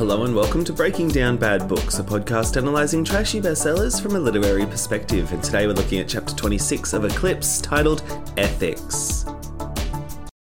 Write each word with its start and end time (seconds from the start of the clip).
Hello 0.00 0.24
and 0.24 0.34
welcome 0.34 0.64
to 0.64 0.72
Breaking 0.72 1.08
Down 1.08 1.36
Bad 1.36 1.68
Books, 1.68 1.98
a 1.98 2.02
podcast 2.02 2.56
analysing 2.56 3.04
trashy 3.04 3.38
bestsellers 3.38 4.00
from 4.00 4.16
a 4.16 4.18
literary 4.18 4.64
perspective. 4.64 5.30
And 5.30 5.44
today 5.44 5.66
we're 5.66 5.74
looking 5.74 6.00
at 6.00 6.08
chapter 6.08 6.34
26 6.34 6.94
of 6.94 7.04
Eclipse 7.04 7.60
titled 7.60 8.02
Ethics. 8.38 9.26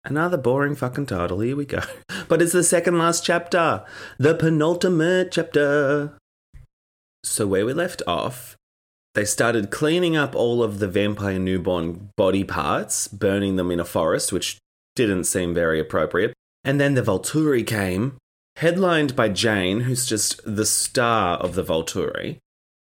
Another 0.06 0.38
boring 0.38 0.74
fucking 0.74 1.04
title, 1.04 1.40
here 1.40 1.54
we 1.54 1.66
go. 1.66 1.82
But 2.28 2.40
it's 2.40 2.54
the 2.54 2.64
second 2.64 2.96
last 2.96 3.26
chapter, 3.26 3.84
the 4.16 4.34
penultimate 4.34 5.32
chapter. 5.32 6.16
So, 7.22 7.46
where 7.46 7.66
we 7.66 7.74
left 7.74 8.00
off, 8.06 8.56
they 9.14 9.26
started 9.26 9.70
cleaning 9.70 10.16
up 10.16 10.34
all 10.34 10.62
of 10.62 10.78
the 10.78 10.88
vampire 10.88 11.38
newborn 11.38 12.08
body 12.16 12.42
parts, 12.42 13.06
burning 13.06 13.56
them 13.56 13.70
in 13.70 13.80
a 13.80 13.84
forest, 13.84 14.32
which 14.32 14.56
didn't 14.96 15.24
seem 15.24 15.52
very 15.52 15.78
appropriate. 15.78 16.32
And 16.64 16.80
then 16.80 16.94
the 16.94 17.02
Volturi 17.02 17.66
came, 17.66 18.16
headlined 18.62 19.16
by 19.16 19.28
Jane, 19.28 19.80
who's 19.80 20.06
just 20.06 20.40
the 20.44 20.64
star 20.64 21.36
of 21.38 21.56
the 21.56 21.64
Volturi. 21.64 22.38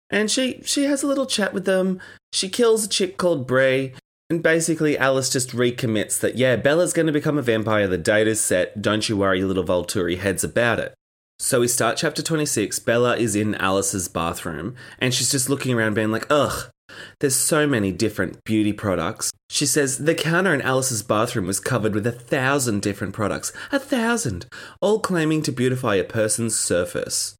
And 0.09 0.31
she 0.31 0.61
she 0.65 0.85
has 0.85 1.03
a 1.03 1.07
little 1.09 1.27
chat 1.27 1.53
with 1.53 1.65
them. 1.65 2.01
She 2.33 2.49
kills 2.49 2.85
a 2.85 2.89
chick 2.89 3.17
called 3.17 3.49
Bree, 3.49 3.93
and 4.31 4.41
basically 4.41 4.97
Alice 4.97 5.29
just 5.29 5.51
recommits 5.51 6.21
that 6.21 6.37
yeah, 6.37 6.55
Bella's 6.55 6.93
going 6.93 7.09
to 7.09 7.13
become 7.13 7.39
a 7.39 7.43
vampire. 7.43 7.89
The 7.89 7.99
date 7.99 8.29
is 8.29 8.41
set. 8.41 8.81
Don't 8.81 9.09
you 9.09 9.17
worry, 9.17 9.43
little 9.43 9.65
Volturi 9.65 10.17
heads 10.17 10.45
about 10.45 10.79
it. 10.79 10.95
So 11.41 11.61
we 11.61 11.69
start 11.69 11.97
chapter 11.97 12.23
26. 12.23 12.79
Bella 12.79 13.17
is 13.17 13.35
in 13.35 13.57
Alice's 13.57 14.07
bathroom 14.07 14.77
and 15.01 15.13
she's 15.13 15.33
just 15.33 15.51
looking 15.51 15.75
around 15.75 15.95
being 15.95 16.13
like, 16.13 16.27
ugh, 16.31 16.71
there's 17.19 17.35
so 17.35 17.67
many 17.67 17.91
different 17.91 18.43
beauty 18.45 18.73
products. 18.73 19.33
She 19.55 19.67
says 19.67 19.99
the 19.99 20.17
counter 20.17 20.53
in 20.53 20.63
Alice's 20.63 21.05
bathroom 21.05 21.47
was 21.47 21.61
covered 21.61 21.95
with 21.95 22.09
a 22.09 22.11
thousand 22.11 22.83
different 22.83 23.15
products. 23.15 23.53
A 23.71 23.79
thousand! 23.79 24.47
All 24.81 24.99
claiming 24.99 25.43
to 25.43 25.53
beautify 25.53 25.95
a 25.95 26.03
person's 26.03 26.59
surface. 26.59 27.37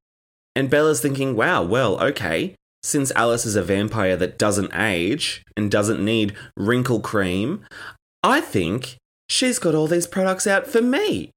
And 0.55 0.71
Bella's 0.71 1.01
thinking, 1.01 1.35
wow, 1.35 1.65
well, 1.65 2.01
okay. 2.01 2.55
Since 2.85 3.11
Alice 3.17 3.45
is 3.45 3.57
a 3.57 3.65
vampire 3.65 4.17
that 4.17 4.39
doesn't 4.39 4.73
age 4.77 5.43
and 5.57 5.69
doesn't 5.69 6.05
need 6.05 6.37
wrinkle 6.57 7.01
cream, 7.01 7.67
I 8.23 8.41
think 8.41 8.97
she's 9.29 9.59
got 9.59 9.75
all 9.75 9.89
these 9.89 10.07
products 10.07 10.47
out 10.47 10.69
for 10.69 10.81
me. 10.81 11.33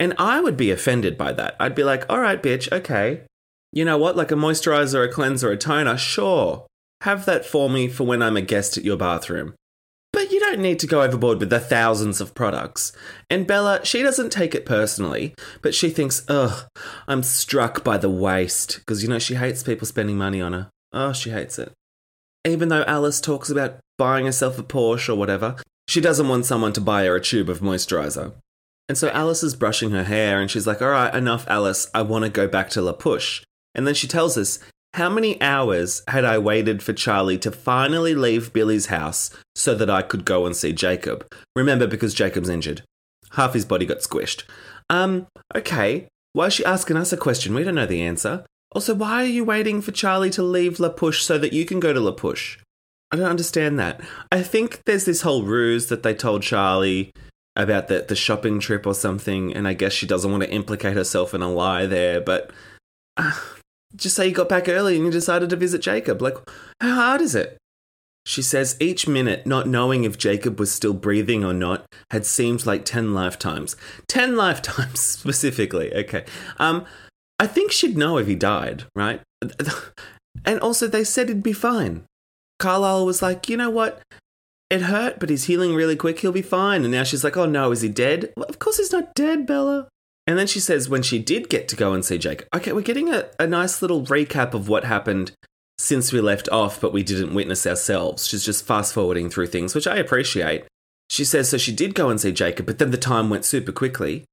And 0.00 0.14
I 0.18 0.40
would 0.40 0.56
be 0.56 0.70
offended 0.70 1.18
by 1.18 1.34
that. 1.34 1.54
I'd 1.60 1.74
be 1.74 1.84
like, 1.84 2.06
all 2.08 2.20
right, 2.20 2.42
bitch, 2.42 2.72
okay. 2.72 3.24
You 3.74 3.84
know 3.84 3.98
what? 3.98 4.16
Like 4.16 4.32
a 4.32 4.36
moisturizer, 4.36 5.04
a 5.04 5.12
cleanser, 5.12 5.50
a 5.50 5.58
toner, 5.58 5.98
sure. 5.98 6.66
Have 7.02 7.26
that 7.26 7.44
for 7.44 7.68
me 7.68 7.88
for 7.88 8.04
when 8.04 8.22
I'm 8.22 8.38
a 8.38 8.40
guest 8.40 8.78
at 8.78 8.84
your 8.84 8.96
bathroom. 8.96 9.52
Don't 10.48 10.60
need 10.60 10.78
to 10.78 10.86
go 10.86 11.02
overboard 11.02 11.40
with 11.40 11.50
the 11.50 11.58
thousands 11.58 12.20
of 12.20 12.32
products. 12.32 12.92
And 13.28 13.48
Bella, 13.48 13.84
she 13.84 14.04
doesn't 14.04 14.30
take 14.30 14.54
it 14.54 14.64
personally, 14.64 15.34
but 15.60 15.74
she 15.74 15.90
thinks, 15.90 16.24
ugh, 16.28 16.68
I'm 17.08 17.24
struck 17.24 17.82
by 17.82 17.98
the 17.98 18.08
waste. 18.08 18.78
Because, 18.78 19.02
you 19.02 19.08
know, 19.08 19.18
she 19.18 19.34
hates 19.34 19.64
people 19.64 19.88
spending 19.88 20.16
money 20.16 20.40
on 20.40 20.52
her. 20.52 20.70
Oh, 20.92 21.12
she 21.12 21.30
hates 21.30 21.58
it. 21.58 21.72
Even 22.46 22.68
though 22.68 22.84
Alice 22.84 23.20
talks 23.20 23.50
about 23.50 23.80
buying 23.98 24.24
herself 24.24 24.56
a 24.56 24.62
Porsche 24.62 25.08
or 25.08 25.16
whatever, 25.16 25.56
she 25.88 26.00
doesn't 26.00 26.28
want 26.28 26.46
someone 26.46 26.72
to 26.74 26.80
buy 26.80 27.06
her 27.06 27.16
a 27.16 27.20
tube 27.20 27.50
of 27.50 27.58
moisturizer. 27.58 28.32
And 28.88 28.96
so 28.96 29.08
Alice 29.08 29.42
is 29.42 29.56
brushing 29.56 29.90
her 29.90 30.04
hair 30.04 30.40
and 30.40 30.48
she's 30.48 30.66
like, 30.66 30.80
all 30.80 30.90
right, 30.90 31.12
enough, 31.12 31.44
Alice. 31.48 31.90
I 31.92 32.02
want 32.02 32.24
to 32.24 32.30
go 32.30 32.46
back 32.46 32.70
to 32.70 32.82
La 32.82 32.92
Push. 32.92 33.42
And 33.74 33.84
then 33.84 33.94
she 33.94 34.06
tells 34.06 34.38
us, 34.38 34.60
how 34.96 35.10
many 35.10 35.40
hours 35.42 36.02
had 36.08 36.24
I 36.24 36.38
waited 36.38 36.82
for 36.82 36.94
Charlie 36.94 37.36
to 37.38 37.50
finally 37.50 38.14
leave 38.14 38.54
Billy's 38.54 38.86
house 38.86 39.28
so 39.54 39.74
that 39.74 39.90
I 39.90 40.00
could 40.00 40.24
go 40.24 40.46
and 40.46 40.56
see 40.56 40.72
Jacob? 40.72 41.30
Remember, 41.54 41.86
because 41.86 42.14
Jacob's 42.14 42.48
injured. 42.48 42.80
Half 43.32 43.52
his 43.52 43.66
body 43.66 43.84
got 43.84 43.98
squished. 43.98 44.44
Um, 44.88 45.26
okay. 45.54 46.08
Why 46.32 46.46
is 46.46 46.54
she 46.54 46.64
asking 46.64 46.96
us 46.96 47.12
a 47.12 47.18
question? 47.18 47.54
We 47.54 47.62
don't 47.62 47.74
know 47.74 47.84
the 47.84 48.00
answer. 48.00 48.46
Also, 48.72 48.94
why 48.94 49.22
are 49.22 49.26
you 49.26 49.44
waiting 49.44 49.82
for 49.82 49.92
Charlie 49.92 50.30
to 50.30 50.42
leave 50.42 50.80
La 50.80 50.88
Push 50.88 51.22
so 51.22 51.36
that 51.36 51.52
you 51.52 51.66
can 51.66 51.78
go 51.78 51.92
to 51.92 52.00
La 52.00 52.12
Push? 52.12 52.58
I 53.12 53.16
don't 53.16 53.28
understand 53.28 53.78
that. 53.78 54.00
I 54.32 54.42
think 54.42 54.80
there's 54.86 55.04
this 55.04 55.20
whole 55.20 55.42
ruse 55.42 55.86
that 55.86 56.04
they 56.04 56.14
told 56.14 56.42
Charlie 56.42 57.12
about 57.54 57.88
the, 57.88 58.06
the 58.08 58.16
shopping 58.16 58.60
trip 58.60 58.86
or 58.86 58.94
something, 58.94 59.54
and 59.54 59.68
I 59.68 59.74
guess 59.74 59.92
she 59.92 60.06
doesn't 60.06 60.30
want 60.30 60.42
to 60.42 60.50
implicate 60.50 60.96
herself 60.96 61.34
in 61.34 61.42
a 61.42 61.52
lie 61.52 61.84
there, 61.84 62.20
but 62.20 62.50
uh, 63.18 63.38
just 63.96 64.16
say 64.16 64.28
you 64.28 64.34
got 64.34 64.48
back 64.48 64.68
early 64.68 64.96
and 64.96 65.04
you 65.04 65.10
decided 65.10 65.50
to 65.50 65.56
visit 65.56 65.82
Jacob. 65.82 66.22
Like, 66.22 66.36
how 66.80 66.94
hard 66.94 67.20
is 67.20 67.34
it? 67.34 67.56
She 68.24 68.42
says 68.42 68.76
each 68.80 69.06
minute, 69.06 69.46
not 69.46 69.68
knowing 69.68 70.04
if 70.04 70.18
Jacob 70.18 70.58
was 70.58 70.72
still 70.72 70.94
breathing 70.94 71.44
or 71.44 71.52
not, 71.52 71.86
had 72.10 72.26
seemed 72.26 72.66
like 72.66 72.84
10 72.84 73.14
lifetimes. 73.14 73.76
10 74.08 74.36
lifetimes 74.36 75.00
specifically. 75.00 75.94
Okay. 75.94 76.24
Um, 76.58 76.84
I 77.38 77.46
think 77.46 77.70
she'd 77.70 77.96
know 77.96 78.18
if 78.18 78.26
he 78.26 78.34
died, 78.34 78.84
right? 78.94 79.20
And 80.44 80.60
also, 80.60 80.86
they 80.86 81.04
said 81.04 81.28
he'd 81.28 81.42
be 81.42 81.52
fine. 81.52 82.04
Carlisle 82.58 83.06
was 83.06 83.22
like, 83.22 83.48
you 83.48 83.56
know 83.56 83.70
what? 83.70 84.00
It 84.70 84.82
hurt, 84.82 85.18
but 85.18 85.30
he's 85.30 85.44
healing 85.44 85.74
really 85.74 85.96
quick. 85.96 86.20
He'll 86.20 86.32
be 86.32 86.42
fine. 86.42 86.82
And 86.82 86.92
now 86.92 87.04
she's 87.04 87.24
like, 87.24 87.36
oh 87.36 87.46
no, 87.46 87.70
is 87.70 87.82
he 87.82 87.88
dead? 87.88 88.32
Well, 88.36 88.46
of 88.48 88.58
course 88.58 88.78
he's 88.78 88.92
not 88.92 89.14
dead, 89.14 89.46
Bella. 89.46 89.88
And 90.26 90.38
then 90.38 90.46
she 90.46 90.60
says 90.60 90.88
when 90.88 91.02
she 91.02 91.18
did 91.18 91.48
get 91.48 91.68
to 91.68 91.76
go 91.76 91.92
and 91.92 92.04
see 92.04 92.18
Jacob, 92.18 92.48
okay, 92.54 92.72
we're 92.72 92.80
getting 92.80 93.12
a, 93.12 93.28
a 93.38 93.46
nice 93.46 93.80
little 93.80 94.02
recap 94.02 94.54
of 94.54 94.68
what 94.68 94.84
happened 94.84 95.32
since 95.78 96.12
we 96.12 96.20
left 96.20 96.48
off, 96.48 96.80
but 96.80 96.92
we 96.92 97.02
didn't 97.02 97.34
witness 97.34 97.66
ourselves. 97.66 98.26
She's 98.26 98.44
just 98.44 98.66
fast 98.66 98.92
forwarding 98.92 99.30
through 99.30 99.48
things, 99.48 99.74
which 99.74 99.86
I 99.86 99.96
appreciate. 99.96 100.64
She 101.08 101.24
says 101.24 101.48
so 101.48 101.58
she 101.58 101.72
did 101.72 101.94
go 101.94 102.10
and 102.10 102.20
see 102.20 102.32
Jacob, 102.32 102.66
but 102.66 102.78
then 102.78 102.90
the 102.90 102.96
time 102.96 103.30
went 103.30 103.44
super 103.44 103.72
quickly. 103.72 104.24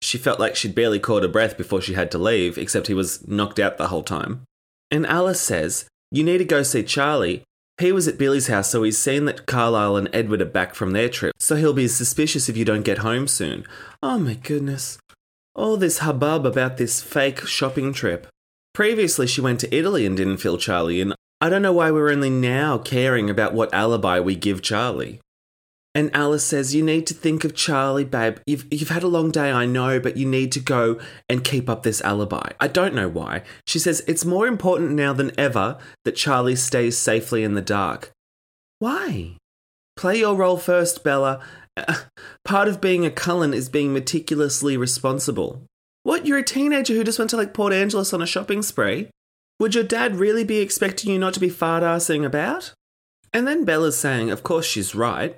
She 0.00 0.18
felt 0.18 0.40
like 0.40 0.56
she'd 0.56 0.74
barely 0.74 0.98
caught 0.98 1.22
her 1.22 1.28
breath 1.28 1.56
before 1.56 1.80
she 1.80 1.94
had 1.94 2.10
to 2.10 2.18
leave, 2.18 2.58
except 2.58 2.88
he 2.88 2.94
was 2.94 3.26
knocked 3.28 3.60
out 3.60 3.78
the 3.78 3.88
whole 3.88 4.02
time. 4.02 4.42
And 4.90 5.06
Alice 5.06 5.40
says, 5.40 5.86
You 6.10 6.24
need 6.24 6.38
to 6.38 6.44
go 6.44 6.64
see 6.64 6.82
Charlie. 6.82 7.44
He 7.78 7.92
was 7.92 8.06
at 8.06 8.18
Billy's 8.18 8.48
house, 8.48 8.70
so 8.70 8.82
he's 8.82 8.98
seen 8.98 9.24
that 9.24 9.46
Carlisle 9.46 9.96
and 9.96 10.08
Edward 10.12 10.42
are 10.42 10.46
back 10.46 10.74
from 10.74 10.92
their 10.92 11.08
trip, 11.08 11.34
so 11.38 11.56
he'll 11.56 11.72
be 11.72 11.88
suspicious 11.88 12.48
if 12.48 12.56
you 12.56 12.64
don't 12.64 12.84
get 12.84 12.98
home 12.98 13.26
soon. 13.26 13.64
Oh 14.02 14.18
my 14.18 14.34
goodness. 14.34 14.98
All 15.54 15.76
this 15.76 15.98
hubbub 15.98 16.46
about 16.46 16.76
this 16.76 17.02
fake 17.02 17.46
shopping 17.46 17.92
trip. 17.92 18.26
Previously, 18.74 19.26
she 19.26 19.40
went 19.40 19.60
to 19.60 19.74
Italy 19.74 20.06
and 20.06 20.16
didn't 20.16 20.38
feel 20.38 20.58
Charlie, 20.58 21.00
and 21.00 21.14
I 21.40 21.48
don't 21.48 21.62
know 21.62 21.72
why 21.72 21.90
we're 21.90 22.10
only 22.10 22.30
now 22.30 22.78
caring 22.78 23.28
about 23.28 23.52
what 23.52 23.74
alibi 23.74 24.20
we 24.20 24.36
give 24.36 24.62
Charlie. 24.62 25.20
And 25.94 26.14
Alice 26.14 26.44
says, 26.44 26.74
You 26.74 26.82
need 26.82 27.06
to 27.08 27.14
think 27.14 27.44
of 27.44 27.54
Charlie, 27.54 28.04
babe. 28.04 28.38
You've, 28.46 28.66
you've 28.70 28.88
had 28.88 29.02
a 29.02 29.08
long 29.08 29.30
day, 29.30 29.50
I 29.50 29.66
know, 29.66 30.00
but 30.00 30.16
you 30.16 30.26
need 30.26 30.52
to 30.52 30.60
go 30.60 30.98
and 31.28 31.44
keep 31.44 31.68
up 31.68 31.82
this 31.82 32.00
alibi. 32.00 32.50
I 32.60 32.68
don't 32.68 32.94
know 32.94 33.08
why. 33.08 33.42
She 33.66 33.78
says, 33.78 34.02
It's 34.06 34.24
more 34.24 34.46
important 34.46 34.92
now 34.92 35.12
than 35.12 35.38
ever 35.38 35.78
that 36.04 36.16
Charlie 36.16 36.56
stays 36.56 36.96
safely 36.96 37.44
in 37.44 37.54
the 37.54 37.60
dark. 37.60 38.10
Why? 38.78 39.36
Play 39.96 40.20
your 40.20 40.34
role 40.34 40.56
first, 40.56 41.04
Bella. 41.04 41.40
Part 42.44 42.68
of 42.68 42.80
being 42.80 43.04
a 43.04 43.10
Cullen 43.10 43.52
is 43.52 43.68
being 43.68 43.92
meticulously 43.92 44.76
responsible. 44.76 45.62
What? 46.04 46.26
You're 46.26 46.38
a 46.38 46.42
teenager 46.42 46.94
who 46.94 47.04
just 47.04 47.18
went 47.18 47.30
to 47.30 47.36
like 47.36 47.54
Port 47.54 47.72
Angeles 47.72 48.12
on 48.14 48.22
a 48.22 48.26
shopping 48.26 48.62
spree? 48.62 49.08
Would 49.60 49.74
your 49.74 49.84
dad 49.84 50.16
really 50.16 50.42
be 50.42 50.58
expecting 50.58 51.12
you 51.12 51.18
not 51.18 51.34
to 51.34 51.40
be 51.40 51.50
fart 51.50 51.82
assing 51.82 52.24
about? 52.24 52.72
And 53.32 53.46
then 53.46 53.64
Bella's 53.64 53.96
saying, 53.98 54.30
of 54.30 54.42
course 54.42 54.66
she's 54.66 54.94
right. 54.94 55.36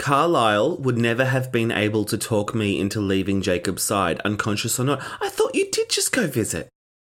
Carlisle 0.00 0.78
would 0.78 0.96
never 0.96 1.26
have 1.26 1.52
been 1.52 1.70
able 1.70 2.06
to 2.06 2.16
talk 2.16 2.54
me 2.54 2.80
into 2.80 3.00
leaving 3.00 3.42
Jacob's 3.42 3.82
side, 3.82 4.18
unconscious 4.20 4.80
or 4.80 4.84
not. 4.84 5.02
I 5.20 5.28
thought 5.28 5.54
you 5.54 5.70
did 5.70 5.90
just 5.90 6.10
go 6.10 6.26
visit. 6.26 6.68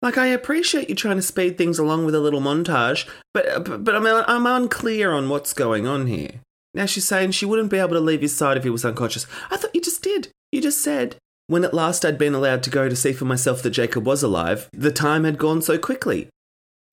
Like, 0.02 0.18
I 0.18 0.28
appreciate 0.28 0.90
you 0.90 0.96
trying 0.96 1.16
to 1.16 1.22
speed 1.22 1.58
things 1.58 1.80
along 1.80 2.06
with 2.06 2.14
a 2.14 2.20
little 2.20 2.42
montage, 2.42 3.08
but 3.34 3.64
but, 3.64 3.86
but 3.86 3.96
I'm, 3.96 4.06
I'm 4.06 4.46
unclear 4.46 5.14
on 5.14 5.30
what's 5.30 5.54
going 5.54 5.88
on 5.88 6.08
here. 6.08 6.42
Now 6.74 6.86
she's 6.86 7.08
saying 7.08 7.32
she 7.32 7.46
wouldn't 7.46 7.72
be 7.72 7.78
able 7.78 7.94
to 7.94 8.02
leave 8.02 8.20
his 8.20 8.36
side 8.36 8.58
if 8.58 8.66
he 8.66 8.70
was 8.70 8.84
unconscious. 8.84 9.28
I 9.50 9.56
thought 9.56 9.74
you 9.74 9.80
just 9.80 10.04
did. 10.04 10.28
You 10.52 10.60
just 10.60 10.82
said. 10.82 11.16
When 11.48 11.64
at 11.64 11.74
last 11.74 12.04
I'd 12.04 12.18
been 12.18 12.36
allowed 12.36 12.64
to 12.64 12.70
go 12.70 12.90
to 12.90 12.96
see 12.98 13.14
for 13.14 13.26
myself 13.26 13.62
that 13.62 13.70
Jacob 13.70 14.06
was 14.06 14.24
alive, 14.24 14.70
the 14.74 14.92
time 14.92 15.24
had 15.24 15.38
gone 15.38 15.62
so 15.62 15.78
quickly. 15.78 16.28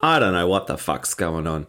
I 0.00 0.20
don't 0.20 0.34
know 0.34 0.46
what 0.46 0.68
the 0.68 0.78
fuck's 0.78 1.14
going 1.14 1.48
on. 1.48 1.66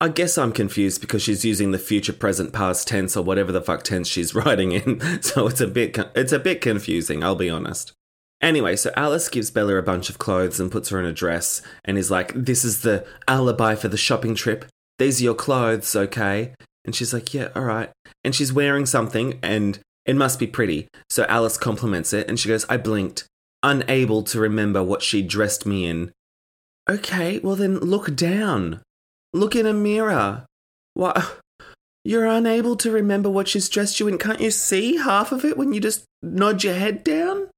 I 0.00 0.08
guess 0.08 0.38
I'm 0.38 0.52
confused 0.52 1.00
because 1.00 1.22
she's 1.22 1.44
using 1.44 1.72
the 1.72 1.78
future, 1.78 2.12
present, 2.12 2.52
past 2.52 2.86
tense 2.86 3.16
or 3.16 3.24
whatever 3.24 3.50
the 3.50 3.60
fuck 3.60 3.82
tense 3.82 4.06
she's 4.08 4.34
writing 4.34 4.72
in. 4.72 5.22
So 5.22 5.46
it's 5.48 5.60
a 5.60 5.66
bit 5.66 5.98
it's 6.14 6.32
a 6.32 6.38
bit 6.38 6.60
confusing, 6.60 7.22
I'll 7.22 7.34
be 7.34 7.50
honest. 7.50 7.92
Anyway, 8.40 8.76
so 8.76 8.92
Alice 8.96 9.28
gives 9.28 9.50
Bella 9.50 9.76
a 9.76 9.82
bunch 9.82 10.08
of 10.08 10.18
clothes 10.18 10.60
and 10.60 10.70
puts 10.70 10.90
her 10.90 11.00
in 11.00 11.06
a 11.06 11.12
dress 11.12 11.60
and 11.84 11.98
is 11.98 12.10
like, 12.10 12.32
"This 12.34 12.64
is 12.64 12.82
the 12.82 13.04
alibi 13.26 13.74
for 13.74 13.88
the 13.88 13.96
shopping 13.96 14.36
trip. 14.36 14.64
These 14.98 15.20
are 15.20 15.24
your 15.24 15.34
clothes, 15.34 15.96
okay?" 15.96 16.54
And 16.84 16.94
she's 16.94 17.12
like, 17.12 17.34
"Yeah, 17.34 17.48
all 17.56 17.64
right." 17.64 17.90
And 18.22 18.34
she's 18.34 18.52
wearing 18.52 18.86
something 18.86 19.40
and 19.42 19.80
it 20.08 20.16
must 20.16 20.38
be 20.38 20.46
pretty. 20.46 20.88
So 21.10 21.26
Alice 21.28 21.58
compliments 21.58 22.14
it 22.14 22.28
and 22.28 22.40
she 22.40 22.48
goes, 22.48 22.64
I 22.70 22.78
blinked, 22.78 23.26
unable 23.62 24.22
to 24.24 24.40
remember 24.40 24.82
what 24.82 25.02
she 25.02 25.20
dressed 25.20 25.66
me 25.66 25.84
in. 25.84 26.12
Okay, 26.88 27.38
well 27.40 27.56
then 27.56 27.78
look 27.78 28.16
down. 28.16 28.80
Look 29.32 29.54
in 29.54 29.66
a 29.66 29.72
mirror. 29.72 30.46
What? 30.94 31.40
You're 32.04 32.26
unable 32.26 32.76
to 32.76 32.90
remember 32.90 33.28
what 33.28 33.48
she's 33.48 33.68
dressed 33.68 34.00
you 34.00 34.08
in. 34.08 34.18
Can't 34.18 34.40
you 34.40 34.50
see 34.50 34.96
half 34.96 35.32
of 35.32 35.44
it 35.44 35.58
when 35.58 35.72
you 35.72 35.80
just 35.80 36.04
nod 36.22 36.64
your 36.64 36.74
head 36.74 37.04
down? 37.04 37.48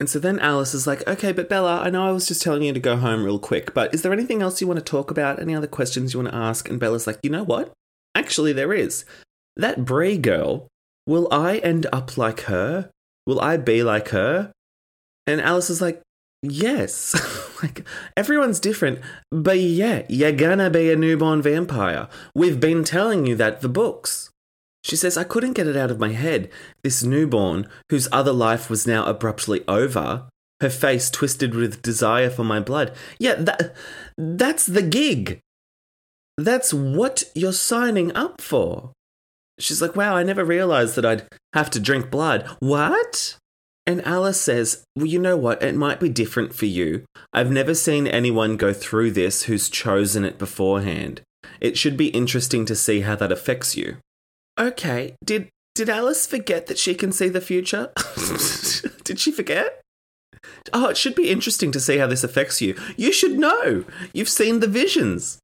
And 0.00 0.10
so 0.10 0.18
then 0.18 0.40
Alice 0.40 0.74
is 0.74 0.86
like, 0.86 1.06
okay, 1.06 1.30
but 1.30 1.48
Bella, 1.48 1.80
I 1.80 1.90
know 1.90 2.06
I 2.06 2.10
was 2.10 2.26
just 2.26 2.42
telling 2.42 2.64
you 2.64 2.72
to 2.72 2.80
go 2.80 2.96
home 2.96 3.22
real 3.22 3.38
quick, 3.38 3.72
but 3.72 3.94
is 3.94 4.02
there 4.02 4.12
anything 4.12 4.42
else 4.42 4.60
you 4.60 4.66
want 4.66 4.78
to 4.78 4.84
talk 4.84 5.10
about? 5.10 5.40
Any 5.40 5.54
other 5.54 5.68
questions 5.68 6.12
you 6.12 6.20
want 6.20 6.32
to 6.32 6.36
ask? 6.36 6.68
And 6.68 6.80
Bella's 6.80 7.06
like, 7.06 7.20
you 7.22 7.30
know 7.30 7.44
what? 7.44 7.72
Actually, 8.16 8.52
there 8.52 8.72
is. 8.72 9.04
That 9.56 9.84
Bree 9.84 10.18
girl 10.18 10.66
Will 11.06 11.26
I 11.32 11.58
end 11.58 11.86
up 11.92 12.16
like 12.16 12.42
her? 12.42 12.90
Will 13.26 13.40
I 13.40 13.56
be 13.56 13.82
like 13.82 14.08
her? 14.08 14.52
And 15.26 15.40
Alice 15.40 15.70
is 15.70 15.80
like, 15.80 16.00
Yes. 16.42 17.14
like, 17.62 17.86
everyone's 18.16 18.60
different, 18.60 19.00
but 19.30 19.60
yeah, 19.60 20.02
you're 20.08 20.32
gonna 20.32 20.70
be 20.70 20.90
a 20.90 20.96
newborn 20.96 21.40
vampire. 21.40 22.08
We've 22.34 22.58
been 22.58 22.84
telling 22.84 23.26
you 23.26 23.36
that 23.36 23.60
the 23.60 23.68
books. 23.68 24.30
She 24.84 24.96
says, 24.96 25.16
I 25.16 25.22
couldn't 25.22 25.52
get 25.52 25.68
it 25.68 25.76
out 25.76 25.92
of 25.92 26.00
my 26.00 26.08
head. 26.08 26.50
This 26.82 27.04
newborn, 27.04 27.68
whose 27.88 28.08
other 28.10 28.32
life 28.32 28.68
was 28.68 28.86
now 28.86 29.06
abruptly 29.06 29.62
over, 29.68 30.28
her 30.60 30.70
face 30.70 31.08
twisted 31.08 31.54
with 31.54 31.82
desire 31.82 32.30
for 32.30 32.42
my 32.42 32.58
blood. 32.58 32.92
Yeah, 33.20 33.34
that, 33.34 33.76
that's 34.18 34.66
the 34.66 34.82
gig. 34.82 35.40
That's 36.36 36.74
what 36.74 37.24
you're 37.34 37.52
signing 37.52 38.14
up 38.16 38.40
for. 38.40 38.92
She's 39.60 39.80
like, 39.80 39.94
wow, 39.94 40.16
I 40.16 40.24
never 40.24 40.44
realized 40.44 40.96
that 40.96 41.04
I'd 41.04 41.28
have 41.52 41.70
to 41.70 41.80
drink 41.80 42.10
blood. 42.10 42.48
What? 42.58 43.36
And 43.86 44.04
Alice 44.06 44.40
says, 44.40 44.84
well, 44.94 45.06
you 45.06 45.18
know 45.18 45.36
what? 45.36 45.62
It 45.62 45.74
might 45.74 45.98
be 45.98 46.08
different 46.08 46.54
for 46.54 46.66
you. 46.66 47.04
I've 47.32 47.50
never 47.50 47.74
seen 47.74 48.06
anyone 48.06 48.56
go 48.56 48.72
through 48.72 49.10
this 49.10 49.44
who's 49.44 49.68
chosen 49.68 50.24
it 50.24 50.38
beforehand. 50.38 51.22
It 51.60 51.76
should 51.76 51.96
be 51.96 52.08
interesting 52.08 52.64
to 52.66 52.76
see 52.76 53.00
how 53.00 53.16
that 53.16 53.32
affects 53.32 53.76
you. 53.76 53.96
Okay, 54.58 55.16
did 55.24 55.48
did 55.74 55.88
Alice 55.88 56.26
forget 56.26 56.66
that 56.66 56.78
she 56.78 56.94
can 56.94 57.12
see 57.12 57.28
the 57.28 57.40
future? 57.40 57.92
did 59.04 59.18
she 59.18 59.32
forget? 59.32 59.80
Oh, 60.72 60.88
it 60.88 60.96
should 60.96 61.14
be 61.14 61.30
interesting 61.30 61.72
to 61.72 61.80
see 61.80 61.96
how 61.96 62.06
this 62.06 62.24
affects 62.24 62.60
you. 62.60 62.78
You 62.96 63.12
should 63.12 63.38
know. 63.38 63.84
You've 64.12 64.28
seen 64.28 64.60
the 64.60 64.66
visions. 64.66 65.38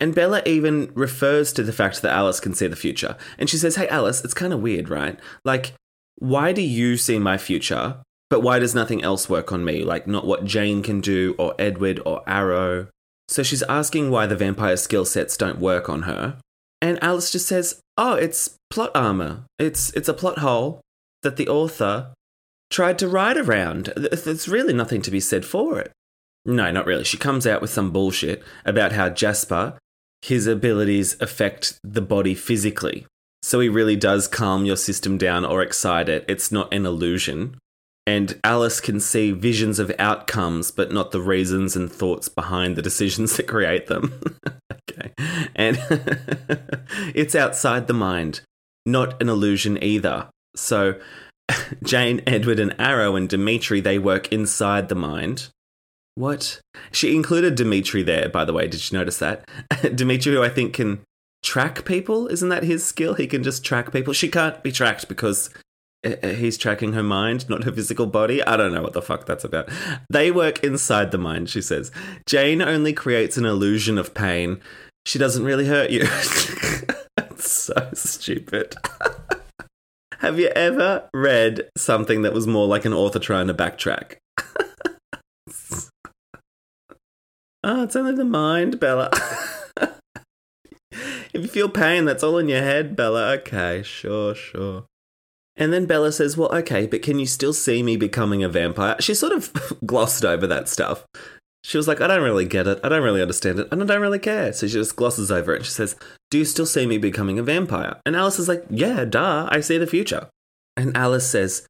And 0.00 0.14
Bella 0.14 0.42
even 0.46 0.90
refers 0.94 1.52
to 1.52 1.62
the 1.62 1.72
fact 1.72 2.02
that 2.02 2.12
Alice 2.12 2.40
can 2.40 2.54
see 2.54 2.66
the 2.66 2.74
future. 2.74 3.16
And 3.38 3.48
she 3.48 3.58
says, 3.58 3.76
Hey, 3.76 3.86
Alice, 3.88 4.24
it's 4.24 4.34
kind 4.34 4.52
of 4.52 4.60
weird, 4.60 4.88
right? 4.88 5.18
Like, 5.44 5.74
why 6.20 6.52
do 6.52 6.62
you 6.62 6.96
see 6.96 7.18
my 7.18 7.36
future, 7.36 7.96
but 8.28 8.40
why 8.40 8.58
does 8.60 8.74
nothing 8.74 9.02
else 9.02 9.28
work 9.28 9.52
on 9.52 9.64
me? 9.64 9.82
Like, 9.82 10.06
not 10.06 10.26
what 10.26 10.44
Jane 10.44 10.82
can 10.82 11.00
do, 11.00 11.34
or 11.38 11.54
Edward, 11.58 12.00
or 12.06 12.22
Aro. 12.24 12.88
So 13.28 13.42
she's 13.42 13.62
asking 13.64 14.10
why 14.10 14.26
the 14.26 14.36
vampire 14.36 14.76
skill 14.76 15.04
sets 15.04 15.36
don't 15.36 15.58
work 15.58 15.88
on 15.88 16.02
her. 16.02 16.38
And 16.80 17.02
Alice 17.02 17.30
just 17.30 17.48
says, 17.48 17.80
Oh, 17.96 18.14
it's 18.14 18.54
plot 18.70 18.90
armor. 18.94 19.44
It's, 19.58 19.90
it's 19.90 20.08
a 20.08 20.14
plot 20.14 20.38
hole 20.38 20.80
that 21.22 21.36
the 21.36 21.48
author 21.48 22.14
tried 22.70 22.98
to 23.00 23.08
ride 23.08 23.36
around. 23.36 23.92
There's 23.96 24.48
really 24.48 24.72
nothing 24.72 25.02
to 25.02 25.10
be 25.10 25.20
said 25.20 25.44
for 25.44 25.78
it. 25.78 25.92
No, 26.46 26.70
not 26.70 26.86
really. 26.86 27.04
She 27.04 27.18
comes 27.18 27.46
out 27.46 27.60
with 27.60 27.70
some 27.70 27.90
bullshit 27.90 28.42
about 28.64 28.92
how 28.92 29.10
Jasper 29.10 29.76
his 30.22 30.46
abilities 30.46 31.16
affect 31.20 31.78
the 31.82 32.02
body 32.02 32.34
physically. 32.34 33.06
So 33.50 33.58
he 33.58 33.68
really 33.68 33.96
does 33.96 34.28
calm 34.28 34.64
your 34.64 34.76
system 34.76 35.18
down 35.18 35.44
or 35.44 35.60
excite 35.60 36.08
it. 36.08 36.24
It's 36.28 36.52
not 36.52 36.72
an 36.72 36.86
illusion. 36.86 37.56
And 38.06 38.38
Alice 38.44 38.78
can 38.78 39.00
see 39.00 39.32
visions 39.32 39.80
of 39.80 39.90
outcomes, 39.98 40.70
but 40.70 40.92
not 40.92 41.10
the 41.10 41.20
reasons 41.20 41.74
and 41.74 41.90
thoughts 41.90 42.28
behind 42.28 42.76
the 42.76 42.80
decisions 42.80 43.36
that 43.36 43.48
create 43.48 43.88
them. 43.88 44.22
okay. 44.72 45.10
And 45.56 45.80
it's 47.12 47.34
outside 47.34 47.88
the 47.88 47.92
mind, 47.92 48.42
not 48.86 49.20
an 49.20 49.28
illusion 49.28 49.82
either. 49.82 50.28
So 50.54 51.00
Jane, 51.82 52.22
Edward, 52.28 52.60
and 52.60 52.70
Aro 52.78 53.16
and 53.16 53.28
Demetri, 53.28 53.80
they 53.80 53.98
work 53.98 54.32
inside 54.32 54.88
the 54.88 54.94
mind. 54.94 55.48
What? 56.14 56.60
She 56.92 57.16
included 57.16 57.56
Demetri 57.56 58.04
there, 58.04 58.28
by 58.28 58.44
the 58.44 58.52
way. 58.52 58.68
Did 58.68 58.92
you 58.92 58.96
notice 58.96 59.18
that? 59.18 59.44
Demetri, 59.92 60.34
who 60.34 60.40
I 60.40 60.50
think 60.50 60.74
can 60.74 61.00
track 61.42 61.84
people. 61.84 62.26
Isn't 62.28 62.48
that 62.48 62.62
his 62.62 62.84
skill? 62.84 63.14
He 63.14 63.26
can 63.26 63.42
just 63.42 63.64
track 63.64 63.92
people. 63.92 64.12
She 64.12 64.28
can't 64.28 64.62
be 64.62 64.72
tracked 64.72 65.08
because 65.08 65.50
uh, 66.04 66.14
uh, 66.22 66.28
he's 66.28 66.56
tracking 66.56 66.92
her 66.94 67.02
mind, 67.02 67.48
not 67.48 67.64
her 67.64 67.72
physical 67.72 68.06
body. 68.06 68.42
I 68.42 68.56
don't 68.56 68.72
know 68.72 68.82
what 68.82 68.94
the 68.94 69.02
fuck 69.02 69.26
that's 69.26 69.44
about. 69.44 69.68
They 70.08 70.30
work 70.30 70.64
inside 70.64 71.10
the 71.10 71.18
mind, 71.18 71.50
she 71.50 71.60
says. 71.60 71.90
Jane 72.26 72.62
only 72.62 72.92
creates 72.92 73.36
an 73.36 73.44
illusion 73.44 73.98
of 73.98 74.14
pain. 74.14 74.60
She 75.06 75.18
doesn't 75.18 75.44
really 75.44 75.66
hurt 75.66 75.90
you. 75.90 76.04
That's 77.16 77.50
so 77.50 77.90
stupid. 77.94 78.76
Have 80.18 80.38
you 80.38 80.48
ever 80.48 81.08
read 81.14 81.70
something 81.76 82.22
that 82.22 82.34
was 82.34 82.46
more 82.46 82.66
like 82.66 82.84
an 82.84 82.92
author 82.92 83.18
trying 83.18 83.46
to 83.46 83.54
backtrack? 83.54 84.16
Oh, 87.64 87.82
it's 87.82 87.96
only 87.96 88.12
the 88.12 88.26
mind, 88.26 88.78
Bella. 88.78 89.10
If 91.32 91.42
you 91.42 91.48
feel 91.48 91.68
pain, 91.68 92.04
that's 92.04 92.22
all 92.22 92.38
in 92.38 92.48
your 92.48 92.62
head, 92.62 92.96
Bella. 92.96 93.32
Okay, 93.38 93.82
sure, 93.82 94.34
sure. 94.34 94.84
And 95.56 95.72
then 95.72 95.86
Bella 95.86 96.12
says, 96.12 96.36
Well, 96.36 96.54
okay, 96.56 96.86
but 96.86 97.02
can 97.02 97.18
you 97.18 97.26
still 97.26 97.52
see 97.52 97.82
me 97.82 97.96
becoming 97.96 98.42
a 98.42 98.48
vampire? 98.48 98.96
She 99.00 99.14
sort 99.14 99.32
of 99.32 99.52
glossed 99.86 100.24
over 100.24 100.46
that 100.46 100.68
stuff. 100.68 101.06
She 101.62 101.76
was 101.76 101.86
like, 101.86 102.00
I 102.00 102.06
don't 102.06 102.22
really 102.22 102.46
get 102.46 102.66
it. 102.66 102.80
I 102.82 102.88
don't 102.88 103.02
really 103.02 103.20
understand 103.20 103.58
it. 103.58 103.68
And 103.70 103.82
I 103.82 103.86
don't 103.86 104.00
really 104.00 104.18
care. 104.18 104.52
So 104.52 104.66
she 104.66 104.72
just 104.72 104.96
glosses 104.96 105.30
over 105.30 105.52
it 105.52 105.56
and 105.56 105.66
she 105.66 105.72
says, 105.72 105.96
Do 106.30 106.38
you 106.38 106.44
still 106.44 106.66
see 106.66 106.86
me 106.86 106.96
becoming 106.96 107.38
a 107.38 107.42
vampire? 107.42 108.00
And 108.06 108.16
Alice 108.16 108.38
is 108.38 108.48
like, 108.48 108.64
Yeah, 108.70 109.04
duh, 109.04 109.48
I 109.50 109.60
see 109.60 109.76
the 109.76 109.86
future. 109.86 110.28
And 110.76 110.96
Alice 110.96 111.28
says, 111.28 111.66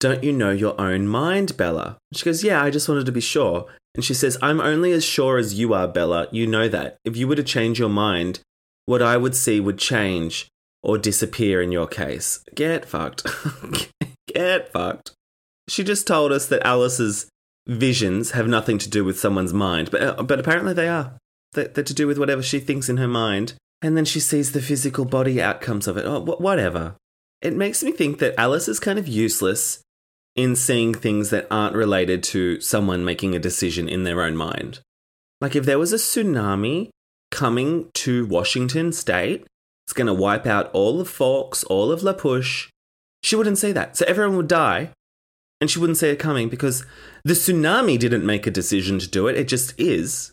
Don't 0.00 0.24
you 0.24 0.32
know 0.32 0.50
your 0.50 0.78
own 0.80 1.06
mind, 1.06 1.56
Bella? 1.56 1.98
She 2.12 2.24
goes, 2.24 2.42
Yeah, 2.42 2.62
I 2.62 2.70
just 2.70 2.88
wanted 2.88 3.06
to 3.06 3.12
be 3.12 3.20
sure. 3.20 3.66
And 3.94 4.04
she 4.04 4.14
says, 4.14 4.36
I'm 4.42 4.60
only 4.60 4.90
as 4.90 5.04
sure 5.04 5.38
as 5.38 5.54
you 5.54 5.72
are, 5.72 5.86
Bella. 5.86 6.26
You 6.32 6.48
know 6.48 6.68
that. 6.68 6.96
If 7.04 7.16
you 7.16 7.28
were 7.28 7.36
to 7.36 7.44
change 7.44 7.78
your 7.78 7.88
mind, 7.88 8.40
what 8.86 9.02
I 9.02 9.16
would 9.16 9.34
see 9.34 9.60
would 9.60 9.78
change 9.78 10.48
or 10.82 10.98
disappear 10.98 11.62
in 11.62 11.72
your 11.72 11.86
case. 11.86 12.44
Get 12.54 12.84
fucked. 12.84 13.26
Get 14.28 14.70
fucked. 14.70 15.12
She 15.68 15.82
just 15.82 16.06
told 16.06 16.30
us 16.30 16.46
that 16.46 16.66
Alice's 16.66 17.26
visions 17.66 18.32
have 18.32 18.46
nothing 18.46 18.76
to 18.78 18.90
do 18.90 19.04
with 19.04 19.18
someone's 19.18 19.54
mind, 19.54 19.90
but, 19.90 20.02
uh, 20.02 20.22
but 20.22 20.38
apparently 20.38 20.74
they 20.74 20.88
are. 20.88 21.14
They're, 21.52 21.68
they're 21.68 21.84
to 21.84 21.94
do 21.94 22.06
with 22.06 22.18
whatever 22.18 22.42
she 22.42 22.60
thinks 22.60 22.88
in 22.88 22.98
her 22.98 23.08
mind. 23.08 23.54
And 23.80 23.96
then 23.96 24.04
she 24.04 24.20
sees 24.20 24.52
the 24.52 24.62
physical 24.62 25.04
body 25.04 25.40
outcomes 25.42 25.86
of 25.86 25.96
it. 25.96 26.04
Oh, 26.04 26.20
wh- 26.20 26.40
whatever. 26.40 26.96
It 27.40 27.54
makes 27.54 27.82
me 27.82 27.92
think 27.92 28.18
that 28.18 28.38
Alice 28.38 28.68
is 28.68 28.80
kind 28.80 28.98
of 28.98 29.08
useless 29.08 29.80
in 30.36 30.56
seeing 30.56 30.94
things 30.94 31.30
that 31.30 31.46
aren't 31.50 31.76
related 31.76 32.22
to 32.22 32.60
someone 32.60 33.04
making 33.04 33.34
a 33.34 33.38
decision 33.38 33.88
in 33.88 34.04
their 34.04 34.22
own 34.22 34.36
mind. 34.36 34.80
Like 35.40 35.54
if 35.54 35.64
there 35.64 35.78
was 35.78 35.92
a 35.92 35.96
tsunami 35.96 36.88
coming 37.34 37.90
to 37.94 38.24
Washington 38.26 38.92
state, 38.92 39.44
it's 39.86 39.92
going 39.92 40.06
to 40.06 40.14
wipe 40.14 40.46
out 40.46 40.70
all 40.72 41.00
of 41.00 41.08
Forks, 41.08 41.64
all 41.64 41.92
of 41.92 42.02
La 42.02 42.14
Push. 42.14 42.70
She 43.22 43.36
wouldn't 43.36 43.58
see 43.58 43.72
that. 43.72 43.96
So 43.96 44.06
everyone 44.06 44.36
would 44.36 44.48
die 44.48 44.90
and 45.60 45.70
she 45.70 45.78
wouldn't 45.78 45.98
see 45.98 46.08
it 46.08 46.18
coming 46.18 46.48
because 46.48 46.86
the 47.24 47.34
tsunami 47.34 47.98
didn't 47.98 48.24
make 48.24 48.46
a 48.46 48.50
decision 48.50 48.98
to 48.98 49.08
do 49.08 49.26
it. 49.26 49.36
It 49.36 49.48
just 49.48 49.78
is. 49.78 50.32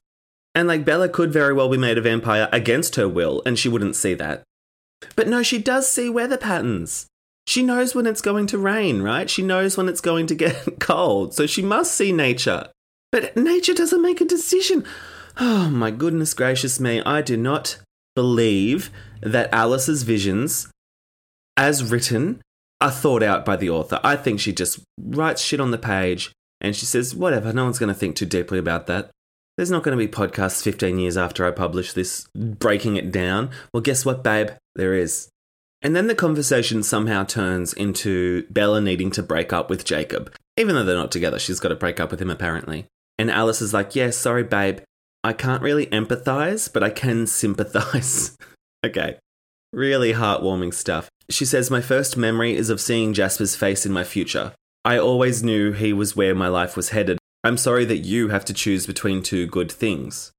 And 0.53 0.67
like 0.67 0.85
Bella 0.85 1.09
could 1.09 1.31
very 1.31 1.53
well 1.53 1.69
be 1.69 1.77
made 1.77 1.97
a 1.97 2.01
vampire 2.01 2.49
against 2.51 2.97
her 2.97 3.07
will, 3.07 3.41
and 3.45 3.57
she 3.57 3.69
wouldn't 3.69 3.95
see 3.95 4.13
that. 4.15 4.43
But 5.15 5.27
no, 5.27 5.41
she 5.41 5.57
does 5.57 5.89
see 5.89 6.09
weather 6.09 6.37
patterns. 6.37 7.07
She 7.47 7.63
knows 7.63 7.95
when 7.95 8.05
it's 8.05 8.21
going 8.21 8.47
to 8.47 8.57
rain, 8.57 9.01
right? 9.01 9.29
She 9.29 9.41
knows 9.41 9.77
when 9.77 9.87
it's 9.87 10.01
going 10.01 10.27
to 10.27 10.35
get 10.35 10.65
cold, 10.79 11.33
so 11.33 11.47
she 11.47 11.61
must 11.61 11.95
see 11.95 12.11
nature. 12.11 12.67
But 13.11 13.35
nature 13.35 13.73
doesn't 13.73 14.01
make 14.01 14.21
a 14.21 14.25
decision. 14.25 14.85
Oh 15.43 15.71
my 15.71 15.89
goodness 15.89 16.35
gracious 16.35 16.79
me, 16.79 17.01
I 17.01 17.23
do 17.23 17.35
not 17.35 17.79
believe 18.15 18.91
that 19.23 19.51
Alice's 19.51 20.03
visions, 20.03 20.67
as 21.57 21.83
written, 21.83 22.43
are 22.79 22.91
thought 22.91 23.23
out 23.23 23.43
by 23.43 23.55
the 23.55 23.67
author. 23.67 23.99
I 24.03 24.17
think 24.17 24.39
she 24.39 24.53
just 24.53 24.81
writes 24.99 25.41
shit 25.41 25.59
on 25.59 25.71
the 25.71 25.79
page 25.79 26.31
and 26.61 26.75
she 26.75 26.85
says, 26.85 27.15
whatever, 27.15 27.51
no 27.51 27.63
one's 27.63 27.79
going 27.79 27.91
to 27.91 27.99
think 27.99 28.15
too 28.15 28.27
deeply 28.27 28.59
about 28.59 28.85
that. 28.85 29.09
There's 29.57 29.71
not 29.71 29.81
going 29.81 29.97
to 29.97 30.07
be 30.07 30.11
podcasts 30.11 30.61
15 30.61 30.99
years 30.99 31.17
after 31.17 31.43
I 31.43 31.49
publish 31.49 31.93
this 31.93 32.27
breaking 32.35 32.97
it 32.97 33.11
down. 33.11 33.49
Well, 33.73 33.81
guess 33.81 34.05
what, 34.05 34.23
babe? 34.23 34.49
There 34.75 34.93
is. 34.93 35.27
And 35.81 35.95
then 35.95 36.05
the 36.05 36.13
conversation 36.13 36.83
somehow 36.83 37.23
turns 37.23 37.73
into 37.73 38.45
Bella 38.51 38.79
needing 38.79 39.09
to 39.09 39.23
break 39.23 39.51
up 39.51 39.71
with 39.71 39.85
Jacob. 39.85 40.31
Even 40.55 40.75
though 40.75 40.83
they're 40.83 40.95
not 40.95 41.11
together, 41.11 41.39
she's 41.39 41.59
got 41.59 41.69
to 41.69 41.75
break 41.75 41.99
up 41.99 42.11
with 42.11 42.21
him 42.21 42.29
apparently. 42.29 42.85
And 43.17 43.31
Alice 43.31 43.59
is 43.59 43.73
like, 43.73 43.95
yeah, 43.95 44.11
sorry, 44.11 44.43
babe. 44.43 44.81
I 45.23 45.33
can't 45.33 45.61
really 45.61 45.85
empathize, 45.87 46.71
but 46.71 46.83
I 46.83 46.89
can 46.89 47.27
sympathize. 47.27 48.37
okay. 48.85 49.17
Really 49.71 50.13
heartwarming 50.13 50.73
stuff. 50.73 51.09
She 51.29 51.45
says, 51.45 51.69
My 51.69 51.81
first 51.81 52.17
memory 52.17 52.55
is 52.55 52.69
of 52.69 52.81
seeing 52.81 53.13
Jasper's 53.13 53.55
face 53.55 53.85
in 53.85 53.91
my 53.91 54.03
future. 54.03 54.53
I 54.83 54.97
always 54.97 55.43
knew 55.43 55.71
he 55.71 55.93
was 55.93 56.15
where 56.15 56.33
my 56.33 56.47
life 56.47 56.75
was 56.75 56.89
headed. 56.89 57.19
I'm 57.43 57.57
sorry 57.57 57.85
that 57.85 57.99
you 57.99 58.29
have 58.29 58.45
to 58.45 58.53
choose 58.53 58.87
between 58.87 59.21
two 59.21 59.47
good 59.47 59.71
things. 59.71 60.31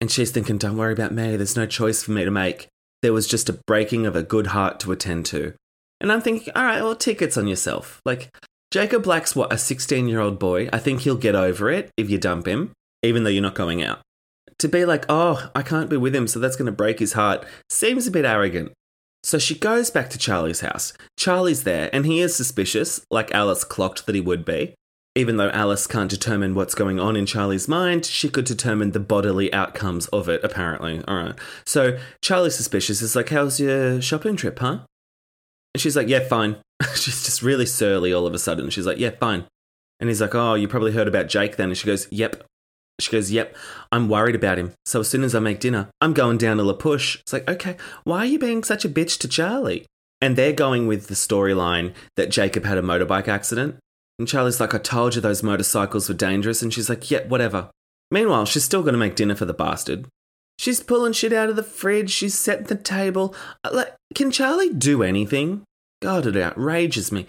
And 0.00 0.10
she's 0.10 0.30
thinking, 0.30 0.58
Don't 0.58 0.76
worry 0.76 0.92
about 0.92 1.12
me, 1.12 1.36
there's 1.36 1.56
no 1.56 1.66
choice 1.66 2.02
for 2.02 2.12
me 2.12 2.24
to 2.24 2.30
make. 2.30 2.68
There 3.02 3.12
was 3.12 3.26
just 3.26 3.48
a 3.48 3.58
breaking 3.66 4.06
of 4.06 4.14
a 4.14 4.22
good 4.22 4.48
heart 4.48 4.78
to 4.80 4.92
attend 4.92 5.26
to. 5.26 5.54
And 6.00 6.10
I'm 6.10 6.20
thinking, 6.20 6.52
all 6.56 6.64
right, 6.64 6.82
well, 6.82 6.96
tickets 6.96 7.36
on 7.36 7.46
yourself. 7.46 8.00
Like, 8.04 8.28
Jacob 8.72 9.04
Black's 9.04 9.36
what, 9.36 9.52
a 9.52 9.58
16 9.58 10.08
year 10.08 10.20
old 10.20 10.38
boy? 10.38 10.68
I 10.72 10.78
think 10.78 11.00
he'll 11.00 11.16
get 11.16 11.34
over 11.34 11.70
it 11.70 11.90
if 11.96 12.10
you 12.10 12.18
dump 12.18 12.46
him, 12.46 12.72
even 13.02 13.22
though 13.22 13.30
you're 13.30 13.42
not 13.42 13.54
going 13.54 13.82
out. 13.82 14.00
To 14.58 14.68
be 14.68 14.84
like, 14.84 15.04
oh, 15.08 15.50
I 15.54 15.62
can't 15.62 15.90
be 15.90 15.96
with 15.96 16.14
him, 16.14 16.26
so 16.26 16.38
that's 16.38 16.56
going 16.56 16.66
to 16.66 16.72
break 16.72 16.98
his 16.98 17.14
heart, 17.14 17.44
seems 17.68 18.06
a 18.06 18.10
bit 18.10 18.24
arrogant. 18.24 18.72
So 19.24 19.38
she 19.38 19.54
goes 19.54 19.90
back 19.90 20.10
to 20.10 20.18
Charlie's 20.18 20.60
house. 20.60 20.92
Charlie's 21.16 21.64
there, 21.64 21.90
and 21.92 22.04
he 22.06 22.20
is 22.20 22.34
suspicious, 22.34 23.04
like 23.10 23.32
Alice 23.32 23.64
clocked 23.64 24.06
that 24.06 24.14
he 24.14 24.20
would 24.20 24.44
be. 24.44 24.74
Even 25.14 25.36
though 25.36 25.50
Alice 25.50 25.86
can't 25.86 26.10
determine 26.10 26.54
what's 26.54 26.74
going 26.74 26.98
on 26.98 27.16
in 27.16 27.26
Charlie's 27.26 27.68
mind, 27.68 28.06
she 28.06 28.30
could 28.30 28.46
determine 28.46 28.92
the 28.92 29.00
bodily 29.00 29.52
outcomes 29.52 30.06
of 30.08 30.28
it, 30.28 30.42
apparently. 30.42 31.02
All 31.06 31.16
right. 31.16 31.34
So 31.66 31.98
Charlie's 32.22 32.56
suspicious. 32.56 33.02
Is 33.02 33.14
like, 33.14 33.28
how's 33.28 33.60
your 33.60 34.00
shopping 34.00 34.36
trip, 34.36 34.58
huh? 34.58 34.78
And 35.74 35.80
she's 35.80 35.96
like, 35.96 36.08
yeah, 36.08 36.20
fine. 36.20 36.56
she's 36.94 37.24
just 37.24 37.42
really 37.42 37.66
surly 37.66 38.12
all 38.12 38.26
of 38.26 38.32
a 38.32 38.38
sudden. 38.38 38.70
She's 38.70 38.86
like, 38.86 38.98
yeah, 38.98 39.10
fine. 39.10 39.44
And 40.00 40.08
he's 40.08 40.20
like, 40.20 40.34
oh, 40.34 40.54
you 40.54 40.66
probably 40.66 40.92
heard 40.92 41.08
about 41.08 41.28
Jake 41.28 41.56
then. 41.56 41.68
And 41.68 41.78
she 41.78 41.86
goes, 41.86 42.08
yep. 42.10 42.44
She 43.02 43.10
goes, 43.10 43.30
Yep, 43.30 43.56
I'm 43.90 44.08
worried 44.08 44.34
about 44.34 44.58
him. 44.58 44.72
So 44.86 45.00
as 45.00 45.08
soon 45.08 45.24
as 45.24 45.34
I 45.34 45.40
make 45.40 45.60
dinner, 45.60 45.88
I'm 46.00 46.12
going 46.12 46.38
down 46.38 46.56
to 46.56 46.62
La 46.62 46.74
Push. 46.74 47.20
It's 47.20 47.32
like, 47.32 47.48
okay, 47.48 47.76
why 48.04 48.18
are 48.18 48.26
you 48.26 48.38
being 48.38 48.64
such 48.64 48.84
a 48.84 48.88
bitch 48.88 49.18
to 49.18 49.28
Charlie? 49.28 49.86
And 50.20 50.36
they're 50.36 50.52
going 50.52 50.86
with 50.86 51.08
the 51.08 51.14
storyline 51.14 51.92
that 52.16 52.30
Jacob 52.30 52.64
had 52.64 52.78
a 52.78 52.82
motorbike 52.82 53.28
accident. 53.28 53.76
And 54.18 54.28
Charlie's 54.28 54.60
like, 54.60 54.74
I 54.74 54.78
told 54.78 55.14
you 55.14 55.20
those 55.20 55.42
motorcycles 55.42 56.08
were 56.08 56.14
dangerous. 56.14 56.62
And 56.62 56.72
she's 56.72 56.88
like, 56.88 57.10
Yeah, 57.10 57.26
whatever. 57.26 57.70
Meanwhile, 58.10 58.46
she's 58.46 58.64
still 58.64 58.82
going 58.82 58.92
to 58.92 58.98
make 58.98 59.16
dinner 59.16 59.34
for 59.34 59.46
the 59.46 59.54
bastard. 59.54 60.06
She's 60.58 60.80
pulling 60.80 61.12
shit 61.12 61.32
out 61.32 61.48
of 61.48 61.56
the 61.56 61.62
fridge. 61.62 62.10
She's 62.10 62.38
setting 62.38 62.66
the 62.66 62.76
table. 62.76 63.34
Uh, 63.64 63.70
like, 63.72 63.94
can 64.14 64.30
Charlie 64.30 64.72
do 64.72 65.02
anything? 65.02 65.64
God, 66.00 66.26
it 66.26 66.36
outrages 66.36 67.10
me. 67.10 67.26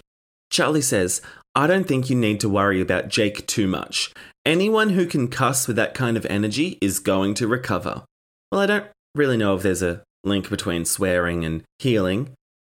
Charlie 0.50 0.82
says, 0.82 1.20
I 1.54 1.66
don't 1.66 1.88
think 1.88 2.10
you 2.10 2.16
need 2.16 2.38
to 2.40 2.48
worry 2.48 2.80
about 2.80 3.08
Jake 3.08 3.46
too 3.46 3.66
much. 3.66 4.12
Anyone 4.46 4.90
who 4.90 5.06
can 5.06 5.28
cuss 5.28 5.66
with 5.66 5.76
that 5.76 5.94
kind 5.94 6.16
of 6.16 6.26
energy 6.26 6.78
is 6.82 6.98
going 6.98 7.32
to 7.34 7.48
recover. 7.48 8.04
Well, 8.52 8.60
I 8.60 8.66
don't 8.66 8.86
really 9.14 9.38
know 9.38 9.54
if 9.54 9.62
there's 9.62 9.82
a 9.82 10.02
link 10.22 10.50
between 10.50 10.84
swearing 10.84 11.44
and 11.44 11.62
healing. 11.78 12.30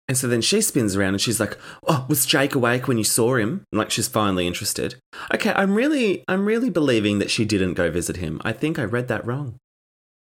And 0.07 0.15
so 0.15 0.27
then 0.27 0.41
she 0.41 0.61
spins 0.61 0.95
around 0.95 1.15
and 1.15 1.21
she's 1.21 1.39
like, 1.39 1.57
"Oh, 1.87 2.05
was 2.07 2.27
Jake 2.27 2.53
awake 2.53 2.87
when 2.87 2.99
you 2.99 3.03
saw 3.03 3.35
him?" 3.35 3.63
like 3.71 3.89
she's 3.89 4.07
finally 4.07 4.45
interested. 4.45 4.95
Okay, 5.33 5.51
I'm 5.55 5.73
really 5.73 6.23
I'm 6.27 6.45
really 6.45 6.69
believing 6.69 7.17
that 7.17 7.31
she 7.31 7.45
didn't 7.45 7.73
go 7.73 7.89
visit 7.89 8.17
him. 8.17 8.39
I 8.45 8.51
think 8.51 8.77
I 8.77 8.83
read 8.83 9.07
that 9.07 9.25
wrong. 9.25 9.55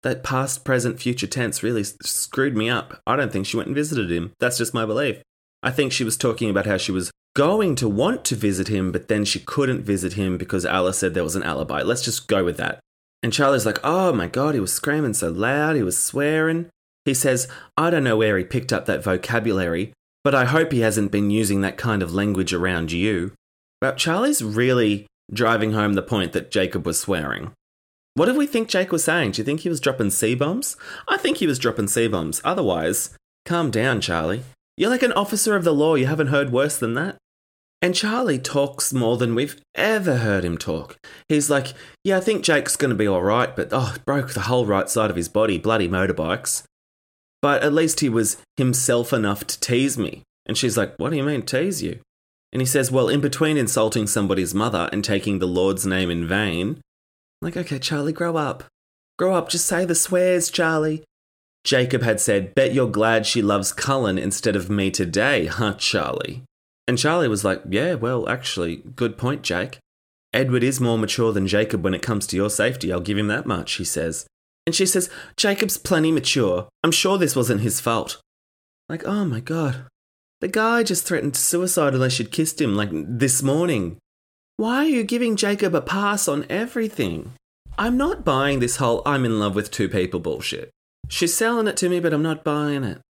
That 0.03 0.23
past, 0.23 0.63
present, 0.63 0.99
future 0.99 1.25
tense 1.25 1.63
really 1.63 1.83
screwed 1.83 2.55
me 2.55 2.69
up. 2.69 3.01
I 3.07 3.15
don't 3.15 3.31
think 3.31 3.47
she 3.47 3.57
went 3.57 3.67
and 3.67 3.75
visited 3.75 4.11
him. 4.11 4.33
That's 4.39 4.57
just 4.57 4.73
my 4.73 4.85
belief. 4.85 5.23
I 5.63 5.71
think 5.71 5.91
she 5.91 6.03
was 6.03 6.17
talking 6.17 6.49
about 6.49 6.67
how 6.67 6.77
she 6.77 6.91
was 6.91 7.09
going 7.35 7.75
to 7.75 7.89
want 7.89 8.23
to 8.25 8.35
visit 8.35 8.67
him, 8.67 8.91
but 8.91 9.07
then 9.07 9.25
she 9.25 9.39
couldn't 9.39 9.83
visit 9.83 10.13
him 10.13 10.37
because 10.37 10.65
Alice 10.65 10.99
said 10.99 11.13
there 11.13 11.23
was 11.23 11.35
an 11.35 11.43
alibi. 11.43 11.81
Let's 11.81 12.03
just 12.03 12.27
go 12.27 12.43
with 12.43 12.57
that. 12.57 12.79
And 13.21 13.33
Charlie's 13.33 13.65
like, 13.65 13.79
oh 13.83 14.13
my 14.13 14.27
god, 14.27 14.53
he 14.53 14.59
was 14.59 14.73
screaming 14.73 15.13
so 15.13 15.29
loud, 15.29 15.75
he 15.75 15.83
was 15.83 15.97
swearing. 15.97 16.69
He 17.05 17.13
says, 17.13 17.47
I 17.77 17.89
don't 17.89 18.03
know 18.03 18.17
where 18.17 18.37
he 18.37 18.43
picked 18.43 18.71
up 18.71 18.85
that 18.85 19.03
vocabulary, 19.03 19.93
but 20.23 20.35
I 20.35 20.45
hope 20.45 20.71
he 20.71 20.81
hasn't 20.81 21.11
been 21.11 21.31
using 21.31 21.61
that 21.61 21.77
kind 21.77 22.03
of 22.03 22.13
language 22.13 22.53
around 22.53 22.91
you. 22.91 23.33
But 23.81 23.97
Charlie's 23.97 24.43
really 24.43 25.07
driving 25.31 25.73
home 25.73 25.93
the 25.93 26.01
point 26.01 26.33
that 26.33 26.51
Jacob 26.51 26.85
was 26.85 26.99
swearing. 26.99 27.51
What 28.15 28.27
do 28.27 28.37
we 28.37 28.45
think 28.45 28.67
Jake 28.67 28.91
was 28.91 29.03
saying? 29.03 29.31
Do 29.31 29.41
you 29.41 29.45
think 29.45 29.61
he 29.61 29.69
was 29.69 29.79
dropping 29.79 30.11
C 30.11 30.35
bombs? 30.35 30.77
I 31.07 31.17
think 31.17 31.37
he 31.37 31.47
was 31.47 31.59
dropping 31.59 31.87
C 31.87 32.07
bombs. 32.07 32.41
Otherwise, 32.43 33.17
calm 33.45 33.71
down, 33.71 34.01
Charlie. 34.01 34.43
You're 34.77 34.91
like 34.91 35.03
an 35.03 35.13
officer 35.13 35.55
of 35.55 35.63
the 35.63 35.73
law. 35.73 35.95
You 35.95 36.05
haven't 36.05 36.27
heard 36.27 36.51
worse 36.51 36.77
than 36.77 36.93
that. 36.93 37.17
And 37.83 37.93
Charlie 37.93 38.39
talks 38.39 38.93
more 38.93 39.17
than 39.17 39.35
we've 39.35 39.59
ever 39.75 40.15
heard 40.19 40.45
him 40.45 40.57
talk. 40.57 40.97
He's 41.27 41.49
like, 41.49 41.73
Yeah, 42.05 42.15
I 42.15 42.21
think 42.21 42.41
Jake's 42.41 42.77
going 42.77 42.91
to 42.91 42.95
be 42.95 43.07
all 43.07 43.21
right, 43.21 43.53
but 43.53 43.67
oh, 43.73 43.95
broke 44.05 44.31
the 44.31 44.43
whole 44.43 44.65
right 44.65 44.89
side 44.89 45.09
of 45.09 45.17
his 45.17 45.27
body, 45.27 45.57
bloody 45.57 45.89
motorbikes. 45.89 46.63
But 47.41 47.61
at 47.61 47.73
least 47.73 47.99
he 47.99 48.07
was 48.07 48.37
himself 48.55 49.11
enough 49.11 49.45
to 49.47 49.59
tease 49.59 49.97
me. 49.97 50.23
And 50.45 50.57
she's 50.57 50.77
like, 50.77 50.95
What 50.95 51.09
do 51.09 51.17
you 51.17 51.23
mean, 51.23 51.41
tease 51.41 51.83
you? 51.83 51.99
And 52.53 52.61
he 52.61 52.65
says, 52.65 52.89
Well, 52.89 53.09
in 53.09 53.19
between 53.19 53.57
insulting 53.57 54.07
somebody's 54.07 54.53
mother 54.53 54.87
and 54.93 55.03
taking 55.03 55.39
the 55.39 55.45
Lord's 55.45 55.85
name 55.85 56.09
in 56.09 56.25
vain, 56.25 56.79
I'm 57.41 57.47
like, 57.47 57.57
okay, 57.57 57.79
Charlie, 57.79 58.13
grow 58.13 58.37
up. 58.37 58.63
Grow 59.19 59.35
up, 59.35 59.49
just 59.49 59.65
say 59.65 59.83
the 59.83 59.93
swears, 59.93 60.49
Charlie. 60.49 61.03
Jacob 61.65 62.01
had 62.01 62.21
said, 62.21 62.55
Bet 62.55 62.73
you're 62.73 62.87
glad 62.87 63.25
she 63.25 63.41
loves 63.41 63.73
Cullen 63.73 64.17
instead 64.17 64.55
of 64.55 64.69
me 64.69 64.89
today, 64.89 65.47
huh, 65.47 65.73
Charlie? 65.73 66.43
And 66.87 66.97
Charlie 66.97 67.27
was 67.27 67.43
like, 67.43 67.61
Yeah, 67.69 67.95
well, 67.95 68.27
actually, 68.27 68.77
good 68.95 69.17
point, 69.17 69.41
Jake. 69.41 69.79
Edward 70.33 70.63
is 70.63 70.81
more 70.81 70.97
mature 70.97 71.31
than 71.31 71.47
Jacob 71.47 71.83
when 71.83 71.93
it 71.93 72.01
comes 72.01 72.25
to 72.27 72.35
your 72.35 72.49
safety, 72.49 72.91
I'll 72.91 72.99
give 72.99 73.17
him 73.17 73.27
that 73.27 73.45
much, 73.45 73.73
he 73.73 73.85
says. 73.85 74.25
And 74.65 74.73
she 74.73 74.85
says, 74.85 75.09
Jacob's 75.37 75.77
plenty 75.77 76.11
mature. 76.11 76.67
I'm 76.83 76.91
sure 76.91 77.17
this 77.17 77.35
wasn't 77.35 77.61
his 77.61 77.79
fault. 77.79 78.19
Like, 78.89 79.05
oh 79.05 79.25
my 79.25 79.39
god. 79.39 79.85
The 80.41 80.47
guy 80.47 80.83
just 80.83 81.05
threatened 81.05 81.35
suicide 81.35 81.93
unless 81.93 82.13
she'd 82.13 82.31
kissed 82.31 82.59
him, 82.59 82.75
like, 82.75 82.89
this 82.91 83.43
morning. 83.43 83.97
Why 84.57 84.77
are 84.77 84.89
you 84.89 85.03
giving 85.03 85.35
Jacob 85.35 85.75
a 85.75 85.81
pass 85.81 86.27
on 86.27 86.45
everything? 86.49 87.33
I'm 87.77 87.97
not 87.97 88.25
buying 88.25 88.59
this 88.59 88.77
whole 88.77 89.01
I'm 89.05 89.25
in 89.25 89.39
love 89.39 89.55
with 89.55 89.71
two 89.71 89.89
people 89.89 90.19
bullshit. 90.19 90.69
She's 91.09 91.33
selling 91.33 91.67
it 91.67 91.77
to 91.77 91.89
me, 91.89 91.99
but 91.99 92.13
I'm 92.13 92.23
not 92.23 92.43
buying 92.43 92.83
it. 92.83 93.01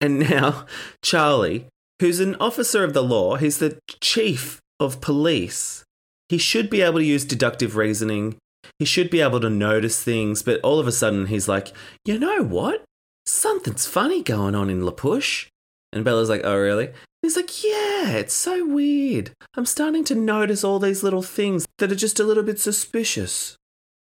And 0.00 0.18
now, 0.30 0.66
Charlie, 1.02 1.66
who's 2.00 2.20
an 2.20 2.34
officer 2.36 2.82
of 2.82 2.92
the 2.92 3.02
law. 3.02 3.36
He's 3.36 3.58
the 3.58 3.78
chief 4.00 4.60
of 4.78 5.00
police. 5.00 5.84
He 6.28 6.38
should 6.38 6.70
be 6.70 6.80
able 6.80 6.98
to 6.98 7.04
use 7.04 7.24
deductive 7.24 7.76
reasoning. 7.76 8.36
He 8.78 8.84
should 8.84 9.10
be 9.10 9.20
able 9.20 9.40
to 9.40 9.50
notice 9.50 10.02
things, 10.02 10.42
but 10.42 10.60
all 10.62 10.78
of 10.78 10.86
a 10.86 10.92
sudden 10.92 11.26
he's 11.26 11.48
like, 11.48 11.72
you 12.04 12.18
know 12.18 12.42
what? 12.42 12.84
Something's 13.26 13.86
funny 13.86 14.22
going 14.22 14.54
on 14.54 14.70
in 14.70 14.84
La 14.84 14.92
Push. 14.92 15.48
And 15.92 16.04
Bella's 16.04 16.28
like, 16.28 16.42
oh, 16.44 16.56
really? 16.56 16.90
He's 17.20 17.36
like, 17.36 17.62
yeah, 17.62 18.12
it's 18.12 18.34
so 18.34 18.66
weird. 18.66 19.32
I'm 19.54 19.66
starting 19.66 20.04
to 20.04 20.14
notice 20.14 20.64
all 20.64 20.78
these 20.78 21.02
little 21.02 21.22
things 21.22 21.66
that 21.78 21.92
are 21.92 21.96
just 21.96 22.20
a 22.20 22.24
little 22.24 22.42
bit 22.42 22.58
suspicious. 22.58 23.56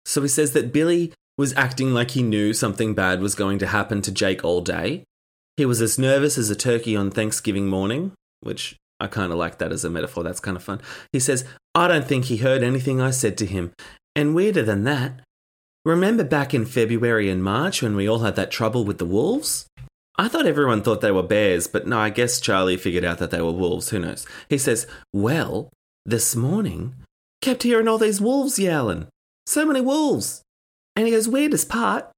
So 0.06 0.22
he 0.22 0.28
says 0.28 0.52
that 0.52 0.72
Billy 0.72 1.12
was 1.36 1.52
acting 1.54 1.92
like 1.92 2.12
he 2.12 2.22
knew 2.22 2.52
something 2.52 2.94
bad 2.94 3.20
was 3.20 3.34
going 3.34 3.58
to 3.58 3.66
happen 3.66 4.00
to 4.02 4.12
Jake 4.12 4.44
all 4.44 4.60
day, 4.60 5.04
he 5.56 5.66
was 5.66 5.80
as 5.80 5.98
nervous 5.98 6.36
as 6.36 6.50
a 6.50 6.56
turkey 6.56 6.96
on 6.96 7.10
Thanksgiving 7.10 7.68
morning, 7.68 8.12
which 8.40 8.76
I 9.00 9.06
kind 9.06 9.32
of 9.32 9.38
like 9.38 9.58
that 9.58 9.72
as 9.72 9.84
a 9.84 9.90
metaphor. 9.90 10.22
That's 10.22 10.40
kind 10.40 10.56
of 10.56 10.62
fun. 10.62 10.80
He 11.12 11.20
says, 11.20 11.44
I 11.74 11.88
don't 11.88 12.06
think 12.06 12.26
he 12.26 12.38
heard 12.38 12.62
anything 12.62 13.00
I 13.00 13.10
said 13.10 13.36
to 13.38 13.46
him. 13.46 13.72
And 14.16 14.34
weirder 14.34 14.62
than 14.62 14.84
that, 14.84 15.20
remember 15.84 16.24
back 16.24 16.54
in 16.54 16.64
February 16.64 17.28
and 17.28 17.42
March 17.42 17.82
when 17.82 17.96
we 17.96 18.08
all 18.08 18.20
had 18.20 18.36
that 18.36 18.50
trouble 18.50 18.84
with 18.84 18.98
the 18.98 19.06
wolves? 19.06 19.66
I 20.16 20.28
thought 20.28 20.46
everyone 20.46 20.82
thought 20.82 21.00
they 21.00 21.10
were 21.10 21.24
bears, 21.24 21.66
but 21.66 21.86
no, 21.88 21.98
I 21.98 22.10
guess 22.10 22.40
Charlie 22.40 22.76
figured 22.76 23.04
out 23.04 23.18
that 23.18 23.32
they 23.32 23.40
were 23.40 23.50
wolves. 23.50 23.90
Who 23.90 23.98
knows? 23.98 24.26
He 24.48 24.58
says, 24.58 24.86
Well, 25.12 25.70
this 26.06 26.36
morning, 26.36 26.94
kept 27.42 27.64
hearing 27.64 27.88
all 27.88 27.98
these 27.98 28.20
wolves 28.20 28.58
yowling. 28.58 29.08
So 29.46 29.66
many 29.66 29.80
wolves. 29.80 30.42
And 30.94 31.06
he 31.06 31.12
goes, 31.12 31.28
Weirdest 31.28 31.68
part. 31.68 32.10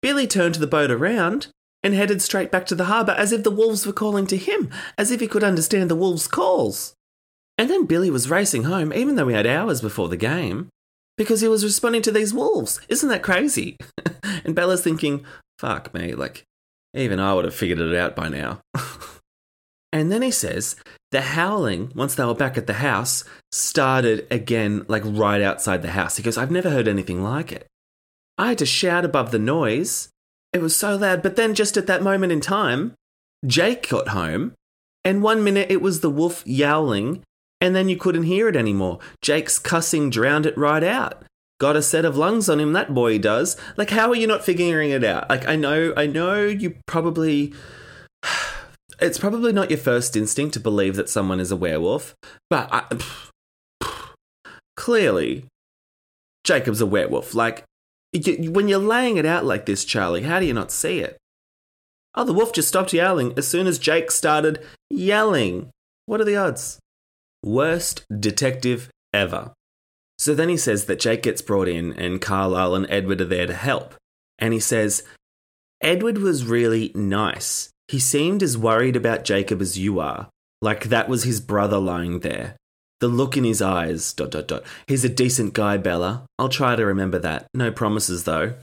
Billy 0.00 0.26
turned 0.26 0.56
the 0.56 0.66
boat 0.66 0.90
around 0.90 1.46
and 1.82 1.94
headed 1.94 2.22
straight 2.22 2.50
back 2.50 2.66
to 2.66 2.74
the 2.74 2.84
harbour 2.84 3.12
as 3.12 3.32
if 3.32 3.42
the 3.42 3.50
wolves 3.50 3.86
were 3.86 3.92
calling 3.92 4.26
to 4.26 4.36
him, 4.36 4.70
as 4.96 5.10
if 5.10 5.20
he 5.20 5.26
could 5.26 5.44
understand 5.44 5.90
the 5.90 5.96
wolves' 5.96 6.28
calls. 6.28 6.94
And 7.58 7.68
then 7.68 7.86
Billy 7.86 8.10
was 8.10 8.30
racing 8.30 8.64
home, 8.64 8.92
even 8.92 9.16
though 9.16 9.26
we 9.26 9.34
had 9.34 9.46
hours 9.46 9.80
before 9.80 10.08
the 10.08 10.16
game, 10.16 10.68
because 11.18 11.40
he 11.40 11.48
was 11.48 11.64
responding 11.64 12.02
to 12.02 12.12
these 12.12 12.32
wolves. 12.32 12.80
Isn't 12.88 13.08
that 13.08 13.22
crazy? 13.22 13.76
and 14.44 14.54
Bella's 14.54 14.82
thinking, 14.82 15.24
fuck 15.58 15.92
me, 15.92 16.14
like, 16.14 16.44
even 16.94 17.20
I 17.20 17.34
would 17.34 17.44
have 17.44 17.54
figured 17.54 17.78
it 17.78 17.94
out 17.94 18.16
by 18.16 18.28
now. 18.28 18.60
and 19.92 20.10
then 20.10 20.22
he 20.22 20.30
says, 20.30 20.76
the 21.10 21.20
howling, 21.20 21.92
once 21.94 22.14
they 22.14 22.24
were 22.24 22.34
back 22.34 22.56
at 22.56 22.66
the 22.66 22.74
house, 22.74 23.24
started 23.50 24.26
again, 24.30 24.84
like 24.88 25.02
right 25.04 25.42
outside 25.42 25.82
the 25.82 25.90
house. 25.90 26.16
He 26.16 26.22
goes, 26.22 26.38
I've 26.38 26.50
never 26.50 26.70
heard 26.70 26.88
anything 26.88 27.22
like 27.22 27.52
it. 27.52 27.66
I 28.38 28.48
had 28.48 28.58
to 28.58 28.66
shout 28.66 29.04
above 29.04 29.30
the 29.30 29.38
noise. 29.38 30.08
It 30.52 30.60
was 30.60 30.76
so 30.76 30.96
loud. 30.96 31.22
But 31.22 31.36
then, 31.36 31.54
just 31.54 31.76
at 31.76 31.86
that 31.86 32.02
moment 32.02 32.32
in 32.32 32.40
time, 32.40 32.94
Jake 33.46 33.88
got 33.88 34.08
home, 34.08 34.52
and 35.04 35.22
one 35.22 35.42
minute 35.42 35.70
it 35.70 35.80
was 35.80 36.00
the 36.00 36.10
wolf 36.10 36.42
yowling, 36.46 37.22
and 37.60 37.74
then 37.74 37.88
you 37.88 37.96
couldn't 37.96 38.24
hear 38.24 38.48
it 38.48 38.56
anymore. 38.56 38.98
Jake's 39.22 39.58
cussing 39.58 40.10
drowned 40.10 40.46
it 40.46 40.56
right 40.58 40.84
out. 40.84 41.24
Got 41.58 41.76
a 41.76 41.82
set 41.82 42.04
of 42.04 42.16
lungs 42.16 42.48
on 42.48 42.60
him, 42.60 42.72
that 42.72 42.92
boy 42.92 43.18
does. 43.18 43.56
Like, 43.76 43.90
how 43.90 44.10
are 44.10 44.16
you 44.16 44.26
not 44.26 44.44
figuring 44.44 44.90
it 44.90 45.04
out? 45.04 45.30
Like, 45.30 45.46
I 45.46 45.56
know, 45.56 45.94
I 45.96 46.06
know 46.06 46.44
you 46.44 46.76
probably. 46.86 47.54
It's 49.00 49.18
probably 49.18 49.52
not 49.52 49.68
your 49.68 49.80
first 49.80 50.16
instinct 50.16 50.54
to 50.54 50.60
believe 50.60 50.94
that 50.94 51.08
someone 51.08 51.40
is 51.40 51.50
a 51.50 51.56
werewolf, 51.56 52.14
but 52.48 52.68
I, 52.70 52.84
clearly, 54.76 55.46
Jacob's 56.44 56.80
a 56.80 56.86
werewolf. 56.86 57.34
Like, 57.34 57.64
you, 58.12 58.50
when 58.50 58.68
you're 58.68 58.78
laying 58.78 59.16
it 59.16 59.26
out 59.26 59.44
like 59.44 59.66
this, 59.66 59.84
Charlie, 59.84 60.22
how 60.22 60.38
do 60.38 60.46
you 60.46 60.54
not 60.54 60.70
see 60.70 61.00
it? 61.00 61.16
Oh, 62.14 62.24
the 62.24 62.32
wolf 62.32 62.52
just 62.52 62.68
stopped 62.68 62.92
yowling 62.92 63.32
as 63.36 63.48
soon 63.48 63.66
as 63.66 63.78
Jake 63.78 64.10
started 64.10 64.62
yelling. 64.90 65.70
What 66.06 66.20
are 66.20 66.24
the 66.24 66.36
odds? 66.36 66.78
Worst 67.42 68.04
detective 68.20 68.90
ever. 69.14 69.52
So 70.18 70.34
then 70.34 70.48
he 70.48 70.56
says 70.56 70.84
that 70.84 71.00
Jake 71.00 71.22
gets 71.22 71.42
brought 71.42 71.68
in 71.68 71.92
and 71.94 72.20
Carlisle 72.20 72.74
and 72.74 72.86
Edward 72.90 73.20
are 73.22 73.26
there 73.26 73.46
to 73.46 73.54
help. 73.54 73.94
And 74.38 74.52
he 74.52 74.60
says, 74.60 75.04
Edward 75.80 76.18
was 76.18 76.44
really 76.44 76.92
nice. 76.94 77.70
He 77.88 77.98
seemed 77.98 78.42
as 78.42 78.56
worried 78.56 78.94
about 78.94 79.24
Jacob 79.24 79.60
as 79.60 79.78
you 79.78 79.98
are, 79.98 80.28
like 80.60 80.84
that 80.84 81.08
was 81.08 81.24
his 81.24 81.40
brother 81.40 81.78
lying 81.78 82.20
there. 82.20 82.56
The 83.02 83.08
look 83.08 83.36
in 83.36 83.42
his 83.42 83.60
eyes, 83.60 84.12
dot 84.12 84.30
dot 84.30 84.46
dot. 84.46 84.62
He's 84.86 85.04
a 85.04 85.08
decent 85.08 85.54
guy, 85.54 85.76
Bella. 85.76 86.24
I'll 86.38 86.48
try 86.48 86.76
to 86.76 86.86
remember 86.86 87.18
that. 87.18 87.48
No 87.52 87.72
promises, 87.72 88.22
though. 88.22 88.54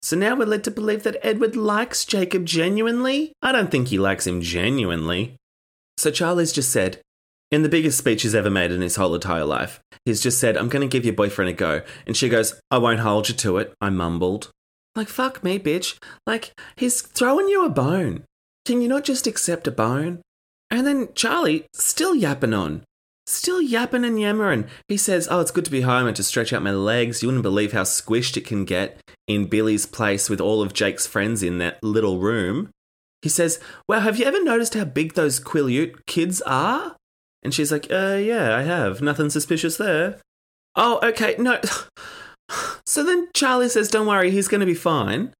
So 0.00 0.16
now 0.16 0.34
we're 0.34 0.46
led 0.46 0.64
to 0.64 0.70
believe 0.70 1.02
that 1.02 1.18
Edward 1.20 1.54
likes 1.54 2.06
Jacob 2.06 2.46
genuinely? 2.46 3.34
I 3.42 3.52
don't 3.52 3.70
think 3.70 3.88
he 3.88 3.98
likes 3.98 4.26
him 4.26 4.40
genuinely. 4.40 5.36
So 5.98 6.10
Charlie's 6.10 6.50
just 6.50 6.72
said, 6.72 7.02
in 7.50 7.62
the 7.62 7.68
biggest 7.68 7.98
speech 7.98 8.22
he's 8.22 8.34
ever 8.34 8.48
made 8.48 8.72
in 8.72 8.80
his 8.80 8.96
whole 8.96 9.14
entire 9.14 9.44
life, 9.44 9.80
he's 10.06 10.22
just 10.22 10.40
said, 10.40 10.56
I'm 10.56 10.70
going 10.70 10.88
to 10.88 10.90
give 10.90 11.04
your 11.04 11.12
boyfriend 11.12 11.50
a 11.50 11.52
go. 11.52 11.82
And 12.06 12.16
she 12.16 12.30
goes, 12.30 12.58
I 12.70 12.78
won't 12.78 13.00
hold 13.00 13.28
you 13.28 13.34
to 13.34 13.58
it. 13.58 13.74
I 13.82 13.90
mumbled. 13.90 14.50
Like, 14.96 15.08
fuck 15.08 15.44
me, 15.44 15.58
bitch. 15.58 15.98
Like, 16.26 16.58
he's 16.76 17.02
throwing 17.02 17.48
you 17.48 17.66
a 17.66 17.68
bone. 17.68 18.24
Can 18.64 18.80
you 18.80 18.88
not 18.88 19.04
just 19.04 19.26
accept 19.26 19.68
a 19.68 19.70
bone? 19.70 20.22
And 20.70 20.86
then 20.86 21.08
Charlie, 21.14 21.66
still 21.74 22.14
yapping 22.14 22.54
on. 22.54 22.84
Still 23.28 23.60
yapping 23.60 24.06
and 24.06 24.18
yammering. 24.18 24.64
He 24.88 24.96
says, 24.96 25.28
Oh, 25.30 25.40
it's 25.40 25.50
good 25.50 25.66
to 25.66 25.70
be 25.70 25.82
home 25.82 26.06
and 26.06 26.16
to 26.16 26.22
stretch 26.22 26.50
out 26.50 26.62
my 26.62 26.70
legs. 26.70 27.22
You 27.22 27.28
wouldn't 27.28 27.42
believe 27.42 27.72
how 27.72 27.82
squished 27.82 28.38
it 28.38 28.46
can 28.46 28.64
get 28.64 28.98
in 29.26 29.44
Billy's 29.44 29.84
place 29.84 30.30
with 30.30 30.40
all 30.40 30.62
of 30.62 30.72
Jake's 30.72 31.06
friends 31.06 31.42
in 31.42 31.58
that 31.58 31.78
little 31.82 32.20
room. 32.20 32.70
He 33.20 33.28
says, 33.28 33.60
Well, 33.86 34.00
have 34.00 34.18
you 34.18 34.24
ever 34.24 34.42
noticed 34.42 34.72
how 34.72 34.86
big 34.86 35.12
those 35.12 35.40
Quileute 35.40 36.06
kids 36.06 36.40
are? 36.46 36.96
And 37.42 37.52
she's 37.52 37.70
like, 37.70 37.86
Uh, 37.90 38.16
yeah, 38.18 38.56
I 38.56 38.62
have. 38.62 39.02
Nothing 39.02 39.28
suspicious 39.28 39.76
there. 39.76 40.20
Oh, 40.74 40.98
okay, 41.02 41.36
no. 41.38 41.60
So 42.86 43.04
then 43.04 43.28
Charlie 43.34 43.68
says, 43.68 43.90
Don't 43.90 44.06
worry, 44.06 44.30
he's 44.30 44.48
going 44.48 44.60
to 44.60 44.66
be 44.66 44.72
fine 44.72 45.34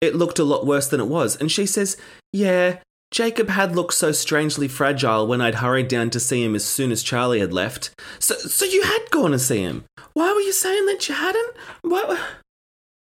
it 0.00 0.14
looked 0.14 0.38
a 0.38 0.44
lot 0.44 0.66
worse 0.66 0.88
than 0.88 1.00
it 1.00 1.06
was. 1.08 1.36
And 1.36 1.50
she 1.50 1.66
says, 1.66 1.96
Yeah, 2.32 2.78
Jacob 3.10 3.48
had 3.48 3.76
looked 3.76 3.94
so 3.94 4.12
strangely 4.12 4.68
fragile 4.68 5.26
when 5.26 5.40
I'd 5.40 5.56
hurried 5.56 5.88
down 5.88 6.10
to 6.10 6.20
see 6.20 6.44
him 6.44 6.54
as 6.54 6.64
soon 6.64 6.90
as 6.90 7.02
Charlie 7.02 7.40
had 7.40 7.52
left. 7.52 7.90
So, 8.18 8.34
so 8.34 8.64
you 8.64 8.82
had 8.82 9.10
gone 9.10 9.30
to 9.30 9.38
see 9.38 9.60
him. 9.60 9.84
Why 10.12 10.32
were 10.32 10.40
you 10.40 10.52
saying 10.52 10.86
that 10.86 11.08
you 11.08 11.14
hadn't? 11.14 11.56
What? 11.82 12.18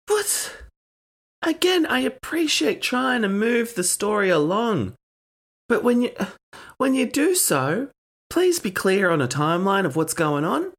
What? 0.06 0.56
Again, 1.42 1.86
I 1.86 2.00
appreciate 2.00 2.82
trying 2.82 3.22
to 3.22 3.28
move 3.28 3.74
the 3.74 3.84
story 3.84 4.28
along, 4.28 4.94
but 5.68 5.84
when 5.84 6.02
you 6.02 6.10
when 6.78 6.94
you 6.94 7.06
do 7.06 7.34
so, 7.34 7.88
please 8.30 8.58
be 8.58 8.70
clear 8.70 9.10
on 9.10 9.20
a 9.20 9.28
timeline 9.28 9.84
of 9.84 9.96
what's 9.96 10.14
going 10.14 10.44
on. 10.44 10.72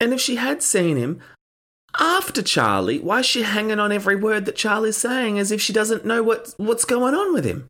And 0.00 0.12
if 0.12 0.20
she 0.20 0.36
had 0.36 0.62
seen 0.62 0.96
him, 0.96 1.20
after 1.98 2.42
Charlie, 2.42 3.00
why 3.00 3.20
is 3.20 3.26
she 3.26 3.42
hanging 3.42 3.80
on 3.80 3.92
every 3.92 4.16
word 4.16 4.44
that 4.44 4.56
Charlie's 4.56 4.96
saying 4.96 5.38
as 5.38 5.50
if 5.50 5.60
she 5.60 5.72
doesn't 5.72 6.04
know 6.04 6.22
what, 6.22 6.54
what's 6.56 6.84
going 6.84 7.14
on 7.14 7.32
with 7.32 7.44
him? 7.44 7.66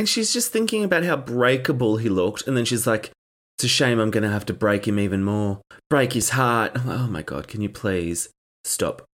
And 0.00 0.08
she's 0.08 0.32
just 0.32 0.50
thinking 0.50 0.82
about 0.82 1.04
how 1.04 1.14
breakable 1.14 1.98
he 1.98 2.08
looked, 2.08 2.48
and 2.48 2.56
then 2.56 2.64
she's 2.64 2.86
like, 2.86 3.10
It's 3.58 3.64
a 3.64 3.68
shame 3.68 4.00
I'm 4.00 4.10
going 4.10 4.22
to 4.22 4.30
have 4.30 4.46
to 4.46 4.54
break 4.54 4.88
him 4.88 4.98
even 4.98 5.22
more. 5.22 5.60
Break 5.90 6.14
his 6.14 6.30
heart. 6.30 6.74
Like, 6.74 6.98
Oh 7.00 7.06
my 7.06 7.20
god, 7.20 7.48
can 7.48 7.60
you 7.60 7.68
please 7.68 8.30
stop 8.64 9.04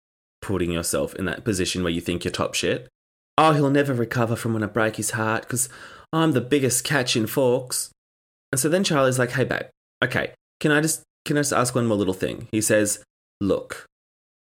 putting 0.41 0.71
yourself 0.71 1.13
in 1.17 1.25
that 1.25 1.45
position 1.45 1.83
where 1.83 1.91
you 1.91 2.01
think 2.01 2.23
you're 2.23 2.31
top 2.31 2.55
shit? 2.55 2.87
Oh, 3.37 3.51
he'll 3.51 3.69
never 3.69 3.93
recover 3.95 4.37
from 4.37 4.53
when 4.55 4.63
I 4.63 4.67
break 4.67 4.95
his 4.95 5.11
heart 5.11 5.43
because 5.43 5.69
I'm 6.13 6.31
the 6.31 6.41
biggest 6.41 6.85
catch 6.85 7.17
in 7.17 7.27
Forks. 7.27 7.91
And 8.53 8.61
so 8.61 8.69
then 8.69 8.85
Charlie's 8.85 9.19
like, 9.19 9.33
Hey, 9.33 9.43
babe, 9.43 9.67
okay, 10.05 10.35
can 10.61 10.71
I 10.71 10.83
just 10.83 11.03
can 11.25 11.37
I 11.37 11.41
just 11.41 11.53
ask 11.53 11.75
one 11.75 11.89
more 11.89 11.99
little 11.99 12.15
thing? 12.15 12.47
He 12.53 12.61
says, 12.61 13.03
Look, 13.41 13.87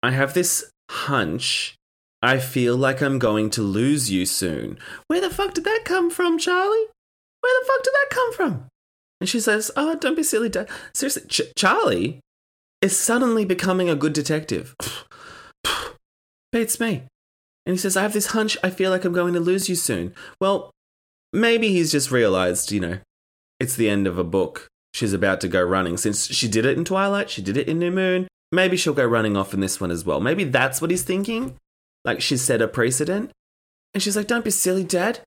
I 0.02 0.10
have 0.10 0.34
this 0.34 0.72
hunch. 0.90 1.76
I 2.22 2.38
feel 2.38 2.78
like 2.78 3.02
I'm 3.02 3.20
going 3.20 3.50
to 3.52 3.62
lose 3.62 4.12
you 4.12 4.26
soon. 4.26 4.78
Where 5.08 5.22
the 5.22 5.30
fuck 5.30 5.54
did 5.54 5.64
that 5.64 5.82
come 5.86 6.10
from, 6.10 6.38
Charlie? 6.38 6.86
Where 7.42 7.62
the 7.62 7.68
fuck 7.68 7.84
did 7.84 7.94
that 7.94 8.10
come 8.12 8.34
from? 8.34 8.68
And 9.20 9.30
she 9.30 9.40
says, 9.40 9.72
Oh, 9.76 9.96
don't 9.96 10.16
be 10.16 10.24
silly, 10.24 10.50
Dad. 10.50 10.70
Seriously, 10.94 11.24
Ch- 11.28 11.54
Charlie 11.56 12.20
is 12.82 12.98
suddenly 12.98 13.46
becoming 13.46 13.90
a 13.90 13.96
good 13.96 14.14
detective. 14.14 14.76
Beats 16.52 16.80
me. 16.80 17.04
And 17.66 17.74
he 17.74 17.78
says, 17.78 17.96
I 17.96 18.02
have 18.02 18.14
this 18.14 18.28
hunch. 18.28 18.58
I 18.64 18.70
feel 18.70 18.92
like 18.92 19.06
I'm 19.06 19.14
going 19.14 19.34
to 19.34 19.40
lose 19.40 19.70
you 19.70 19.76
soon. 19.76 20.14
Well, 20.40 20.72
maybe 21.32 21.70
he's 21.70 21.92
just 21.92 22.12
realized, 22.12 22.72
you 22.72 22.80
know, 22.80 22.98
it's 23.60 23.76
the 23.76 23.90
end 23.90 24.08
of 24.08 24.18
a 24.18 24.24
book. 24.24 24.68
She's 24.94 25.14
about 25.14 25.40
to 25.42 25.48
go 25.48 25.64
running. 25.64 25.98
Since 25.98 26.28
she 26.28 26.48
did 26.48 26.66
it 26.66 26.78
in 26.78 26.84
Twilight, 26.84 27.30
she 27.30 27.42
did 27.42 27.58
it 27.58 27.70
in 27.70 27.80
New 27.80 27.92
Moon, 27.92 28.28
maybe 28.52 28.76
she'll 28.76 28.94
go 28.94 29.06
running 29.06 29.38
off 29.38 29.54
in 29.54 29.60
this 29.60 29.80
one 29.80 29.92
as 29.92 30.04
well. 30.04 30.20
Maybe 30.20 30.44
that's 30.44 30.82
what 30.82 30.92
he's 30.92 31.04
thinking. 31.04 31.56
Like 32.04 32.22
she's 32.22 32.42
set 32.42 32.62
a 32.62 32.68
precedent. 32.68 33.32
And 33.94 34.02
she's 34.02 34.16
like, 34.16 34.28
Don't 34.28 34.46
be 34.46 34.52
silly, 34.52 34.84
Dad. 34.84 35.20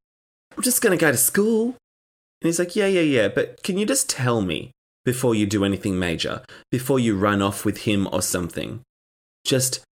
I'm 0.57 0.63
just 0.63 0.83
going 0.83 0.97
to 0.97 1.01
go 1.01 1.11
to 1.11 1.17
school. 1.17 1.67
And 1.67 2.49
he's 2.49 2.59
like, 2.59 2.77
Yeah, 2.77 2.87
yeah, 2.87 3.01
yeah. 3.01 3.29
But 3.29 3.63
can 3.63 3.79
you 3.79 3.87
just 3.87 4.09
tell 4.09 4.41
me 4.41 4.71
before 5.05 5.35
you 5.35 5.47
do 5.47 5.65
anything 5.65 5.99
major, 5.99 6.43
before 6.71 6.99
you 6.99 7.17
run 7.17 7.43
off 7.43 7.65
with 7.65 7.79
him 7.83 8.09
or 8.13 8.23
something? 8.23 8.81
Just, 9.45 9.85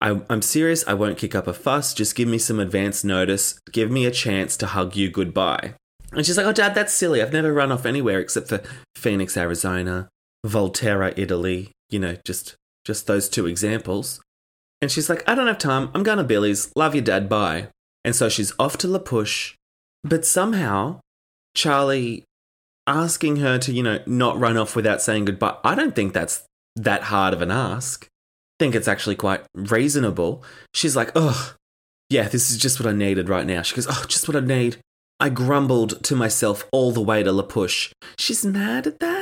I, 0.00 0.20
I'm 0.30 0.42
serious. 0.42 0.84
I 0.86 0.94
won't 0.94 1.18
kick 1.18 1.34
up 1.34 1.46
a 1.46 1.52
fuss. 1.52 1.94
Just 1.94 2.14
give 2.14 2.28
me 2.28 2.38
some 2.38 2.60
advance 2.60 3.02
notice. 3.02 3.58
Give 3.72 3.90
me 3.90 4.06
a 4.06 4.10
chance 4.10 4.56
to 4.58 4.66
hug 4.66 4.96
you 4.96 5.10
goodbye. 5.10 5.74
And 6.12 6.24
she's 6.24 6.36
like, 6.36 6.46
Oh, 6.46 6.52
Dad, 6.52 6.74
that's 6.74 6.92
silly. 6.92 7.20
I've 7.20 7.32
never 7.32 7.52
run 7.52 7.72
off 7.72 7.86
anywhere 7.86 8.20
except 8.20 8.48
for 8.48 8.62
Phoenix, 8.94 9.36
Arizona, 9.36 10.08
Volterra, 10.46 11.12
Italy. 11.16 11.72
You 11.90 11.98
know, 11.98 12.16
just 12.24 12.54
just 12.84 13.06
those 13.06 13.28
two 13.28 13.46
examples. 13.46 14.20
And 14.82 14.90
she's 14.90 15.08
like, 15.08 15.26
I 15.28 15.34
don't 15.36 15.46
have 15.46 15.58
time. 15.58 15.90
I'm 15.94 16.02
going 16.02 16.18
to 16.18 16.24
Billy's. 16.24 16.72
Love 16.76 16.94
you, 16.94 17.00
Dad. 17.00 17.28
Bye. 17.28 17.68
And 18.04 18.16
so 18.16 18.28
she's 18.28 18.52
off 18.58 18.76
to 18.78 18.88
La 18.88 18.98
Push. 18.98 19.54
But 20.02 20.26
somehow, 20.26 20.98
Charlie 21.54 22.24
asking 22.88 23.36
her 23.36 23.58
to, 23.58 23.72
you 23.72 23.84
know, 23.84 24.00
not 24.06 24.40
run 24.40 24.56
off 24.56 24.74
without 24.74 25.00
saying 25.00 25.26
goodbye, 25.26 25.56
I 25.62 25.76
don't 25.76 25.94
think 25.94 26.12
that's 26.12 26.42
that 26.74 27.04
hard 27.04 27.32
of 27.32 27.40
an 27.42 27.52
ask. 27.52 28.06
I 28.06 28.64
think 28.64 28.74
it's 28.74 28.88
actually 28.88 29.14
quite 29.14 29.42
reasonable. 29.54 30.42
She's 30.74 30.96
like, 30.96 31.12
oh, 31.14 31.54
yeah, 32.10 32.28
this 32.28 32.50
is 32.50 32.58
just 32.58 32.80
what 32.80 32.88
I 32.88 32.92
needed 32.92 33.28
right 33.28 33.46
now. 33.46 33.62
She 33.62 33.76
goes, 33.76 33.86
oh, 33.88 34.04
just 34.08 34.26
what 34.26 34.36
I 34.36 34.40
need. 34.40 34.78
I 35.20 35.28
grumbled 35.28 36.02
to 36.02 36.16
myself 36.16 36.68
all 36.72 36.90
the 36.90 37.00
way 37.00 37.22
to 37.22 37.30
La 37.30 37.44
Push. 37.44 37.92
She's 38.18 38.44
mad 38.44 38.88
at 38.88 38.98
that? 38.98 39.21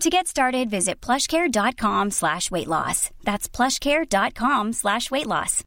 To 0.00 0.10
get 0.10 0.26
started, 0.26 0.68
visit 0.68 1.00
plushcare.com 1.00 2.10
slash 2.10 2.50
weight 2.50 2.68
loss. 2.68 3.10
That's 3.24 3.48
plushcare.com 3.48 4.74
slash 4.74 5.10
weight 5.10 5.26
loss. 5.26 5.64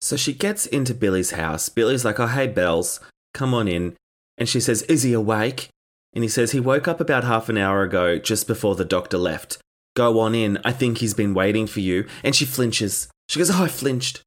So 0.00 0.16
she 0.16 0.32
gets 0.32 0.66
into 0.66 0.94
Billy's 0.94 1.32
house. 1.32 1.68
Billy's 1.68 2.04
like, 2.04 2.18
oh, 2.18 2.26
hey, 2.26 2.46
Bells, 2.48 3.00
come 3.32 3.54
on 3.54 3.68
in. 3.68 3.96
And 4.36 4.48
she 4.48 4.60
says, 4.60 4.82
is 4.82 5.02
he 5.02 5.12
awake? 5.12 5.68
And 6.14 6.24
he 6.24 6.28
says, 6.28 6.52
he 6.52 6.60
woke 6.60 6.88
up 6.88 7.00
about 7.00 7.24
half 7.24 7.48
an 7.48 7.58
hour 7.58 7.82
ago, 7.82 8.18
just 8.18 8.46
before 8.46 8.74
the 8.74 8.84
doctor 8.84 9.18
left. 9.18 9.58
Go 9.94 10.18
on 10.20 10.34
in. 10.34 10.58
I 10.64 10.72
think 10.72 10.98
he's 10.98 11.14
been 11.14 11.34
waiting 11.34 11.66
for 11.66 11.80
you. 11.80 12.06
And 12.24 12.34
she 12.34 12.44
flinches. 12.44 13.08
She 13.28 13.38
goes, 13.38 13.50
oh, 13.50 13.64
I 13.64 13.68
flinched. 13.68 14.22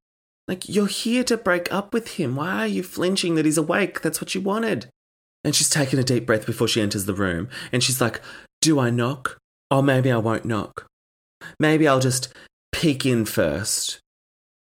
Like, 0.47 0.69
you're 0.69 0.87
here 0.87 1.23
to 1.25 1.37
break 1.37 1.71
up 1.71 1.93
with 1.93 2.15
him. 2.15 2.35
Why 2.35 2.59
are 2.59 2.67
you 2.67 2.83
flinching 2.83 3.35
that 3.35 3.45
he's 3.45 3.57
awake? 3.57 4.01
That's 4.01 4.21
what 4.21 4.35
you 4.35 4.41
wanted. 4.41 4.87
And 5.43 5.55
she's 5.55 5.69
taking 5.69 5.99
a 5.99 6.03
deep 6.03 6.25
breath 6.25 6.45
before 6.45 6.67
she 6.67 6.81
enters 6.81 7.05
the 7.05 7.13
room. 7.13 7.49
And 7.71 7.83
she's 7.83 7.99
like, 7.99 8.21
do 8.61 8.79
I 8.79 8.89
knock? 8.89 9.37
Or 9.69 9.81
maybe 9.81 10.11
I 10.11 10.17
won't 10.17 10.45
knock. 10.45 10.85
Maybe 11.59 11.87
I'll 11.87 11.99
just 11.99 12.33
peek 12.71 13.05
in 13.05 13.25
first, 13.25 13.99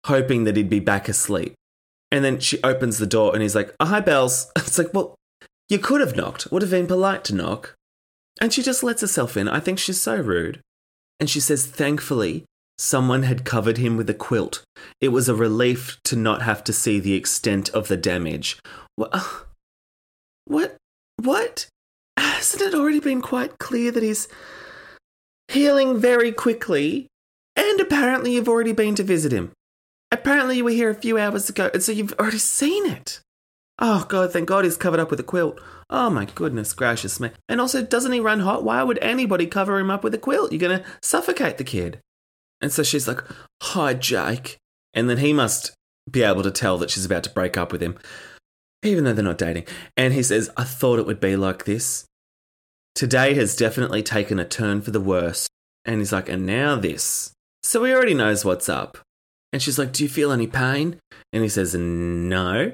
hoping 0.06 0.44
that 0.44 0.56
he'd 0.56 0.70
be 0.70 0.80
back 0.80 1.08
asleep. 1.08 1.54
And 2.12 2.24
then 2.24 2.38
she 2.40 2.62
opens 2.62 2.98
the 2.98 3.06
door 3.06 3.32
and 3.32 3.42
he's 3.42 3.54
like, 3.54 3.74
oh, 3.80 3.86
hi, 3.86 4.00
Bells. 4.00 4.50
It's 4.56 4.78
like, 4.78 4.92
well, 4.92 5.14
you 5.68 5.78
could 5.78 6.00
have 6.00 6.16
knocked. 6.16 6.50
Would 6.52 6.62
have 6.62 6.70
been 6.70 6.86
polite 6.86 7.24
to 7.24 7.34
knock. 7.34 7.74
And 8.40 8.52
she 8.52 8.62
just 8.62 8.82
lets 8.82 9.00
herself 9.00 9.36
in. 9.36 9.48
I 9.48 9.60
think 9.60 9.78
she's 9.78 10.00
so 10.00 10.16
rude. 10.16 10.60
And 11.18 11.30
she 11.30 11.40
says, 11.40 11.66
thankfully, 11.66 12.44
someone 12.78 13.22
had 13.22 13.44
covered 13.44 13.78
him 13.78 13.96
with 13.96 14.10
a 14.10 14.14
quilt. 14.14 14.62
It 15.00 15.08
was 15.08 15.28
a 15.28 15.34
relief 15.34 15.98
to 16.04 16.16
not 16.16 16.42
have 16.42 16.62
to 16.64 16.72
see 16.72 17.00
the 17.00 17.14
extent 17.14 17.70
of 17.70 17.88
the 17.88 17.96
damage. 17.96 18.58
What? 18.96 19.45
What? 20.46 20.76
What? 21.22 21.66
Hasn't 22.16 22.62
it 22.62 22.74
already 22.74 23.00
been 23.00 23.20
quite 23.20 23.58
clear 23.58 23.90
that 23.90 24.02
he's 24.02 24.28
healing 25.48 25.98
very 25.98 26.32
quickly? 26.32 27.08
And 27.56 27.80
apparently, 27.80 28.34
you've 28.34 28.48
already 28.48 28.72
been 28.72 28.94
to 28.96 29.02
visit 29.02 29.32
him. 29.32 29.52
Apparently, 30.12 30.58
you 30.58 30.64
were 30.64 30.70
here 30.70 30.90
a 30.90 30.94
few 30.94 31.18
hours 31.18 31.48
ago, 31.48 31.70
and 31.72 31.82
so 31.82 31.92
you've 31.92 32.14
already 32.14 32.38
seen 32.38 32.86
it. 32.86 33.20
Oh, 33.78 34.06
God, 34.08 34.32
thank 34.32 34.48
God 34.48 34.64
he's 34.64 34.76
covered 34.76 35.00
up 35.00 35.10
with 35.10 35.20
a 35.20 35.24
quilt. 35.24 35.60
Oh, 35.90 36.08
my 36.08 36.24
goodness 36.24 36.72
gracious 36.72 37.20
me. 37.20 37.30
And 37.48 37.60
also, 37.60 37.82
doesn't 37.82 38.12
he 38.12 38.20
run 38.20 38.40
hot? 38.40 38.64
Why 38.64 38.82
would 38.82 38.98
anybody 39.02 39.46
cover 39.46 39.78
him 39.78 39.90
up 39.90 40.02
with 40.02 40.14
a 40.14 40.18
quilt? 40.18 40.52
You're 40.52 40.60
going 40.60 40.80
to 40.80 40.84
suffocate 41.02 41.58
the 41.58 41.64
kid. 41.64 42.00
And 42.60 42.72
so 42.72 42.82
she's 42.82 43.06
like, 43.06 43.22
Hi, 43.62 43.92
Jake. 43.94 44.56
And 44.94 45.10
then 45.10 45.18
he 45.18 45.32
must 45.32 45.72
be 46.10 46.22
able 46.22 46.42
to 46.42 46.50
tell 46.50 46.78
that 46.78 46.90
she's 46.90 47.04
about 47.04 47.24
to 47.24 47.30
break 47.30 47.56
up 47.56 47.72
with 47.72 47.82
him, 47.82 47.98
even 48.86 49.04
though 49.04 49.12
they're 49.12 49.24
not 49.24 49.38
dating. 49.38 49.66
And 49.96 50.14
he 50.14 50.22
says, 50.22 50.50
I 50.56 50.64
thought 50.64 50.98
it 50.98 51.06
would 51.06 51.20
be 51.20 51.36
like 51.36 51.64
this. 51.64 52.04
Today 52.94 53.34
has 53.34 53.56
definitely 53.56 54.02
taken 54.02 54.38
a 54.38 54.44
turn 54.44 54.80
for 54.80 54.90
the 54.90 55.00
worse. 55.00 55.48
And 55.84 55.98
he's 55.98 56.12
like, 56.12 56.28
And 56.28 56.46
now 56.46 56.76
this. 56.76 57.32
So 57.62 57.84
he 57.84 57.92
already 57.92 58.14
knows 58.14 58.44
what's 58.44 58.68
up. 58.68 58.98
And 59.52 59.62
she's 59.62 59.78
like, 59.78 59.92
Do 59.92 60.02
you 60.02 60.08
feel 60.08 60.32
any 60.32 60.46
pain? 60.46 60.98
And 61.32 61.42
he 61.42 61.48
says, 61.48 61.74
No. 61.74 62.72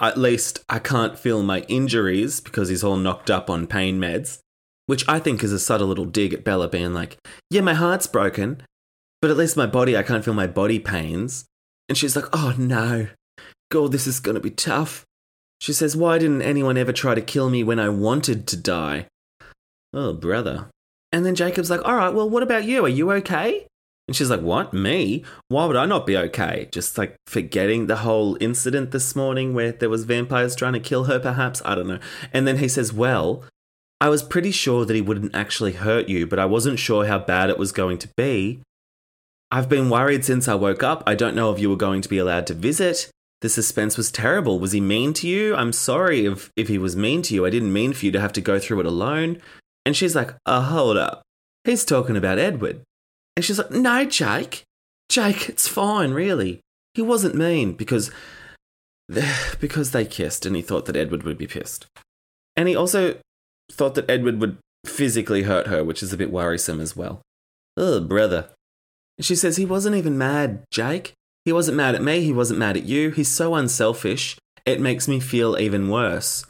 At 0.00 0.18
least 0.18 0.64
I 0.68 0.78
can't 0.78 1.18
feel 1.18 1.42
my 1.42 1.60
injuries 1.68 2.40
because 2.40 2.68
he's 2.68 2.82
all 2.82 2.96
knocked 2.96 3.30
up 3.30 3.50
on 3.50 3.66
pain 3.66 3.98
meds. 4.00 4.38
Which 4.86 5.08
I 5.08 5.20
think 5.20 5.44
is 5.44 5.52
a 5.52 5.58
subtle 5.58 5.86
little 5.86 6.06
dig 6.06 6.34
at 6.34 6.44
Bella 6.44 6.68
being 6.68 6.92
like, 6.92 7.16
Yeah, 7.50 7.60
my 7.60 7.74
heart's 7.74 8.06
broken, 8.06 8.62
but 9.20 9.30
at 9.30 9.36
least 9.36 9.56
my 9.56 9.66
body, 9.66 9.96
I 9.96 10.02
can't 10.02 10.24
feel 10.24 10.34
my 10.34 10.46
body 10.46 10.78
pains. 10.78 11.44
And 11.88 11.96
she's 11.96 12.16
like, 12.16 12.26
Oh 12.32 12.54
no. 12.58 13.08
God, 13.70 13.92
this 13.92 14.06
is 14.06 14.20
going 14.20 14.34
to 14.34 14.40
be 14.40 14.50
tough. 14.50 15.04
She 15.62 15.72
says, 15.72 15.96
Why 15.96 16.18
didn't 16.18 16.42
anyone 16.42 16.76
ever 16.76 16.92
try 16.92 17.14
to 17.14 17.20
kill 17.20 17.48
me 17.48 17.62
when 17.62 17.78
I 17.78 17.88
wanted 17.88 18.48
to 18.48 18.56
die? 18.56 19.06
Oh, 19.94 20.12
brother. 20.12 20.66
And 21.12 21.24
then 21.24 21.36
Jacob's 21.36 21.70
like, 21.70 21.84
All 21.84 21.94
right, 21.94 22.12
well, 22.12 22.28
what 22.28 22.42
about 22.42 22.64
you? 22.64 22.84
Are 22.84 22.88
you 22.88 23.12
okay? 23.12 23.68
And 24.08 24.16
she's 24.16 24.28
like, 24.28 24.40
What? 24.40 24.74
Me? 24.74 25.22
Why 25.46 25.66
would 25.66 25.76
I 25.76 25.86
not 25.86 26.04
be 26.04 26.16
okay? 26.16 26.68
Just 26.72 26.98
like 26.98 27.14
forgetting 27.28 27.86
the 27.86 27.98
whole 27.98 28.36
incident 28.40 28.90
this 28.90 29.14
morning 29.14 29.54
where 29.54 29.70
there 29.70 29.88
was 29.88 30.02
vampires 30.02 30.56
trying 30.56 30.72
to 30.72 30.80
kill 30.80 31.04
her, 31.04 31.20
perhaps? 31.20 31.62
I 31.64 31.76
don't 31.76 31.86
know. 31.86 32.00
And 32.32 32.44
then 32.44 32.58
he 32.58 32.66
says, 32.66 32.92
Well, 32.92 33.44
I 34.00 34.08
was 34.08 34.24
pretty 34.24 34.50
sure 34.50 34.84
that 34.84 34.96
he 34.96 35.00
wouldn't 35.00 35.32
actually 35.32 35.74
hurt 35.74 36.08
you, 36.08 36.26
but 36.26 36.40
I 36.40 36.44
wasn't 36.44 36.80
sure 36.80 37.06
how 37.06 37.20
bad 37.20 37.50
it 37.50 37.58
was 37.58 37.70
going 37.70 37.98
to 37.98 38.08
be. 38.16 38.62
I've 39.52 39.68
been 39.68 39.90
worried 39.90 40.24
since 40.24 40.48
I 40.48 40.56
woke 40.56 40.82
up. 40.82 41.04
I 41.06 41.14
don't 41.14 41.36
know 41.36 41.52
if 41.52 41.60
you 41.60 41.70
were 41.70 41.76
going 41.76 42.02
to 42.02 42.08
be 42.08 42.18
allowed 42.18 42.48
to 42.48 42.54
visit. 42.54 43.11
The 43.42 43.48
suspense 43.48 43.96
was 43.96 44.12
terrible. 44.12 44.60
Was 44.60 44.72
he 44.72 44.80
mean 44.80 45.12
to 45.14 45.28
you? 45.28 45.54
I'm 45.54 45.72
sorry 45.72 46.26
if, 46.26 46.50
if 46.56 46.68
he 46.68 46.78
was 46.78 46.96
mean 46.96 47.22
to 47.22 47.34
you. 47.34 47.44
I 47.44 47.50
didn't 47.50 47.72
mean 47.72 47.92
for 47.92 48.06
you 48.06 48.12
to 48.12 48.20
have 48.20 48.32
to 48.34 48.40
go 48.40 48.58
through 48.58 48.80
it 48.80 48.86
alone. 48.86 49.42
And 49.84 49.96
she's 49.96 50.14
like, 50.14 50.34
Oh, 50.46 50.60
hold 50.60 50.96
up. 50.96 51.22
He's 51.64 51.84
talking 51.84 52.16
about 52.16 52.38
Edward. 52.38 52.82
And 53.36 53.44
she's 53.44 53.58
like, 53.58 53.72
No, 53.72 54.04
Jake. 54.04 54.62
Jake, 55.08 55.48
it's 55.48 55.66
fine, 55.66 56.12
really. 56.12 56.60
He 56.94 57.02
wasn't 57.02 57.34
mean 57.34 57.72
because 57.72 58.12
because 59.60 59.90
they 59.90 60.04
kissed 60.04 60.46
and 60.46 60.54
he 60.54 60.62
thought 60.62 60.86
that 60.86 60.96
Edward 60.96 61.24
would 61.24 61.36
be 61.38 61.48
pissed. 61.48 61.86
And 62.56 62.68
he 62.68 62.76
also 62.76 63.16
thought 63.72 63.96
that 63.96 64.08
Edward 64.08 64.40
would 64.40 64.58
physically 64.86 65.42
hurt 65.42 65.66
her, 65.66 65.82
which 65.82 66.02
is 66.02 66.12
a 66.12 66.16
bit 66.16 66.30
worrisome 66.30 66.80
as 66.80 66.96
well. 66.96 67.22
Oh, 67.76 68.00
brother. 68.00 68.50
She 69.20 69.34
says 69.34 69.56
he 69.56 69.64
wasn't 69.64 69.96
even 69.96 70.16
mad, 70.16 70.62
Jake. 70.70 71.14
He 71.44 71.52
wasn't 71.52 71.76
mad 71.76 71.94
at 71.94 72.02
me, 72.02 72.22
he 72.22 72.32
wasn't 72.32 72.60
mad 72.60 72.76
at 72.76 72.84
you. 72.84 73.10
He's 73.10 73.28
so 73.28 73.54
unselfish, 73.54 74.36
it 74.64 74.80
makes 74.80 75.08
me 75.08 75.20
feel 75.20 75.58
even 75.58 75.88
worse. 75.88 76.46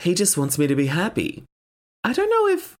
He 0.00 0.14
just 0.14 0.38
wants 0.38 0.58
me 0.58 0.66
to 0.66 0.76
be 0.76 0.86
happy. 0.86 1.44
I 2.04 2.12
don't 2.12 2.30
know 2.30 2.48
if 2.48 2.76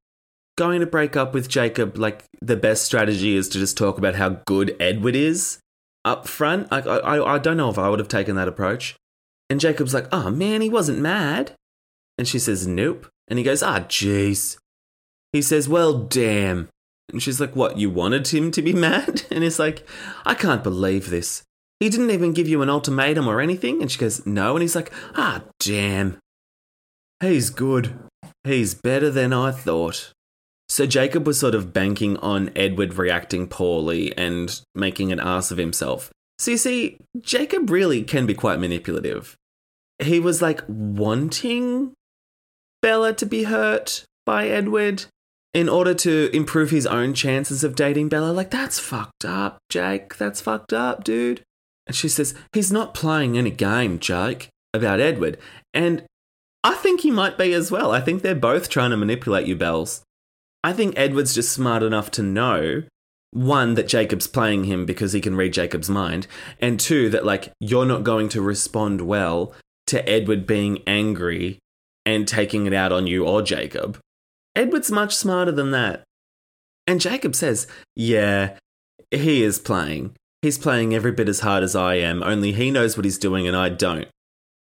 going 0.58 0.80
to 0.80 0.86
break 0.86 1.16
up 1.16 1.32
with 1.32 1.48
Jacob, 1.48 1.96
like 1.96 2.24
the 2.42 2.56
best 2.56 2.84
strategy 2.84 3.36
is 3.36 3.48
to 3.48 3.58
just 3.58 3.78
talk 3.78 3.96
about 3.96 4.16
how 4.16 4.40
good 4.44 4.76
Edward 4.80 5.14
is 5.14 5.58
up 6.04 6.26
front. 6.26 6.66
I, 6.70 6.80
I, 6.80 7.34
I 7.34 7.38
don't 7.38 7.56
know 7.56 7.70
if 7.70 7.78
I 7.78 7.88
would 7.88 8.00
have 8.00 8.08
taken 8.08 8.34
that 8.36 8.48
approach. 8.48 8.96
And 9.48 9.60
Jacob's 9.60 9.94
like, 9.94 10.08
oh 10.12 10.30
man, 10.30 10.60
he 10.60 10.68
wasn't 10.68 10.98
mad. 10.98 11.52
And 12.18 12.26
she 12.26 12.38
says, 12.38 12.66
nope. 12.66 13.06
And 13.28 13.38
he 13.38 13.44
goes, 13.44 13.62
ah, 13.62 13.80
jeez. 13.80 14.58
He 15.32 15.42
says, 15.42 15.68
well, 15.68 15.94
damn. 15.94 16.68
And 17.10 17.22
she's 17.22 17.40
like, 17.40 17.54
what, 17.54 17.78
you 17.78 17.88
wanted 17.88 18.26
him 18.28 18.50
to 18.50 18.60
be 18.60 18.72
mad? 18.88 19.22
And 19.30 19.44
he's 19.44 19.58
like, 19.58 19.86
I 20.26 20.34
can't 20.34 20.64
believe 20.64 21.08
this. 21.08 21.44
He 21.80 21.88
didn't 21.88 22.10
even 22.10 22.32
give 22.32 22.48
you 22.48 22.62
an 22.62 22.70
ultimatum 22.70 23.28
or 23.28 23.40
anything? 23.40 23.80
And 23.80 23.90
she 23.90 23.98
goes, 23.98 24.26
no. 24.26 24.54
And 24.54 24.62
he's 24.62 24.74
like, 24.74 24.92
ah, 25.14 25.44
damn. 25.60 26.18
He's 27.20 27.50
good. 27.50 27.98
He's 28.44 28.74
better 28.74 29.10
than 29.10 29.32
I 29.32 29.52
thought. 29.52 30.12
So 30.68 30.86
Jacob 30.86 31.26
was 31.26 31.38
sort 31.38 31.54
of 31.54 31.72
banking 31.72 32.16
on 32.18 32.50
Edward 32.54 32.94
reacting 32.94 33.46
poorly 33.46 34.16
and 34.18 34.60
making 34.74 35.12
an 35.12 35.20
ass 35.20 35.50
of 35.50 35.58
himself. 35.58 36.10
So 36.38 36.50
you 36.52 36.56
see, 36.56 36.98
Jacob 37.20 37.70
really 37.70 38.02
can 38.02 38.26
be 38.26 38.34
quite 38.34 38.60
manipulative. 38.60 39.36
He 39.98 40.20
was 40.20 40.42
like 40.42 40.62
wanting 40.68 41.92
Bella 42.82 43.12
to 43.14 43.26
be 43.26 43.44
hurt 43.44 44.04
by 44.24 44.48
Edward 44.48 45.06
in 45.54 45.68
order 45.68 45.94
to 45.94 46.30
improve 46.32 46.70
his 46.70 46.86
own 46.86 47.14
chances 47.14 47.64
of 47.64 47.74
dating 47.74 48.08
Bella. 48.08 48.30
Like, 48.30 48.50
that's 48.50 48.78
fucked 48.78 49.24
up, 49.24 49.58
Jake. 49.68 50.16
That's 50.16 50.40
fucked 50.40 50.72
up, 50.72 51.02
dude. 51.02 51.42
And 51.88 51.96
she 51.96 52.08
says, 52.08 52.34
He's 52.52 52.70
not 52.70 52.94
playing 52.94 53.36
any 53.36 53.50
game, 53.50 53.98
Jake, 53.98 54.48
about 54.72 55.00
Edward. 55.00 55.38
And 55.74 56.04
I 56.62 56.74
think 56.74 57.00
he 57.00 57.10
might 57.10 57.36
be 57.36 57.52
as 57.52 57.70
well. 57.70 57.90
I 57.92 58.00
think 58.00 58.22
they're 58.22 58.34
both 58.34 58.68
trying 58.68 58.90
to 58.90 58.96
manipulate 58.96 59.46
you, 59.46 59.56
Bells. 59.56 60.02
I 60.62 60.72
think 60.72 60.96
Edward's 60.96 61.34
just 61.34 61.52
smart 61.52 61.82
enough 61.82 62.10
to 62.12 62.22
know 62.22 62.82
one, 63.30 63.74
that 63.74 63.88
Jacob's 63.88 64.26
playing 64.26 64.64
him 64.64 64.86
because 64.86 65.12
he 65.12 65.20
can 65.20 65.36
read 65.36 65.52
Jacob's 65.52 65.90
mind, 65.90 66.26
and 66.60 66.80
two, 66.80 67.10
that 67.10 67.26
like 67.26 67.52
you're 67.60 67.84
not 67.84 68.04
going 68.04 68.28
to 68.30 68.40
respond 68.40 69.02
well 69.02 69.52
to 69.86 70.06
Edward 70.08 70.46
being 70.46 70.82
angry 70.86 71.58
and 72.06 72.26
taking 72.26 72.66
it 72.66 72.72
out 72.72 72.92
on 72.92 73.06
you 73.06 73.26
or 73.26 73.42
Jacob. 73.42 73.98
Edward's 74.56 74.90
much 74.90 75.14
smarter 75.14 75.52
than 75.52 75.70
that. 75.72 76.04
And 76.86 77.00
Jacob 77.00 77.34
says, 77.34 77.66
Yeah, 77.94 78.56
he 79.10 79.42
is 79.42 79.58
playing. 79.58 80.14
He's 80.42 80.58
playing 80.58 80.94
every 80.94 81.12
bit 81.12 81.28
as 81.28 81.40
hard 81.40 81.62
as 81.62 81.74
I 81.74 81.94
am, 81.96 82.22
only 82.22 82.52
he 82.52 82.70
knows 82.70 82.96
what 82.96 83.04
he's 83.04 83.18
doing 83.18 83.46
and 83.46 83.56
I 83.56 83.68
don't. 83.68 84.08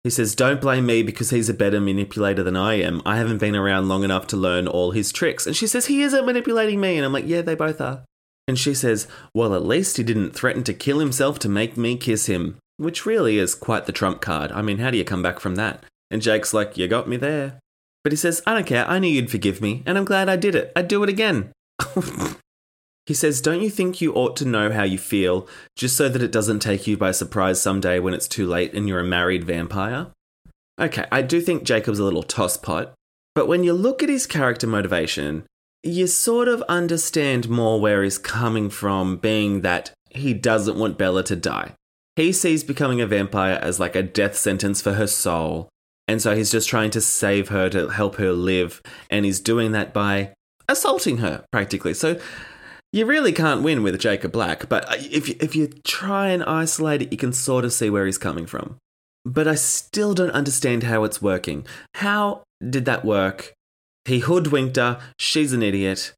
He 0.04 0.10
says, 0.10 0.36
Don't 0.36 0.62
blame 0.62 0.86
me 0.86 1.02
because 1.02 1.30
he's 1.30 1.50
a 1.50 1.54
better 1.54 1.80
manipulator 1.80 2.44
than 2.44 2.58
I 2.58 2.76
am. 2.76 3.02
I 3.06 3.18
haven't 3.18 3.38
been 3.38 3.56
around 3.56 3.88
long 3.88 4.04
enough 4.04 4.28
to 4.28 4.38
learn 4.38 4.68
all 4.68 4.92
his 4.92 5.12
tricks. 5.12 5.48
And 5.48 5.56
she 5.56 5.66
says, 5.66 5.86
He 5.86 6.02
isn't 6.02 6.26
manipulating 6.26 6.82
me. 6.82 6.98
And 6.98 7.06
I'm 7.06 7.14
like, 7.14 7.26
Yeah, 7.26 7.42
they 7.42 7.56
both 7.56 7.80
are. 7.80 8.04
And 8.48 8.60
she 8.60 8.74
says, 8.74 9.08
Well, 9.34 9.56
at 9.56 9.66
least 9.66 9.96
he 9.96 10.04
didn't 10.04 10.32
threaten 10.32 10.64
to 10.66 10.74
kill 10.74 11.00
himself 11.00 11.40
to 11.40 11.50
make 11.50 11.78
me 11.78 11.96
kiss 11.96 12.26
him. 12.26 12.58
Which 12.78 13.06
really 13.06 13.38
is 13.38 13.56
quite 13.56 13.86
the 13.86 13.94
trump 13.94 14.20
card. 14.20 14.52
I 14.52 14.62
mean, 14.62 14.80
how 14.80 14.92
do 14.92 14.98
you 14.98 15.06
come 15.06 15.24
back 15.24 15.40
from 15.40 15.56
that? 15.56 15.86
And 16.12 16.22
Jake's 16.22 16.54
like, 16.54 16.78
You 16.78 16.90
got 16.90 17.08
me 17.08 17.16
there. 17.16 17.60
But 18.04 18.12
he 18.12 18.18
says, 18.18 18.44
I 18.46 18.54
don't 18.54 18.68
care. 18.68 18.86
I 18.90 19.00
knew 19.00 19.08
you'd 19.08 19.32
forgive 19.32 19.62
me, 19.62 19.84
and 19.86 19.98
I'm 19.98 20.04
glad 20.04 20.28
I 20.28 20.36
did 20.36 20.56
it. 20.56 20.74
I'd 20.76 20.90
do 20.90 21.02
it 21.04 21.10
again. 21.10 21.54
he 23.06 23.14
says, 23.14 23.42
Don't 23.42 23.62
you 23.62 23.70
think 23.70 24.02
you 24.02 24.14
ought 24.14 24.36
to 24.38 24.46
know 24.46 24.72
how 24.72 24.84
you 24.84 24.98
feel, 24.98 25.48
just 25.76 25.98
so 25.98 26.10
that 26.10 26.24
it 26.24 26.32
doesn't 26.32 26.60
take 26.60 26.88
you 26.88 26.98
by 26.98 27.12
surprise 27.12 27.62
someday 27.62 28.00
when 28.00 28.14
it's 28.14 28.28
too 28.28 28.48
late 28.48 28.74
and 28.74 28.88
you're 28.88 29.00
a 29.00 29.06
married 29.06 29.44
vampire? 29.44 30.08
Okay, 30.80 31.06
I 31.12 31.22
do 31.22 31.42
think 31.42 31.64
Jacob's 31.64 32.00
a 32.00 32.04
little 32.04 32.24
tosspot, 32.24 32.94
but 33.36 33.48
when 33.48 33.64
you 33.64 33.74
look 33.74 34.02
at 34.02 34.10
his 34.10 34.26
character 34.26 34.68
motivation, 34.68 35.44
you 35.84 36.08
sort 36.08 36.48
of 36.48 36.62
understand 36.64 37.50
more 37.50 37.80
where 37.80 38.04
he's 38.04 38.18
coming 38.18 38.70
from, 38.70 39.18
being 39.18 39.62
that 39.62 39.92
he 40.10 40.34
doesn't 40.34 40.78
want 40.78 40.98
Bella 40.98 41.24
to 41.26 41.36
die. 41.36 41.74
He 42.16 42.32
sees 42.32 42.64
becoming 42.64 43.02
a 43.02 43.08
vampire 43.08 43.60
as 43.62 43.80
like 43.80 43.96
a 43.96 44.04
death 44.04 44.38
sentence 44.38 44.82
for 44.82 44.94
her 44.94 45.08
soul, 45.08 45.68
and 46.08 46.22
so 46.22 46.36
he's 46.36 46.52
just 46.52 46.70
trying 46.70 46.92
to 46.92 47.02
save 47.02 47.50
her 47.50 47.70
to 47.70 47.90
help 47.90 48.16
her 48.16 48.32
live, 48.32 48.82
and 49.10 49.26
he's 49.26 49.40
doing 49.40 49.74
that 49.74 49.94
by 49.94 50.34
assaulting 50.70 51.18
her 51.18 51.44
practically. 51.52 51.94
So 51.94 52.20
you 52.94 53.06
really 53.06 53.34
can't 53.34 53.64
win 53.64 53.84
with 53.84 54.00
Jacob 54.00 54.32
Black, 54.32 54.70
but 54.70 54.90
uh, 54.90 54.96
if 54.98 55.28
you, 55.28 55.36
if 55.42 55.56
you 55.56 55.68
try 55.84 56.30
and 56.30 56.44
isolate 56.44 57.02
it, 57.02 57.12
you 57.12 57.18
can 57.18 57.34
sort 57.34 57.66
of 57.66 57.74
see 57.74 57.90
where 57.90 58.06
he's 58.06 58.18
coming 58.18 58.46
from. 58.46 58.78
But 59.26 59.48
I 59.48 59.56
still 59.56 60.14
don't 60.14 60.32
understand 60.32 60.84
how 60.84 61.04
it's 61.04 61.22
working. 61.22 61.66
How 61.96 62.44
did 62.62 62.86
that 62.86 63.04
work 63.04 63.54
he 64.06 64.20
hoodwinked 64.20 64.76
her, 64.76 65.00
she's 65.18 65.54
an 65.54 65.64
idiot. 65.64 66.14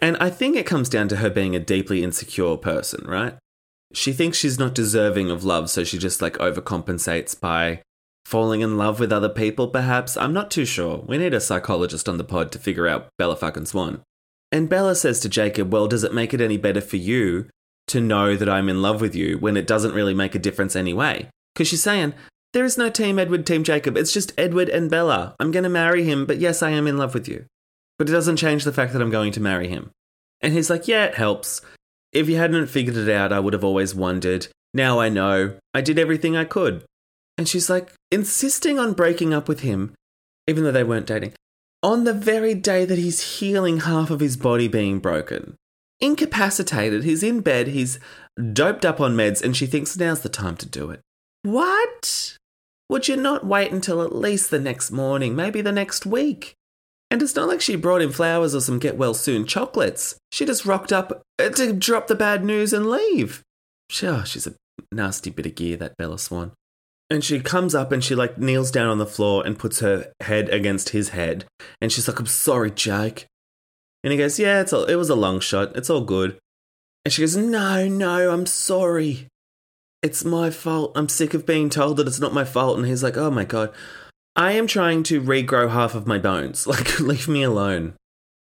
And 0.00 0.16
I 0.18 0.30
think 0.30 0.56
it 0.56 0.66
comes 0.66 0.88
down 0.88 1.08
to 1.08 1.16
her 1.16 1.28
being 1.28 1.54
a 1.54 1.60
deeply 1.60 2.02
insecure 2.02 2.56
person, 2.56 3.04
right? 3.06 3.34
She 3.92 4.12
thinks 4.12 4.38
she's 4.38 4.58
not 4.58 4.74
deserving 4.74 5.30
of 5.30 5.44
love, 5.44 5.68
so 5.68 5.84
she 5.84 5.98
just 5.98 6.22
like 6.22 6.38
overcompensates 6.38 7.38
by 7.38 7.82
falling 8.24 8.60
in 8.60 8.78
love 8.78 9.00
with 9.00 9.12
other 9.12 9.28
people, 9.28 9.68
perhaps. 9.68 10.16
I'm 10.16 10.32
not 10.32 10.50
too 10.50 10.64
sure. 10.64 11.04
We 11.06 11.18
need 11.18 11.34
a 11.34 11.40
psychologist 11.40 12.08
on 12.08 12.16
the 12.16 12.24
pod 12.24 12.52
to 12.52 12.58
figure 12.58 12.88
out 12.88 13.08
Bella 13.18 13.36
fucking 13.36 13.66
Swan. 13.66 14.02
And 14.52 14.68
Bella 14.68 14.94
says 14.94 15.20
to 15.20 15.28
Jacob, 15.28 15.72
Well, 15.72 15.86
does 15.86 16.04
it 16.04 16.14
make 16.14 16.34
it 16.34 16.40
any 16.40 16.56
better 16.56 16.80
for 16.80 16.96
you 16.96 17.48
to 17.88 18.00
know 18.00 18.36
that 18.36 18.48
I'm 18.48 18.68
in 18.68 18.82
love 18.82 19.00
with 19.00 19.14
you 19.14 19.38
when 19.38 19.56
it 19.56 19.66
doesn't 19.66 19.94
really 19.94 20.14
make 20.14 20.34
a 20.34 20.40
difference 20.40 20.74
anyway? 20.74 21.28
Because 21.54 21.68
she's 21.68 21.82
saying, 21.82 22.14
there 22.52 22.64
is 22.64 22.76
no 22.76 22.90
Team 22.90 23.18
Edward, 23.18 23.46
Team 23.46 23.62
Jacob. 23.62 23.96
It's 23.96 24.12
just 24.12 24.32
Edward 24.36 24.68
and 24.68 24.90
Bella. 24.90 25.36
I'm 25.38 25.52
going 25.52 25.62
to 25.62 25.68
marry 25.68 26.02
him, 26.02 26.26
but 26.26 26.38
yes, 26.38 26.62
I 26.62 26.70
am 26.70 26.88
in 26.88 26.98
love 26.98 27.14
with 27.14 27.28
you. 27.28 27.44
But 27.96 28.08
it 28.08 28.12
doesn't 28.12 28.38
change 28.38 28.64
the 28.64 28.72
fact 28.72 28.92
that 28.92 29.02
I'm 29.02 29.10
going 29.10 29.30
to 29.32 29.40
marry 29.40 29.68
him. 29.68 29.90
And 30.40 30.52
he's 30.52 30.70
like, 30.70 30.88
Yeah, 30.88 31.04
it 31.04 31.14
helps. 31.14 31.60
If 32.12 32.28
you 32.28 32.36
hadn't 32.36 32.66
figured 32.66 32.96
it 32.96 33.08
out, 33.08 33.32
I 33.32 33.38
would 33.38 33.52
have 33.52 33.62
always 33.62 33.94
wondered. 33.94 34.48
Now 34.74 34.98
I 34.98 35.08
know. 35.08 35.58
I 35.74 35.80
did 35.80 35.98
everything 35.98 36.36
I 36.36 36.44
could. 36.44 36.84
And 37.38 37.48
she's 37.48 37.70
like, 37.70 37.92
insisting 38.10 38.78
on 38.78 38.94
breaking 38.94 39.32
up 39.32 39.48
with 39.48 39.60
him, 39.60 39.94
even 40.46 40.64
though 40.64 40.72
they 40.72 40.84
weren't 40.84 41.06
dating, 41.06 41.34
on 41.82 42.04
the 42.04 42.12
very 42.12 42.54
day 42.54 42.84
that 42.84 42.98
he's 42.98 43.38
healing 43.38 43.80
half 43.80 44.10
of 44.10 44.20
his 44.20 44.36
body 44.36 44.68
being 44.68 44.98
broken. 44.98 45.56
Incapacitated, 46.00 47.04
he's 47.04 47.22
in 47.22 47.40
bed, 47.40 47.68
he's 47.68 47.98
doped 48.52 48.84
up 48.84 49.00
on 49.00 49.16
meds, 49.16 49.42
and 49.42 49.56
she 49.56 49.66
thinks 49.66 49.96
now's 49.96 50.20
the 50.20 50.28
time 50.28 50.56
to 50.56 50.66
do 50.66 50.90
it. 50.90 51.00
What? 51.42 52.36
Would 52.88 53.08
you 53.08 53.16
not 53.16 53.46
wait 53.46 53.70
until 53.70 54.02
at 54.02 54.14
least 54.14 54.50
the 54.50 54.58
next 54.58 54.90
morning, 54.90 55.36
maybe 55.36 55.60
the 55.60 55.72
next 55.72 56.06
week? 56.06 56.54
And 57.10 57.22
it's 57.22 57.34
not 57.34 57.48
like 57.48 57.60
she 57.60 57.76
brought 57.76 58.02
him 58.02 58.12
flowers 58.12 58.54
or 58.54 58.60
some 58.60 58.78
get 58.78 58.96
well 58.96 59.14
soon 59.14 59.44
chocolates. 59.44 60.16
She 60.30 60.46
just 60.46 60.64
rocked 60.64 60.92
up 60.92 61.22
uh, 61.38 61.48
to 61.50 61.72
drop 61.72 62.06
the 62.06 62.14
bad 62.14 62.44
news 62.44 62.72
and 62.72 62.88
leave. 62.88 63.42
Sure, 63.90 64.24
she's 64.24 64.46
a 64.46 64.54
nasty 64.92 65.30
bit 65.30 65.46
of 65.46 65.54
gear, 65.54 65.76
that 65.76 65.96
Bella 65.96 66.18
Swan. 66.18 66.52
And 67.10 67.24
she 67.24 67.40
comes 67.40 67.74
up 67.74 67.90
and 67.90 68.04
she 68.04 68.14
like 68.14 68.38
kneels 68.38 68.70
down 68.70 68.88
on 68.88 68.98
the 68.98 69.06
floor 69.06 69.44
and 69.44 69.58
puts 69.58 69.80
her 69.80 70.12
head 70.20 70.48
against 70.48 70.90
his 70.90 71.10
head. 71.10 71.44
And 71.80 71.90
she's 71.90 72.06
like, 72.06 72.20
I'm 72.20 72.26
sorry, 72.26 72.70
Jake. 72.70 73.26
And 74.04 74.12
he 74.12 74.18
goes, 74.18 74.38
Yeah, 74.38 74.60
it's 74.60 74.72
all, 74.72 74.84
it 74.84 74.94
was 74.94 75.10
a 75.10 75.16
long 75.16 75.40
shot. 75.40 75.76
It's 75.76 75.90
all 75.90 76.02
good. 76.02 76.38
And 77.04 77.12
she 77.12 77.22
goes, 77.22 77.36
No, 77.36 77.88
no, 77.88 78.30
I'm 78.30 78.46
sorry 78.46 79.26
it's 80.02 80.24
my 80.24 80.50
fault. 80.50 80.92
I'm 80.94 81.08
sick 81.08 81.34
of 81.34 81.46
being 81.46 81.68
told 81.68 81.96
that 81.96 82.06
it's 82.06 82.20
not 82.20 82.32
my 82.32 82.44
fault. 82.44 82.78
And 82.78 82.86
he's 82.86 83.02
like, 83.02 83.16
oh 83.16 83.30
my 83.30 83.44
God, 83.44 83.72
I 84.34 84.52
am 84.52 84.66
trying 84.66 85.02
to 85.04 85.20
regrow 85.20 85.70
half 85.70 85.94
of 85.94 86.06
my 86.06 86.18
bones. 86.18 86.66
Like, 86.70 87.00
leave 87.00 87.28
me 87.28 87.42
alone. 87.42 87.94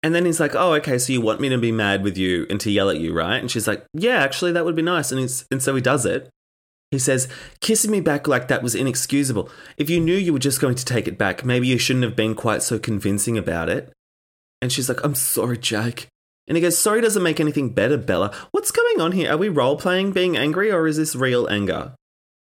And 0.03 0.15
then 0.15 0.25
he's 0.25 0.41
like, 0.41 0.55
oh, 0.57 0.75
okay, 0.75 0.99
so 0.99 1.13
you 1.13 1.21
want 1.21 1.41
me 1.41 1.49
to 1.51 1.59
be 1.59 1.71
mad 1.71 2.03
with 2.03 2.19
you 2.19 2.47
and 2.51 2.61
to 2.61 2.71
yell 2.71 2.91
at 2.91 2.99
you, 2.99 3.13
right? 3.13 3.37
And 3.37 3.51
she's 3.51 3.69
like, 3.69 3.85
yeah, 3.95 4.17
actually, 4.17 4.51
that 4.53 4.65
would 4.65 4.75
be 4.75 4.83
nice. 4.83 5.13
And, 5.13 5.21
he's, 5.21 5.45
and 5.51 5.63
so 5.63 5.75
he 5.75 5.81
does 5.81 6.05
it. 6.05 6.29
He 6.93 6.99
says, 6.99 7.27
kissing 7.61 7.91
me 7.91 8.01
back 8.01 8.29
like 8.29 8.49
that 8.49 8.63
was 8.63 8.75
inexcusable. 8.75 9.49
If 9.79 9.89
you 9.89 9.99
knew 9.99 10.15
you 10.15 10.35
were 10.35 10.39
just 10.39 10.61
going 10.61 10.75
to 10.75 10.85
take 10.85 11.09
it 11.09 11.17
back, 11.17 11.43
maybe 11.43 11.67
you 11.67 11.79
shouldn't 11.79 12.05
have 12.05 12.15
been 12.15 12.35
quite 12.35 12.63
so 12.63 12.79
convincing 12.79 13.39
about 13.39 13.71
it. 13.71 13.91
And 14.61 14.71
she's 14.71 14.91
like, 14.91 15.03
I'm 15.03 15.15
sorry, 15.15 15.57
Jake. 15.57 16.07
And 16.47 16.57
he 16.57 16.61
goes, 16.61 16.77
Sorry 16.77 17.01
doesn't 17.01 17.23
make 17.23 17.41
anything 17.41 17.71
better, 17.71 17.97
Bella. 17.97 18.31
What's 18.51 18.71
going 18.71 19.01
on 19.01 19.13
here? 19.13 19.33
Are 19.33 19.39
we 19.39 19.49
role 19.49 19.77
playing 19.77 20.13
being 20.13 20.37
angry 20.37 20.71
or 20.71 20.87
is 20.87 20.99
this 20.99 21.17
real 21.17 21.49
anger? 21.49 21.95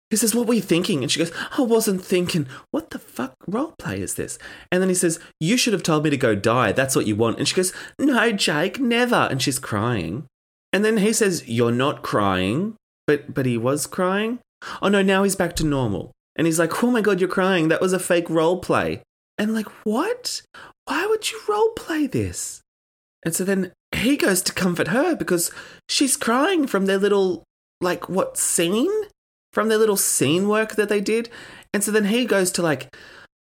He 0.09 0.16
says, 0.16 0.37
What 0.37 0.46
were 0.46 0.55
you 0.55 0.62
thinking? 0.62 1.03
And 1.03 1.11
she 1.11 1.18
goes, 1.18 1.33
I 1.59 1.62
wasn't 1.62 2.05
thinking. 2.05 2.46
What 2.70 2.90
the 2.90 3.01
fuck 3.01 3.35
role 3.48 3.74
play 3.77 4.01
is 4.01 4.14
this? 4.14 4.38
And 4.70 4.81
then 4.81 4.88
he 4.88 4.94
says, 4.94 5.18
You 5.40 5.57
should 5.57 5.72
have 5.72 5.83
told 5.83 6.05
me 6.05 6.11
to 6.11 6.16
go 6.16 6.37
die. 6.37 6.70
That's 6.70 6.94
what 6.94 7.07
you 7.07 7.16
want. 7.16 7.38
And 7.38 7.48
she 7.48 7.57
goes, 7.57 7.72
No, 7.98 8.31
Jake, 8.31 8.79
never. 8.79 9.27
And 9.31 9.42
she's 9.42 9.59
crying. 9.59 10.27
And 10.72 10.85
then 10.85 10.98
he 10.98 11.12
says, 11.12 11.48
You're 11.48 11.72
not 11.72 12.05
crying. 12.05 12.77
But 13.09 13.35
but 13.35 13.47
he 13.47 13.59
was 13.59 13.88
crying. 13.88 14.38
Oh 14.81 14.88
no, 14.88 15.03
now 15.03 15.25
he's 15.25 15.35
back 15.35 15.57
to 15.57 15.64
normal. 15.64 16.12
And 16.37 16.47
he's 16.47 16.61
like, 16.61 16.85
Oh 16.85 16.92
my 16.92 17.01
god, 17.01 17.18
you're 17.18 17.29
crying. 17.29 17.66
That 17.66 17.81
was 17.81 17.92
a 17.92 17.99
fake 17.99 18.31
role 18.31 18.61
play. 18.61 19.03
And 19.38 19.55
like, 19.55 19.68
what? 19.85 20.42
Why 20.85 21.07
would 21.07 21.31
you 21.31 21.40
role 21.49 21.71
play 21.71 22.07
this? 22.07 22.61
And 23.25 23.35
so 23.35 23.44
then 23.44 23.73
he 23.94 24.16
goes 24.16 24.42
to 24.42 24.53
comfort 24.53 24.88
her 24.88 25.14
because 25.14 25.53
she's 25.88 26.16
crying 26.16 26.66
from 26.66 26.87
their 26.87 26.99
little, 26.99 27.44
like, 27.81 28.09
what 28.09 28.37
scene? 28.37 28.92
From 29.53 29.68
their 29.68 29.79
little 29.79 29.97
scene 29.97 30.49
work 30.49 30.75
that 30.75 30.88
they 30.88 31.01
did. 31.01 31.31
And 31.73 31.83
so 31.83 31.90
then 31.90 32.07
he 32.07 32.27
goes 32.27 32.51
to, 32.53 32.62
like, 32.62 32.94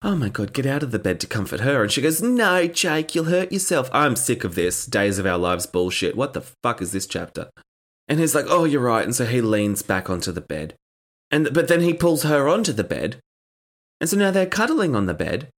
oh 0.04 0.15
my 0.15 0.30
God, 0.30 0.54
get 0.54 0.65
out 0.65 0.84
of 0.84 0.91
the 0.91 0.99
bed 0.99 1.19
to 1.21 1.28
comfort 1.28 1.62
her. 1.62 1.84
And 1.84 1.91
she 1.91 2.01
goes, 2.01 2.21
no, 2.21 2.67
Jake, 2.67 3.15
you'll 3.15 3.25
hurt 3.25 3.51
yourself. 3.51 3.89
I'm 3.91 4.15
sick 4.15 4.43
of 4.43 4.56
this 4.56 4.86
Days 4.86 5.17
of 5.17 5.25
Our 5.25 5.38
Lives 5.38 5.65
bullshit. 5.65 6.15
What 6.15 6.34
the 6.34 6.41
fuck 6.41 6.82
is 6.82 6.91
this 6.91 7.08
chapter? 7.08 7.49
And 8.07 8.19
he's 8.19 8.35
like, 8.35 8.45
oh, 8.47 8.65
you're 8.65 8.81
right. 8.81 9.03
And 9.03 9.15
so 9.15 9.25
he 9.25 9.41
leans 9.41 9.81
back 9.81 10.09
onto 10.09 10.31
the 10.31 10.41
bed. 10.41 10.75
And, 11.31 11.53
but 11.53 11.67
then 11.67 11.81
he 11.81 11.93
pulls 11.93 12.23
her 12.23 12.47
onto 12.47 12.71
the 12.71 12.83
bed. 12.83 13.17
And 13.99 14.09
so 14.09 14.17
now 14.17 14.31
they're 14.31 14.45
cuddling 14.45 14.95
on 14.95 15.05
the 15.05 15.13
bed. 15.13 15.49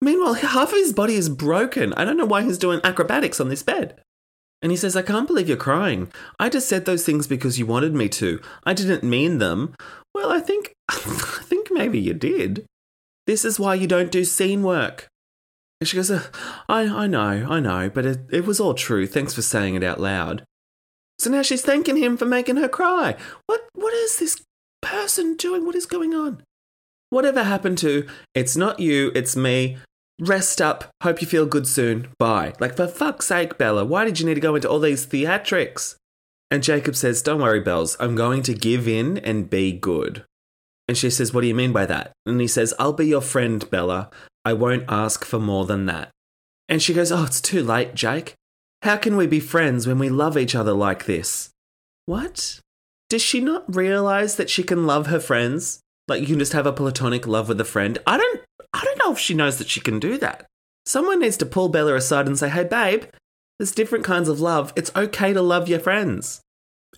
Meanwhile, 0.00 0.34
half 0.34 0.72
of 0.72 0.78
his 0.78 0.92
body 0.92 1.14
is 1.14 1.28
broken. 1.28 1.92
I 1.94 2.04
don't 2.04 2.16
know 2.16 2.24
why 2.24 2.42
he's 2.42 2.56
doing 2.58 2.80
acrobatics 2.82 3.40
on 3.40 3.48
this 3.48 3.62
bed. 3.62 4.00
And 4.62 4.70
he 4.70 4.76
says, 4.76 4.96
I 4.96 5.02
can't 5.02 5.26
believe 5.26 5.48
you're 5.48 5.56
crying. 5.56 6.10
I 6.38 6.48
just 6.48 6.68
said 6.68 6.84
those 6.84 7.04
things 7.04 7.26
because 7.26 7.58
you 7.58 7.66
wanted 7.66 7.94
me 7.94 8.08
to. 8.10 8.40
I 8.64 8.74
didn't 8.74 9.02
mean 9.02 9.38
them. 9.38 9.74
Well, 10.14 10.30
I 10.30 10.40
think 10.40 10.72
I 10.88 10.94
think 11.42 11.68
maybe 11.70 11.98
you 11.98 12.14
did. 12.14 12.66
This 13.26 13.44
is 13.44 13.60
why 13.60 13.74
you 13.74 13.86
don't 13.86 14.10
do 14.10 14.24
scene 14.24 14.62
work. 14.62 15.08
And 15.80 15.88
she 15.88 15.96
goes, 15.96 16.10
I, 16.10 16.22
I 16.68 17.06
know, 17.06 17.46
I 17.48 17.60
know, 17.60 17.88
but 17.88 18.04
it, 18.04 18.20
it 18.30 18.44
was 18.44 18.60
all 18.60 18.74
true. 18.74 19.06
Thanks 19.06 19.32
for 19.32 19.40
saying 19.40 19.76
it 19.76 19.84
out 19.84 20.00
loud. 20.00 20.44
So 21.20 21.28
now 21.30 21.42
she's 21.42 21.60
thanking 21.60 21.98
him 21.98 22.16
for 22.16 22.24
making 22.24 22.56
her 22.56 22.68
cry. 22.68 23.14
What 23.44 23.68
what 23.74 23.92
is 23.92 24.16
this 24.16 24.42
person 24.80 25.36
doing? 25.36 25.66
What 25.66 25.74
is 25.74 25.84
going 25.84 26.14
on? 26.14 26.42
Whatever 27.10 27.42
happened 27.42 27.76
to 27.78 28.08
it's 28.34 28.56
not 28.56 28.80
you, 28.80 29.12
it's 29.14 29.36
me. 29.36 29.76
Rest 30.18 30.62
up. 30.62 30.90
Hope 31.02 31.20
you 31.20 31.26
feel 31.26 31.44
good 31.44 31.66
soon. 31.66 32.08
Bye. 32.18 32.54
Like, 32.60 32.76
for 32.76 32.86
fuck's 32.86 33.26
sake, 33.26 33.56
Bella, 33.56 33.86
why 33.86 34.04
did 34.04 34.20
you 34.20 34.26
need 34.26 34.34
to 34.34 34.40
go 34.40 34.54
into 34.54 34.68
all 34.68 34.78
these 34.78 35.06
theatrics? 35.06 35.96
And 36.50 36.62
Jacob 36.62 36.96
says, 36.96 37.22
Don't 37.22 37.40
worry, 37.40 37.60
Bells. 37.60 37.96
I'm 38.00 38.14
going 38.14 38.42
to 38.44 38.54
give 38.54 38.88
in 38.88 39.18
and 39.18 39.48
be 39.48 39.72
good. 39.72 40.24
And 40.88 40.96
she 40.96 41.10
says, 41.10 41.32
What 41.32 41.42
do 41.42 41.46
you 41.46 41.54
mean 41.54 41.72
by 41.72 41.86
that? 41.86 42.12
And 42.26 42.40
he 42.40 42.46
says, 42.46 42.74
I'll 42.78 42.92
be 42.92 43.06
your 43.06 43.22
friend, 43.22 43.68
Bella. 43.70 44.10
I 44.44 44.54
won't 44.54 44.84
ask 44.88 45.24
for 45.24 45.38
more 45.38 45.66
than 45.66 45.86
that. 45.86 46.10
And 46.68 46.82
she 46.82 46.94
goes, 46.94 47.12
Oh, 47.12 47.24
it's 47.24 47.40
too 47.40 47.62
late, 47.62 47.94
Jake. 47.94 48.34
How 48.82 48.96
can 48.96 49.16
we 49.16 49.26
be 49.26 49.40
friends 49.40 49.86
when 49.86 49.98
we 49.98 50.08
love 50.08 50.38
each 50.38 50.54
other 50.54 50.72
like 50.72 51.04
this? 51.04 51.50
What? 52.06 52.60
Does 53.10 53.22
she 53.22 53.40
not 53.40 53.74
realize 53.74 54.36
that 54.36 54.48
she 54.48 54.62
can 54.62 54.86
love 54.86 55.08
her 55.08 55.20
friends? 55.20 55.80
Like 56.08 56.20
you 56.20 56.26
can 56.26 56.38
just 56.38 56.54
have 56.54 56.66
a 56.66 56.72
platonic 56.72 57.26
love 57.26 57.48
with 57.48 57.60
a 57.60 57.64
friend? 57.64 57.98
I 58.06 58.16
don't 58.16 58.40
I 58.72 58.82
don't 58.84 58.98
know 58.98 59.12
if 59.12 59.18
she 59.18 59.34
knows 59.34 59.58
that 59.58 59.68
she 59.68 59.80
can 59.80 59.98
do 59.98 60.16
that. 60.18 60.46
Someone 60.86 61.20
needs 61.20 61.36
to 61.38 61.46
pull 61.46 61.68
Bella 61.68 61.94
aside 61.94 62.26
and 62.26 62.38
say, 62.38 62.48
hey, 62.48 62.64
babe, 62.64 63.04
there's 63.58 63.72
different 63.72 64.04
kinds 64.04 64.28
of 64.28 64.40
love. 64.40 64.72
It's 64.76 64.92
okay 64.96 65.32
to 65.32 65.42
love 65.42 65.68
your 65.68 65.80
friends. 65.80 66.40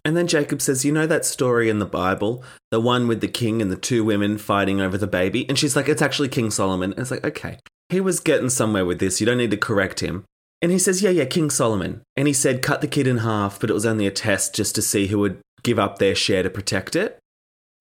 And 0.04 0.16
then 0.16 0.26
Jacob 0.26 0.62
says, 0.62 0.84
You 0.84 0.92
know 0.92 1.06
that 1.06 1.24
story 1.24 1.68
in 1.68 1.78
the 1.78 1.86
Bible? 1.86 2.44
The 2.70 2.80
one 2.80 3.08
with 3.08 3.20
the 3.20 3.28
king 3.28 3.60
and 3.60 3.70
the 3.70 3.76
two 3.76 4.04
women 4.04 4.38
fighting 4.38 4.80
over 4.80 4.96
the 4.96 5.06
baby? 5.06 5.48
And 5.48 5.58
she's 5.58 5.76
like, 5.76 5.88
It's 5.88 6.02
actually 6.02 6.28
King 6.28 6.50
Solomon. 6.50 6.92
And 6.92 7.00
it's 7.00 7.10
like, 7.10 7.24
Okay. 7.24 7.58
He 7.88 8.00
was 8.00 8.20
getting 8.20 8.48
somewhere 8.48 8.86
with 8.86 9.00
this. 9.00 9.20
You 9.20 9.26
don't 9.26 9.38
need 9.38 9.50
to 9.50 9.56
correct 9.56 10.00
him. 10.00 10.24
And 10.62 10.70
he 10.70 10.78
says, 10.78 11.02
Yeah, 11.02 11.10
yeah, 11.10 11.24
King 11.24 11.50
Solomon. 11.50 12.02
And 12.16 12.26
he 12.28 12.32
said, 12.32 12.62
Cut 12.62 12.80
the 12.80 12.86
kid 12.86 13.06
in 13.06 13.18
half, 13.18 13.60
but 13.60 13.68
it 13.68 13.74
was 13.74 13.84
only 13.84 14.06
a 14.06 14.12
test 14.12 14.54
just 14.54 14.74
to 14.76 14.82
see 14.82 15.08
who 15.08 15.18
would 15.18 15.40
give 15.62 15.78
up 15.78 15.98
their 15.98 16.14
share 16.14 16.42
to 16.42 16.50
protect 16.50 16.96
it. 16.96 17.18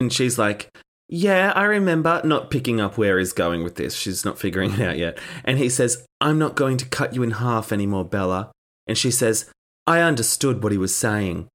And 0.00 0.12
she's 0.12 0.38
like, 0.38 0.68
yeah, 1.08 1.52
I 1.54 1.64
remember 1.64 2.22
not 2.24 2.50
picking 2.50 2.80
up 2.80 2.96
where 2.96 3.18
he's 3.18 3.34
going 3.34 3.62
with 3.62 3.76
this. 3.76 3.94
She's 3.94 4.24
not 4.24 4.38
figuring 4.38 4.72
it 4.72 4.80
out 4.80 4.96
yet. 4.96 5.18
And 5.44 5.58
he 5.58 5.68
says, 5.68 6.06
I'm 6.22 6.38
not 6.38 6.56
going 6.56 6.78
to 6.78 6.86
cut 6.86 7.14
you 7.14 7.22
in 7.22 7.32
half 7.32 7.70
anymore, 7.70 8.06
Bella. 8.06 8.50
And 8.86 8.96
she 8.96 9.10
says, 9.10 9.50
I 9.86 10.00
understood 10.00 10.62
what 10.62 10.72
he 10.72 10.78
was 10.78 10.94
saying. 10.96 11.48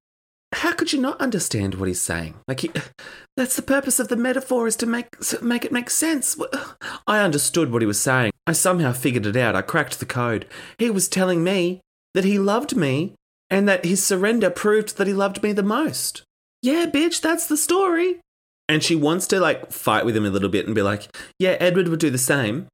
How 0.53 0.73
could 0.73 0.93
you 0.93 1.01
not 1.01 1.19
understand 1.19 1.75
what 1.75 1.87
he's 1.87 2.01
saying? 2.01 2.35
Like, 2.47 2.59
he, 2.59 2.71
that's 3.37 3.55
the 3.55 3.63
purpose 3.63 3.99
of 3.99 4.09
the 4.09 4.15
metaphor 4.15 4.67
is 4.67 4.75
to 4.77 4.85
make, 4.85 5.07
make 5.41 5.65
it 5.65 5.71
make 5.71 5.89
sense. 5.89 6.39
I 7.07 7.19
understood 7.19 7.71
what 7.71 7.81
he 7.81 7.87
was 7.87 7.99
saying. 7.99 8.31
I 8.47 8.53
somehow 8.53 8.93
figured 8.93 9.25
it 9.25 9.35
out. 9.35 9.55
I 9.55 9.61
cracked 9.61 9.99
the 9.99 10.05
code. 10.05 10.47
He 10.79 10.89
was 10.89 11.09
telling 11.09 11.43
me 11.43 11.81
that 12.13 12.23
he 12.23 12.39
loved 12.39 12.75
me 12.75 13.13
and 13.49 13.67
that 13.67 13.85
his 13.85 14.03
surrender 14.03 14.49
proved 14.49 14.97
that 14.97 15.07
he 15.07 15.13
loved 15.13 15.43
me 15.43 15.51
the 15.51 15.61
most. 15.61 16.23
Yeah, 16.61 16.85
bitch, 16.85 17.21
that's 17.21 17.47
the 17.47 17.57
story. 17.57 18.19
And 18.69 18.81
she 18.81 18.95
wants 18.95 19.27
to 19.27 19.39
like 19.39 19.71
fight 19.71 20.05
with 20.05 20.15
him 20.15 20.25
a 20.25 20.29
little 20.29 20.49
bit 20.49 20.65
and 20.65 20.73
be 20.73 20.81
like, 20.81 21.07
yeah, 21.37 21.57
Edward 21.59 21.89
would 21.89 21.99
do 21.99 22.09
the 22.09 22.17
same. 22.17 22.67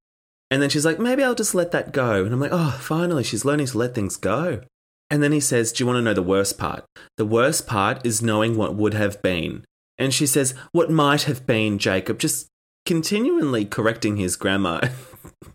And 0.49 0.61
then 0.61 0.69
she's 0.69 0.85
like, 0.85 0.99
maybe 0.99 1.23
I'll 1.23 1.35
just 1.35 1.55
let 1.55 1.71
that 1.71 1.91
go. 1.91 2.23
And 2.23 2.33
I'm 2.33 2.39
like, 2.39 2.51
oh, 2.53 2.77
finally, 2.79 3.23
she's 3.23 3.45
learning 3.45 3.67
to 3.67 3.77
let 3.77 3.95
things 3.95 4.15
go. 4.15 4.61
And 5.09 5.21
then 5.21 5.31
he 5.31 5.39
says, 5.39 5.71
do 5.71 5.83
you 5.83 5.87
want 5.87 5.97
to 5.97 6.01
know 6.01 6.13
the 6.13 6.21
worst 6.21 6.57
part? 6.57 6.85
The 7.17 7.25
worst 7.25 7.67
part 7.67 8.05
is 8.05 8.21
knowing 8.21 8.55
what 8.55 8.75
would 8.75 8.93
have 8.93 9.21
been. 9.21 9.65
And 9.97 10.13
she 10.13 10.25
says, 10.25 10.53
what 10.71 10.91
might 10.91 11.23
have 11.23 11.45
been, 11.45 11.77
Jacob, 11.79 12.19
just 12.19 12.47
continually 12.85 13.65
correcting 13.65 14.17
his 14.17 14.35
grammar. 14.35 14.81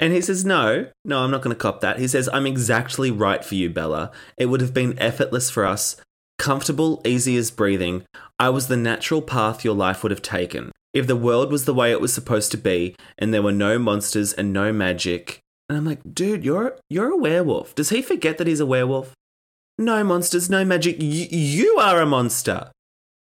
and 0.00 0.12
he 0.12 0.20
says, 0.20 0.44
no, 0.44 0.88
no, 1.04 1.20
I'm 1.20 1.30
not 1.30 1.42
going 1.42 1.54
to 1.54 1.60
cop 1.60 1.80
that. 1.80 1.98
He 1.98 2.08
says, 2.08 2.28
I'm 2.32 2.46
exactly 2.46 3.10
right 3.10 3.44
for 3.44 3.54
you, 3.54 3.70
Bella. 3.70 4.10
It 4.36 4.46
would 4.46 4.60
have 4.60 4.74
been 4.74 4.98
effortless 4.98 5.50
for 5.50 5.64
us 5.64 5.96
comfortable, 6.38 7.00
easy 7.04 7.36
as 7.36 7.50
breathing, 7.50 8.04
I 8.38 8.48
was 8.50 8.66
the 8.66 8.76
natural 8.76 9.22
path 9.22 9.64
your 9.64 9.74
life 9.74 10.02
would 10.02 10.10
have 10.10 10.22
taken. 10.22 10.72
If 10.92 11.06
the 11.06 11.16
world 11.16 11.50
was 11.50 11.64
the 11.64 11.74
way 11.74 11.90
it 11.90 12.00
was 12.00 12.12
supposed 12.12 12.50
to 12.52 12.58
be, 12.58 12.94
and 13.18 13.32
there 13.32 13.42
were 13.42 13.52
no 13.52 13.78
monsters 13.78 14.32
and 14.32 14.52
no 14.52 14.72
magic. 14.72 15.40
And 15.68 15.78
I'm 15.78 15.84
like, 15.84 16.00
dude, 16.12 16.44
you're 16.44 16.76
you're 16.88 17.10
a 17.10 17.16
werewolf. 17.16 17.74
Does 17.74 17.88
he 17.88 18.02
forget 18.02 18.38
that 18.38 18.46
he's 18.46 18.60
a 18.60 18.66
werewolf? 18.66 19.14
No 19.78 20.04
monsters, 20.04 20.50
no 20.50 20.64
magic. 20.64 20.98
Y- 20.98 21.28
you 21.30 21.78
are 21.78 22.00
a 22.00 22.06
monster. 22.06 22.70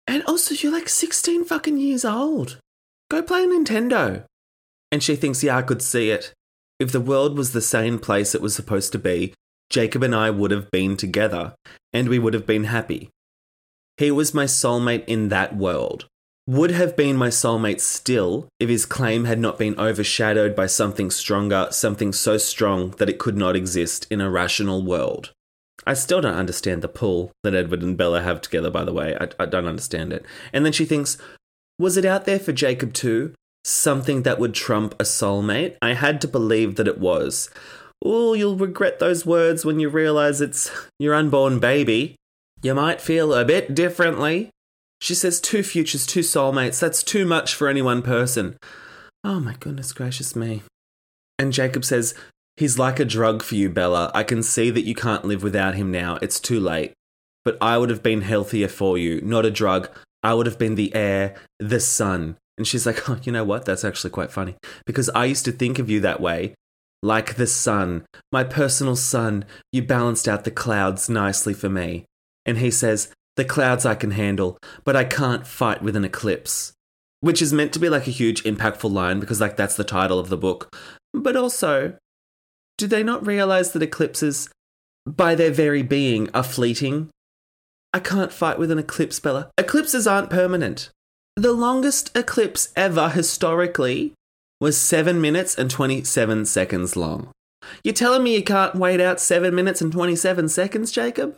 And 0.07 0.22
also, 0.24 0.55
you're 0.55 0.72
like 0.72 0.90
16 0.90 1.44
fucking 1.44 1.79
years 1.79 2.05
old. 2.05 2.59
Go 3.11 3.22
play 3.22 3.46
Nintendo. 3.46 4.24
And 4.92 5.03
she 5.03 5.16
thinks, 5.16 5.42
yeah, 5.42 5.57
I 5.57 5.62
could 5.62 5.81
see 5.81 6.11
it. 6.11 6.35
If 6.80 6.92
the 6.92 7.00
world 7.00 7.37
was 7.37 7.52
the 7.52 7.60
same 7.60 7.98
place 7.98 8.34
it 8.34 8.42
was 8.42 8.54
supposed 8.54 8.92
to 8.92 8.98
be, 8.98 9.32
Jacob 9.70 10.02
and 10.02 10.14
I 10.14 10.30
would 10.30 10.50
have 10.50 10.70
been 10.70 10.96
together, 10.96 11.54
and 11.92 12.08
we 12.08 12.18
would 12.18 12.34
have 12.34 12.46
been 12.46 12.64
happy. 12.64 13.10
He 13.96 14.10
was 14.10 14.34
my 14.34 14.44
soulmate 14.44 15.04
in 15.06 15.28
that 15.28 15.56
world. 15.56 16.06
Would 16.46 16.72
have 16.72 16.96
been 16.96 17.16
my 17.16 17.28
soulmate 17.28 17.80
still 17.80 18.48
if 18.60 18.68
his 18.68 18.84
claim 18.84 19.24
had 19.24 19.38
not 19.38 19.58
been 19.58 19.78
overshadowed 19.78 20.54
by 20.54 20.66
something 20.66 21.10
stronger, 21.10 21.68
something 21.70 22.12
so 22.12 22.37
strong 22.37 22.90
that 22.98 23.08
it 23.08 23.18
could 23.18 23.37
not 23.37 23.56
exist 23.56 24.06
in 24.10 24.20
a 24.20 24.30
rational 24.30 24.84
world. 24.84 25.32
I 25.87 25.94
still 25.94 26.20
don't 26.20 26.34
understand 26.34 26.82
the 26.82 26.88
pull 26.88 27.32
that 27.44 27.54
Edward 27.54 27.82
and 27.82 27.96
Bella 27.96 28.22
have 28.22 28.40
together, 28.40 28.70
by 28.70 28.84
the 28.84 28.92
way. 28.92 29.16
I, 29.18 29.28
I 29.38 29.46
don't 29.46 29.66
understand 29.66 30.12
it. 30.12 30.24
And 30.52 30.64
then 30.64 30.72
she 30.72 30.84
thinks, 30.84 31.16
was 31.78 31.96
it 31.96 32.04
out 32.04 32.26
there 32.26 32.38
for 32.38 32.52
Jacob 32.52 32.92
too? 32.92 33.32
Something 33.64 34.22
that 34.22 34.38
would 34.38 34.55
trump 34.55 34.94
a 35.00 35.05
soulmate? 35.05 35.77
I 35.81 35.94
had 35.94 36.20
to 36.20 36.29
believe 36.29 36.77
that 36.77 36.88
it 36.88 36.98
was. 36.98 37.48
Oh, 38.05 38.35
you'll 38.35 38.57
regret 38.57 38.98
those 38.98 39.24
words 39.24 39.64
when 39.64 39.81
you 39.81 39.88
realize 39.88 40.40
it's 40.40 40.70
your 40.98 41.14
unborn 41.14 41.59
baby. 41.59 42.16
You 42.62 42.74
might 42.74 43.00
feel 43.00 43.33
a 43.33 43.44
bit 43.44 43.74
differently. 43.74 44.50
She 45.00 45.14
says 45.14 45.40
two 45.40 45.62
futures, 45.62 46.07
two 46.07 46.20
soulmates. 46.20 46.79
That's 46.79 47.03
too 47.03 47.24
much 47.24 47.55
for 47.55 47.68
any 47.68 47.81
one 47.81 48.03
person. 48.03 48.57
Oh 49.22 49.40
my 49.40 49.55
goodness 49.59 49.92
gracious 49.92 50.37
me. 50.37 50.62
And 51.38 51.53
Jacob 51.53 51.85
says, 51.85 52.14
He's 52.57 52.79
like 52.79 53.00
a 53.00 53.05
drug 53.05 53.42
for 53.42 53.57
you, 53.57 53.68
Bella. 53.68 54.12
I 54.14 54.22
can 54.22 54.42
see 54.42 54.70
that 54.70 54.87
you 54.87 54.94
can't 54.94 55.24
live 55.24 55.42
without 55.42 55.74
him 55.74 55.90
now. 55.90 56.18
It's 56.22 56.38
too 56.38 56.61
late. 56.61 56.92
But 57.44 57.59
I 57.61 57.79
would 57.79 57.90
have 57.90 58.03
been 58.03 58.20
healthier 58.20 58.68
for 58.68 58.96
you, 58.96 59.20
not 59.22 59.44
a 59.44 59.50
drug. 59.50 59.90
I 60.22 60.35
would 60.35 60.46
have 60.46 60.59
been 60.59 60.77
the 60.77 60.94
air, 60.94 61.35
the 61.59 61.81
sun. 61.81 62.37
And 62.56 62.66
she's 62.66 62.86
like, 62.86 63.08
Oh, 63.08 63.18
you 63.22 63.32
know 63.32 63.44
what? 63.44 63.64
That's 63.64 63.84
actually 63.84 64.10
quite 64.10 64.30
funny. 64.30 64.56
Because 64.86 65.10
I 65.10 65.24
used 65.24 65.44
to 65.46 65.52
think 65.52 65.78
of 65.78 65.90
you 65.90 66.00
that 66.00 66.20
way 66.20 66.54
like 67.04 67.34
the 67.34 67.46
sun, 67.46 68.06
my 68.32 68.44
personal 68.44 68.96
sun, 68.96 69.44
you 69.70 69.82
balanced 69.82 70.26
out 70.26 70.44
the 70.44 70.50
clouds 70.50 71.10
nicely 71.10 71.52
for 71.52 71.68
me. 71.68 72.06
And 72.46 72.56
he 72.56 72.70
says, 72.70 73.12
The 73.37 73.44
clouds 73.44 73.85
I 73.85 73.94
can 73.94 74.12
handle, 74.12 74.56
but 74.85 74.96
I 74.96 75.04
can't 75.04 75.46
fight 75.46 75.83
with 75.83 75.96
an 75.96 76.04
eclipse. 76.06 76.72
Which 77.20 77.42
is 77.42 77.52
meant 77.52 77.74
to 77.74 77.79
be 77.79 77.90
like 77.90 78.06
a 78.06 78.10
huge, 78.10 78.42
impactful 78.44 78.90
line 78.90 79.20
because, 79.20 79.38
like, 79.38 79.56
that's 79.56 79.76
the 79.76 79.85
title 79.85 80.18
of 80.18 80.31
the 80.31 80.38
book. 80.38 80.74
But 81.12 81.37
also, 81.37 81.98
do 82.79 82.87
they 82.87 83.02
not 83.02 83.26
realize 83.26 83.72
that 83.72 83.83
eclipses, 83.83 84.48
by 85.06 85.35
their 85.35 85.50
very 85.50 85.83
being, 85.83 86.31
are 86.33 86.42
fleeting? 86.42 87.10
I 87.92 88.00
can't 88.00 88.33
fight 88.33 88.58
with 88.58 88.70
an 88.70 88.79
eclipse, 88.79 89.20
Bella. 89.20 89.50
Eclipses 89.58 90.06
aren't 90.06 90.31
permanent. 90.31 90.88
The 91.37 91.52
longest 91.52 92.16
eclipse 92.16 92.72
ever 92.76 93.08
historically 93.08 94.12
was 94.60 94.80
7 94.80 95.20
minutes 95.20 95.56
and 95.56 95.68
27 95.68 96.44
seconds 96.44 96.96
long. 96.96 97.32
You're 97.82 97.92
telling 97.92 98.22
me 98.22 98.37
you 98.37 98.44
can't 98.44 98.76
wait 98.76 99.00
out 99.00 99.18
7 99.18 99.52
minutes 99.52 99.80
and 99.82 99.90
27 99.90 100.48
seconds, 100.48 100.92
Jacob? 100.92 101.37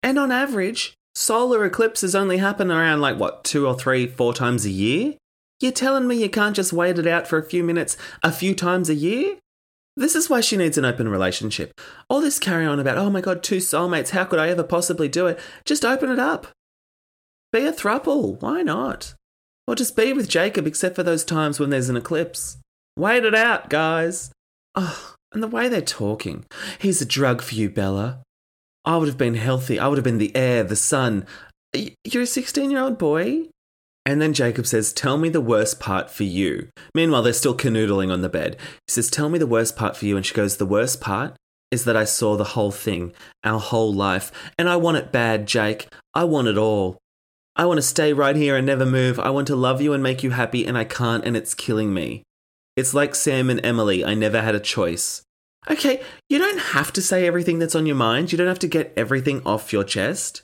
And 0.00 0.16
on 0.16 0.30
average, 0.30 0.94
solar 1.16 1.64
eclipses 1.64 2.14
only 2.14 2.38
happen 2.38 2.70
around 2.70 3.00
like 3.00 3.18
what, 3.18 3.42
two 3.42 3.66
or 3.66 3.76
three, 3.76 4.06
four 4.06 4.32
times 4.32 4.64
a 4.64 4.70
year? 4.70 5.14
You're 5.58 5.72
telling 5.72 6.06
me 6.06 6.22
you 6.22 6.30
can't 6.30 6.54
just 6.54 6.72
wait 6.72 7.00
it 7.00 7.08
out 7.08 7.26
for 7.26 7.38
a 7.38 7.44
few 7.44 7.64
minutes 7.64 7.96
a 8.22 8.30
few 8.30 8.54
times 8.54 8.88
a 8.88 8.94
year? 8.94 9.38
This 9.96 10.14
is 10.14 10.30
why 10.30 10.40
she 10.40 10.56
needs 10.56 10.78
an 10.78 10.84
open 10.84 11.08
relationship. 11.08 11.72
All 12.08 12.20
this 12.20 12.38
carry 12.38 12.64
on 12.64 12.78
about, 12.78 12.96
oh 12.96 13.10
my 13.10 13.20
god, 13.20 13.42
two 13.42 13.58
soulmates, 13.58 14.10
how 14.10 14.24
could 14.24 14.38
I 14.38 14.50
ever 14.50 14.62
possibly 14.62 15.08
do 15.08 15.26
it? 15.26 15.40
Just 15.64 15.84
open 15.84 16.10
it 16.10 16.20
up. 16.20 16.46
Be 17.52 17.66
a 17.66 17.72
thruple, 17.72 18.40
why 18.40 18.62
not? 18.62 19.14
Or 19.66 19.74
just 19.74 19.96
be 19.96 20.12
with 20.12 20.28
Jacob 20.28 20.66
except 20.66 20.96
for 20.96 21.02
those 21.02 21.24
times 21.24 21.60
when 21.60 21.70
there's 21.70 21.88
an 21.88 21.96
eclipse. 21.96 22.58
Wait 22.96 23.24
it 23.24 23.34
out, 23.34 23.70
guys. 23.70 24.32
Oh, 24.74 25.14
and 25.32 25.42
the 25.42 25.48
way 25.48 25.68
they're 25.68 25.80
talking. 25.80 26.44
He's 26.78 27.00
a 27.00 27.06
drug 27.06 27.42
for 27.42 27.54
you, 27.54 27.70
Bella. 27.70 28.22
I 28.84 28.96
would 28.96 29.08
have 29.08 29.18
been 29.18 29.34
healthy. 29.34 29.78
I 29.78 29.88
would 29.88 29.98
have 29.98 30.04
been 30.04 30.18
the 30.18 30.34
air, 30.34 30.64
the 30.64 30.76
sun. 30.76 31.26
You're 32.04 32.24
a 32.24 32.26
16 32.26 32.70
year 32.70 32.80
old 32.80 32.98
boy? 32.98 33.48
And 34.04 34.20
then 34.20 34.32
Jacob 34.32 34.66
says, 34.66 34.92
Tell 34.92 35.16
me 35.16 35.28
the 35.28 35.40
worst 35.40 35.78
part 35.78 36.10
for 36.10 36.24
you. 36.24 36.68
Meanwhile, 36.94 37.22
they're 37.22 37.32
still 37.32 37.56
canoodling 37.56 38.12
on 38.12 38.20
the 38.20 38.28
bed. 38.28 38.56
He 38.86 38.92
says, 38.92 39.08
Tell 39.08 39.28
me 39.28 39.38
the 39.38 39.46
worst 39.46 39.76
part 39.76 39.96
for 39.96 40.06
you. 40.06 40.16
And 40.16 40.26
she 40.26 40.34
goes, 40.34 40.56
The 40.56 40.66
worst 40.66 41.00
part 41.00 41.36
is 41.70 41.84
that 41.84 41.96
I 41.96 42.04
saw 42.04 42.36
the 42.36 42.44
whole 42.44 42.72
thing, 42.72 43.12
our 43.44 43.60
whole 43.60 43.92
life. 43.92 44.32
And 44.58 44.68
I 44.68 44.76
want 44.76 44.96
it 44.96 45.12
bad, 45.12 45.46
Jake. 45.46 45.86
I 46.14 46.24
want 46.24 46.48
it 46.48 46.58
all. 46.58 46.98
I 47.54 47.66
want 47.66 47.78
to 47.78 47.82
stay 47.82 48.12
right 48.12 48.34
here 48.34 48.56
and 48.56 48.66
never 48.66 48.86
move. 48.86 49.20
I 49.20 49.30
want 49.30 49.46
to 49.48 49.56
love 49.56 49.82
you 49.82 49.92
and 49.92 50.02
make 50.02 50.22
you 50.22 50.30
happy, 50.30 50.66
and 50.66 50.78
I 50.78 50.84
can't, 50.84 51.24
and 51.24 51.36
it's 51.36 51.54
killing 51.54 51.92
me. 51.92 52.22
It's 52.76 52.94
like 52.94 53.14
Sam 53.14 53.50
and 53.50 53.64
Emily. 53.64 54.04
I 54.04 54.14
never 54.14 54.40
had 54.40 54.54
a 54.54 54.60
choice. 54.60 55.22
Okay, 55.70 56.02
you 56.28 56.38
don't 56.38 56.58
have 56.58 56.92
to 56.94 57.02
say 57.02 57.26
everything 57.26 57.58
that's 57.58 57.74
on 57.74 57.86
your 57.86 57.96
mind. 57.96 58.32
You 58.32 58.38
don't 58.38 58.48
have 58.48 58.58
to 58.60 58.66
get 58.66 58.92
everything 58.96 59.42
off 59.44 59.72
your 59.72 59.84
chest. 59.84 60.42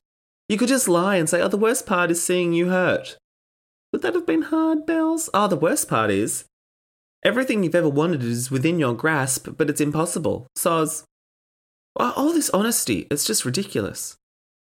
You 0.49 0.59
could 0.59 0.69
just 0.69 0.87
lie 0.87 1.17
and 1.17 1.29
say, 1.29 1.41
oh, 1.41 1.49
the 1.49 1.57
worst 1.57 1.87
part 1.87 2.11
is 2.11 2.23
seeing 2.23 2.53
you 2.53 2.69
hurt. 2.69 3.17
Would 3.93 4.03
that 4.03 4.15
have 4.15 4.27
been 4.27 4.43
hard, 4.43 4.85
Bells? 4.85 5.31
Oh, 5.33 5.49
the 5.49 5.57
worst 5.57 5.89
part 5.89 6.11
is 6.11 6.45
everything 7.25 7.65
you've 7.65 7.75
ever 7.75 7.89
wanted 7.89 8.23
is 8.23 8.51
within 8.51 8.79
your 8.79 8.95
grasp, 8.95 9.49
but 9.57 9.71
it's 9.71 9.81
impossible. 9.81 10.47
Soz. 10.57 11.05
Ah, 11.99 12.13
all 12.17 12.35
this 12.35 12.51
honesty, 12.51 13.07
it's 13.11 13.25
just 13.25 13.47
ridiculous. 13.47 14.18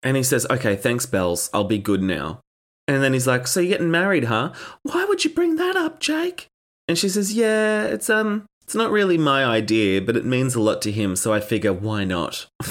And 0.04 0.16
he 0.16 0.24
says, 0.24 0.47
okay, 0.50 0.76
thanks, 0.76 1.06
Bells. 1.06 1.50
I'll 1.54 1.64
be 1.66 1.78
good 1.78 2.02
now. 2.02 2.39
And 2.88 3.04
then 3.04 3.14
he's 3.14 3.28
like, 3.28 3.47
so 3.47 3.60
you're 3.60 3.78
getting 3.78 3.91
married, 3.91 4.26
huh? 4.26 4.54
Why 4.84 5.06
would 5.06 5.24
you 5.24 5.32
bring 5.32 5.58
that 5.58 5.76
up, 5.76 6.00
Jake? 6.00 6.47
And 6.88 6.97
she 6.97 7.10
says, 7.10 7.34
yeah, 7.34 7.84
it's, 7.84 8.10
um, 8.10 8.45
it's 8.70 8.76
not 8.76 8.91
really 8.91 9.18
my 9.18 9.43
idea, 9.43 10.00
but 10.00 10.16
it 10.16 10.26
means 10.26 10.54
a 10.54 10.62
lot 10.62 10.80
to 10.84 10.91
him, 10.91 11.16
so 11.16 11.34
I 11.34 11.39
figure, 11.39 11.74
why 11.74 12.04
not? 12.04 12.45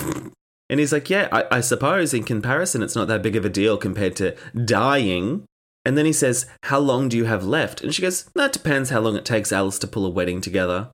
and 0.70 0.79
he's 0.79 0.93
like, 0.93 1.11
Yeah, 1.11 1.26
I, 1.33 1.57
I, 1.57 1.61
suppose 1.61 2.14
in 2.14 2.22
comparison, 2.22 2.85
it's 2.85 2.95
not 2.95 3.09
that 3.09 3.20
big 3.20 3.35
of 3.35 3.45
a 3.45 3.49
deal 3.49 3.76
compared 3.76 4.14
to 4.16 4.37
dying. 4.64 5.45
And 5.85 5.99
then 5.99 6.07
he 6.07 6.12
says, 6.12 6.47
How 6.64 6.79
long 6.79 7.09
do 7.09 7.16
you 7.16 7.24
have 7.24 7.43
left? 7.43 7.81
And 7.81 7.93
she 7.93 8.03
goes, 8.03 8.31
That 8.37 8.53
depends 8.53 8.91
how 8.91 9.01
long 9.01 9.16
it 9.16 9.24
takes 9.24 9.51
Alice 9.51 9.81
to 9.81 9.89
pull 9.89 10.07
a 10.07 10.11
wedding 10.11 10.41
together. 10.41 10.93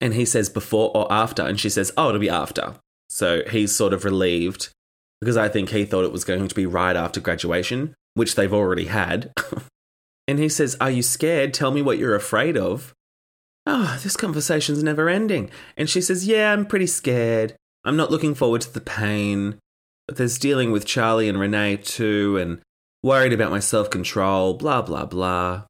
And 0.00 0.14
he 0.14 0.24
says, 0.24 0.48
Before 0.48 0.90
or 0.96 1.06
after? 1.12 1.42
And 1.46 1.60
she 1.60 1.70
says, 1.70 1.92
Oh, 1.96 2.08
it'll 2.08 2.20
be 2.20 2.28
after. 2.28 2.74
So 3.08 3.42
he's 3.48 3.72
sort 3.72 3.92
of 3.92 4.04
relieved 4.04 4.70
because 5.20 5.36
I 5.36 5.48
think 5.48 5.70
he 5.70 5.84
thought 5.84 6.04
it 6.04 6.12
was 6.12 6.24
going 6.24 6.48
to 6.48 6.54
be 6.54 6.66
right 6.66 6.96
after 6.96 7.20
graduation, 7.20 7.94
which 8.14 8.34
they've 8.34 8.52
already 8.52 8.86
had. 8.86 9.32
and 10.28 10.38
he 10.38 10.48
says, 10.48 10.76
Are 10.80 10.90
you 10.90 11.02
scared? 11.02 11.54
Tell 11.54 11.70
me 11.70 11.82
what 11.82 11.98
you're 11.98 12.14
afraid 12.14 12.56
of. 12.56 12.92
Oh, 13.66 13.98
this 14.02 14.16
conversation's 14.16 14.82
never 14.82 15.08
ending. 15.08 15.50
And 15.76 15.88
she 15.88 16.00
says, 16.00 16.26
Yeah, 16.26 16.52
I'm 16.52 16.66
pretty 16.66 16.86
scared. 16.86 17.56
I'm 17.84 17.96
not 17.96 18.10
looking 18.10 18.34
forward 18.34 18.60
to 18.62 18.72
the 18.72 18.80
pain. 18.80 19.58
But 20.06 20.16
there's 20.16 20.38
dealing 20.38 20.70
with 20.70 20.84
Charlie 20.84 21.28
and 21.28 21.40
Renee 21.40 21.78
too, 21.78 22.36
and 22.36 22.60
worried 23.02 23.32
about 23.32 23.50
my 23.50 23.60
self 23.60 23.90
control, 23.90 24.54
blah, 24.54 24.82
blah, 24.82 25.06
blah. 25.06 25.64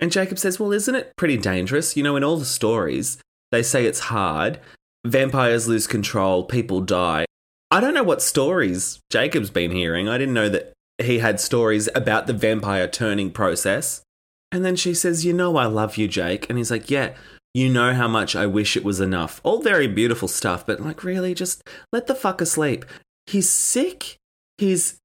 And 0.00 0.12
Jacob 0.12 0.38
says, 0.38 0.58
Well, 0.58 0.72
isn't 0.72 0.94
it 0.94 1.12
pretty 1.16 1.36
dangerous? 1.36 1.96
You 1.96 2.02
know, 2.02 2.16
in 2.16 2.24
all 2.24 2.36
the 2.36 2.44
stories, 2.44 3.18
they 3.52 3.62
say 3.62 3.86
it's 3.86 4.00
hard. 4.00 4.60
Vampires 5.06 5.68
lose 5.68 5.86
control, 5.86 6.44
people 6.44 6.80
die. 6.80 7.24
I 7.70 7.80
don't 7.80 7.94
know 7.94 8.02
what 8.02 8.22
stories 8.22 9.00
Jacob's 9.10 9.50
been 9.50 9.70
hearing. 9.70 10.08
I 10.08 10.18
didn't 10.18 10.34
know 10.34 10.48
that 10.48 10.72
he 10.98 11.18
had 11.18 11.40
stories 11.40 11.88
about 11.94 12.26
the 12.26 12.32
vampire 12.32 12.88
turning 12.88 13.30
process. 13.30 14.02
And 14.50 14.64
then 14.64 14.76
she 14.76 14.94
says, 14.94 15.24
You 15.24 15.32
know, 15.32 15.56
I 15.56 15.66
love 15.66 15.96
you, 15.96 16.08
Jake. 16.08 16.48
And 16.48 16.58
he's 16.58 16.70
like, 16.70 16.90
Yeah, 16.90 17.12
you 17.54 17.68
know 17.68 17.92
how 17.94 18.08
much 18.08 18.34
I 18.34 18.46
wish 18.46 18.76
it 18.76 18.84
was 18.84 19.00
enough. 19.00 19.40
All 19.44 19.62
very 19.62 19.86
beautiful 19.86 20.28
stuff, 20.28 20.66
but 20.66 20.80
like, 20.80 21.04
really, 21.04 21.34
just 21.34 21.62
let 21.92 22.06
the 22.06 22.14
fucker 22.14 22.46
sleep. 22.46 22.84
He's 23.26 23.48
sick. 23.48 24.16
He's 24.56 24.98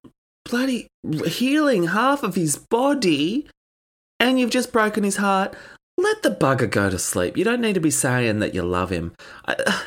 bloody 0.45 0.87
healing 1.25 1.87
half 1.87 2.23
of 2.23 2.35
his 2.35 2.55
body, 2.57 3.47
and 4.19 4.39
you've 4.39 4.49
just 4.49 4.71
broken 4.71 5.03
his 5.03 5.17
heart. 5.17 5.55
Let 5.97 6.23
the 6.23 6.31
bugger 6.31 6.69
go 6.69 6.89
to 6.89 6.97
sleep. 6.97 7.37
You 7.37 7.43
don't 7.43 7.61
need 7.61 7.75
to 7.75 7.79
be 7.79 7.91
saying 7.91 8.39
that 8.39 8.55
you 8.55 8.63
love 8.63 8.89
him. 8.89 9.13
I, 9.45 9.83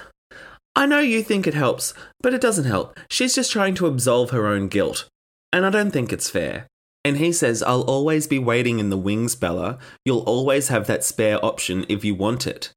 I 0.79 0.85
know 0.85 1.01
you 1.01 1.23
think 1.23 1.47
it 1.47 1.55
helps, 1.55 1.95
but 2.21 2.35
it 2.35 2.41
doesn't 2.43 2.67
help. 2.67 3.01
She's 3.09 3.35
just 3.35 3.51
trying 3.51 3.75
to 3.77 3.87
absolve 3.87 4.29
her 4.29 4.47
own 4.47 4.69
guilt. 4.69 5.09
And 5.51 5.65
I 5.65 5.71
don't 5.71 5.91
think 5.91 6.13
it's 6.13 6.29
fair. 6.29 6.67
And 7.03 7.17
he 7.17 7.33
says, 7.33 7.63
I'll 7.63 7.81
always 7.83 8.27
be 8.27 8.39
waiting 8.39 8.79
in 8.79 8.91
the 8.91 8.99
wings, 8.99 9.35
Bella. 9.37 9.79
You'll 10.05 10.25
always 10.25 10.69
have 10.69 10.87
that 10.87 11.03
spare 11.03 11.43
option 11.43 11.87
if 11.89 12.05
you 12.05 12.15
want 12.15 12.47
it. 12.47 12.73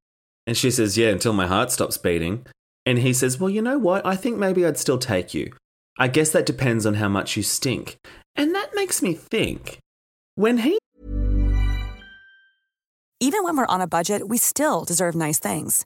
And 0.48 0.56
she 0.56 0.72
says, 0.72 0.98
Yeah, 0.98 1.10
until 1.10 1.34
my 1.34 1.46
heart 1.46 1.72
stops 1.72 1.98
beating. 1.98 2.46
And 2.86 3.00
he 3.00 3.12
says, 3.12 3.38
Well, 3.38 3.50
you 3.50 3.62
know 3.62 3.78
what? 3.78 4.06
I 4.06 4.16
think 4.16 4.38
maybe 4.38 4.66
I'd 4.66 4.78
still 4.78 4.98
take 4.98 5.34
you. 5.34 5.52
I 5.98 6.08
guess 6.08 6.30
that 6.32 6.46
depends 6.46 6.86
on 6.86 6.94
how 6.94 7.10
much 7.10 7.36
you 7.36 7.44
stink. 7.44 7.98
And 8.34 8.56
that 8.56 8.70
makes 8.76 9.02
me 9.02 9.14
think 9.14 9.80
when 10.36 10.60
he. 10.60 10.80
Even 13.20 13.44
when 13.44 13.58
we're 13.58 13.66
on 13.66 13.82
a 13.82 13.88
budget, 13.88 14.30
we 14.30 14.38
still 14.38 14.86
deserve 14.86 15.16
nice 15.16 15.40
things. 15.40 15.86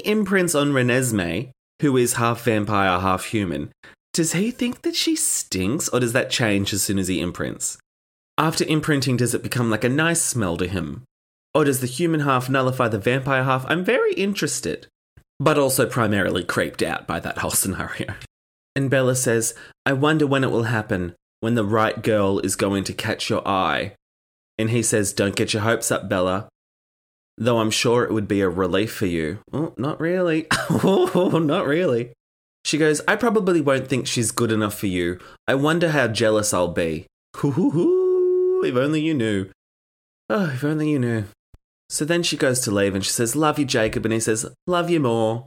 Imprints 0.00 0.54
on 0.54 0.72
Renesmee, 0.72 1.50
who 1.80 1.96
is 1.96 2.14
half 2.14 2.42
vampire, 2.42 3.00
half 3.00 3.24
human, 3.26 3.72
does 4.12 4.32
he 4.32 4.50
think 4.50 4.82
that 4.82 4.96
she 4.96 5.14
stinks, 5.16 5.88
or 5.88 6.00
does 6.00 6.12
that 6.12 6.30
change 6.30 6.72
as 6.72 6.82
soon 6.82 6.98
as 6.98 7.08
he 7.08 7.20
imprints? 7.20 7.78
After 8.36 8.64
imprinting, 8.64 9.16
does 9.16 9.34
it 9.34 9.42
become 9.42 9.70
like 9.70 9.84
a 9.84 9.88
nice 9.88 10.20
smell 10.20 10.56
to 10.58 10.66
him? 10.66 11.04
Or 11.54 11.64
does 11.64 11.80
the 11.80 11.86
human 11.86 12.20
half 12.20 12.48
nullify 12.50 12.88
the 12.88 12.98
vampire 12.98 13.44
half? 13.44 13.64
I'm 13.68 13.84
very 13.84 14.12
interested, 14.14 14.88
but 15.38 15.58
also 15.58 15.86
primarily 15.86 16.44
creeped 16.44 16.82
out 16.82 17.06
by 17.06 17.20
that 17.20 17.38
whole 17.38 17.50
scenario. 17.62 18.14
And 18.76 18.90
Bella 18.90 19.16
says, 19.16 19.54
I 19.86 19.94
wonder 19.94 20.26
when 20.26 20.44
it 20.44 20.50
will 20.50 20.64
happen, 20.64 21.14
when 21.40 21.54
the 21.54 21.64
right 21.64 22.02
girl 22.02 22.38
is 22.40 22.56
going 22.56 22.84
to 22.84 22.92
catch 22.92 23.30
your 23.30 23.46
eye. 23.46 23.94
And 24.58 24.70
he 24.70 24.82
says, 24.82 25.12
Don't 25.14 25.36
get 25.36 25.54
your 25.54 25.62
hopes 25.62 25.90
up, 25.90 26.08
Bella. 26.08 26.48
Though 27.36 27.58
I'm 27.58 27.70
sure 27.70 28.04
it 28.04 28.12
would 28.12 28.28
be 28.28 28.40
a 28.40 28.48
relief 28.48 28.92
for 28.92 29.06
you. 29.06 29.38
Oh, 29.52 29.72
not 29.76 30.00
really. 30.00 30.46
oh, 30.70 31.40
not 31.42 31.66
really. 31.66 32.12
She 32.64 32.76
goes, 32.76 33.00
I 33.08 33.16
probably 33.16 33.60
won't 33.60 33.88
think 33.88 34.06
she's 34.06 34.30
good 34.30 34.52
enough 34.52 34.74
for 34.78 34.86
you. 34.86 35.18
I 35.48 35.54
wonder 35.54 35.90
how 35.90 36.08
jealous 36.08 36.52
I'll 36.52 36.68
be. 36.68 37.06
Hoo 37.36 37.52
hoo 37.52 37.70
hoo, 37.70 38.62
if 38.64 38.76
only 38.76 39.00
you 39.00 39.14
knew. 39.14 39.50
Oh, 40.28 40.50
if 40.50 40.62
only 40.62 40.90
you 40.90 40.98
knew. 40.98 41.24
So 41.88 42.04
then 42.04 42.22
she 42.22 42.36
goes 42.36 42.60
to 42.60 42.70
leave 42.70 42.94
and 42.94 43.04
she 43.04 43.10
says, 43.10 43.34
Love 43.34 43.58
you, 43.58 43.64
Jacob. 43.64 44.04
And 44.04 44.14
he 44.14 44.20
says, 44.20 44.46
Love 44.66 44.90
you 44.90 45.00
more. 45.00 45.46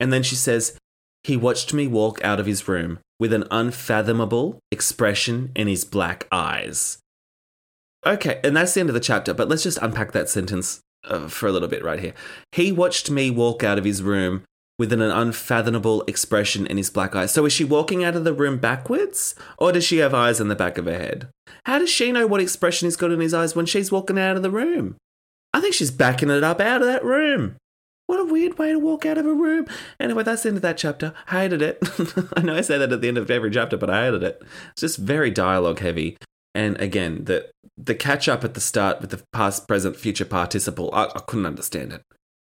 And 0.00 0.12
then 0.12 0.22
she 0.22 0.34
says, 0.34 0.78
He 1.24 1.36
watched 1.36 1.74
me 1.74 1.86
walk 1.86 2.22
out 2.24 2.40
of 2.40 2.46
his 2.46 2.66
room 2.68 3.00
with 3.18 3.32
an 3.32 3.44
unfathomable 3.50 4.60
expression 4.70 5.52
in 5.54 5.68
his 5.68 5.84
black 5.84 6.26
eyes. 6.30 6.98
Okay, 8.06 8.40
and 8.44 8.56
that's 8.56 8.72
the 8.72 8.80
end 8.80 8.88
of 8.88 8.94
the 8.94 9.00
chapter, 9.00 9.34
but 9.34 9.48
let's 9.48 9.64
just 9.64 9.78
unpack 9.82 10.12
that 10.12 10.28
sentence 10.28 10.80
uh, 11.08 11.26
for 11.26 11.48
a 11.48 11.52
little 11.52 11.68
bit 11.68 11.82
right 11.82 11.98
here. 11.98 12.14
He 12.52 12.70
watched 12.70 13.10
me 13.10 13.30
walk 13.30 13.64
out 13.64 13.78
of 13.78 13.84
his 13.84 14.00
room 14.00 14.44
with 14.78 14.92
an 14.92 15.00
unfathomable 15.00 16.02
expression 16.02 16.66
in 16.66 16.76
his 16.76 16.90
black 16.90 17.16
eyes. 17.16 17.32
So 17.32 17.46
is 17.46 17.52
she 17.52 17.64
walking 17.64 18.04
out 18.04 18.14
of 18.14 18.24
the 18.24 18.32
room 18.32 18.58
backwards? 18.58 19.34
Or 19.58 19.72
does 19.72 19.84
she 19.84 19.98
have 19.98 20.14
eyes 20.14 20.40
in 20.40 20.48
the 20.48 20.54
back 20.54 20.78
of 20.78 20.84
her 20.84 20.96
head? 20.96 21.28
How 21.64 21.78
does 21.78 21.90
she 21.90 22.12
know 22.12 22.26
what 22.26 22.40
expression 22.40 22.86
he's 22.86 22.96
got 22.96 23.10
in 23.10 23.20
his 23.20 23.34
eyes 23.34 23.56
when 23.56 23.66
she's 23.66 23.90
walking 23.90 24.18
out 24.18 24.36
of 24.36 24.42
the 24.42 24.50
room? 24.50 24.96
I 25.52 25.60
think 25.60 25.74
she's 25.74 25.90
backing 25.90 26.30
it 26.30 26.44
up 26.44 26.60
out 26.60 26.82
of 26.82 26.86
that 26.86 27.04
room. 27.04 27.56
What 28.06 28.20
a 28.20 28.24
weird 28.24 28.58
way 28.58 28.70
to 28.70 28.78
walk 28.78 29.04
out 29.04 29.18
of 29.18 29.26
a 29.26 29.34
room. 29.34 29.66
Anyway, 29.98 30.22
that's 30.22 30.42
the 30.42 30.50
end 30.50 30.58
of 30.58 30.62
that 30.62 30.78
chapter. 30.78 31.12
I 31.28 31.42
hated 31.42 31.62
it. 31.62 31.78
I 32.36 32.42
know 32.42 32.54
I 32.54 32.60
say 32.60 32.78
that 32.78 32.92
at 32.92 33.00
the 33.00 33.08
end 33.08 33.18
of 33.18 33.30
every 33.30 33.50
chapter, 33.50 33.76
but 33.76 33.90
I 33.90 34.04
hated 34.04 34.22
it. 34.22 34.42
It's 34.72 34.82
just 34.82 34.98
very 34.98 35.30
dialogue 35.30 35.80
heavy. 35.80 36.16
And 36.54 36.80
again, 36.80 37.24
the 37.24 37.50
the 37.76 37.94
catch 37.94 38.28
up 38.28 38.44
at 38.44 38.54
the 38.54 38.60
start 38.60 39.00
with 39.00 39.10
the 39.10 39.22
past, 39.32 39.68
present, 39.68 39.96
future 39.96 40.24
participle, 40.24 40.90
I, 40.92 41.04
I 41.04 41.20
couldn't 41.26 41.46
understand 41.46 41.92
it. 41.92 42.02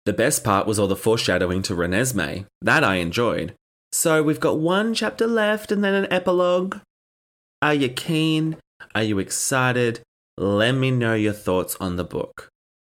The 0.06 0.12
best 0.12 0.42
part 0.42 0.66
was 0.66 0.78
all 0.78 0.88
the 0.88 0.96
foreshadowing 0.96 1.62
to 1.62 1.74
Renesmee. 1.74 2.46
That 2.62 2.82
I 2.82 2.96
enjoyed. 2.96 3.54
So 3.92 4.22
we've 4.22 4.40
got 4.40 4.58
one 4.58 4.94
chapter 4.94 5.26
left 5.26 5.70
and 5.70 5.84
then 5.84 5.94
an 5.94 6.10
epilogue. 6.12 6.78
Are 7.60 7.74
you 7.74 7.88
keen? 7.90 8.56
Are 8.94 9.02
you 9.02 9.18
excited? 9.18 10.00
Let 10.38 10.72
me 10.72 10.90
know 10.90 11.14
your 11.14 11.34
thoughts 11.34 11.76
on 11.80 11.96
the 11.96 12.04
book. 12.04 12.48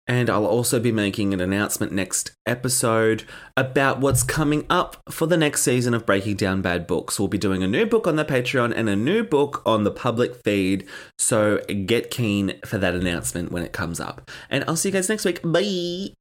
And 0.07 0.29
I'll 0.29 0.45
also 0.45 0.79
be 0.79 0.91
making 0.91 1.33
an 1.33 1.41
announcement 1.41 1.91
next 1.91 2.31
episode 2.45 3.23
about 3.57 3.99
what's 3.99 4.21
coming 4.21 4.65
up 4.69 5.01
for 5.09 5.25
the 5.25 5.37
next 5.37 5.63
season 5.63 5.93
of 5.93 6.05
Breaking 6.05 6.35
Down 6.35 6.61
Bad 6.61 6.85
Books. 6.85 7.19
We'll 7.19 7.27
be 7.27 7.39
doing 7.39 7.63
a 7.63 7.67
new 7.67 7.85
book 7.85 8.05
on 8.05 8.15
the 8.15 8.25
Patreon 8.25 8.71
and 8.75 8.87
a 8.87 8.95
new 8.95 9.23
book 9.23 9.63
on 9.65 9.83
the 9.83 9.91
public 9.91 10.35
feed. 10.43 10.87
So 11.17 11.59
get 11.85 12.11
keen 12.11 12.59
for 12.65 12.77
that 12.77 12.93
announcement 12.93 13.51
when 13.51 13.63
it 13.63 13.73
comes 13.73 13.99
up. 13.99 14.29
And 14.49 14.63
I'll 14.67 14.75
see 14.75 14.89
you 14.89 14.93
guys 14.93 15.09
next 15.09 15.25
week. 15.25 15.41
Bye. 15.43 16.13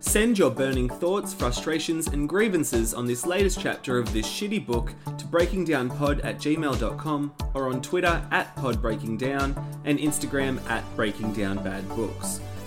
Send 0.00 0.38
your 0.38 0.50
burning 0.50 0.88
thoughts, 0.88 1.32
frustrations, 1.32 2.06
and 2.08 2.28
grievances 2.28 2.94
on 2.94 3.06
this 3.06 3.26
latest 3.26 3.60
chapter 3.60 3.98
of 3.98 4.12
this 4.12 4.26
shitty 4.26 4.64
book 4.64 4.92
to 5.18 5.24
breakingdownpod 5.24 6.24
at 6.24 6.38
gmail.com 6.38 7.34
or 7.54 7.68
on 7.68 7.82
Twitter 7.82 8.22
at 8.30 8.54
podbreakingdown 8.56 9.56
and 9.84 9.98
Instagram 9.98 10.60
at 10.70 10.84
breakingdownbadbooks. 10.96 12.40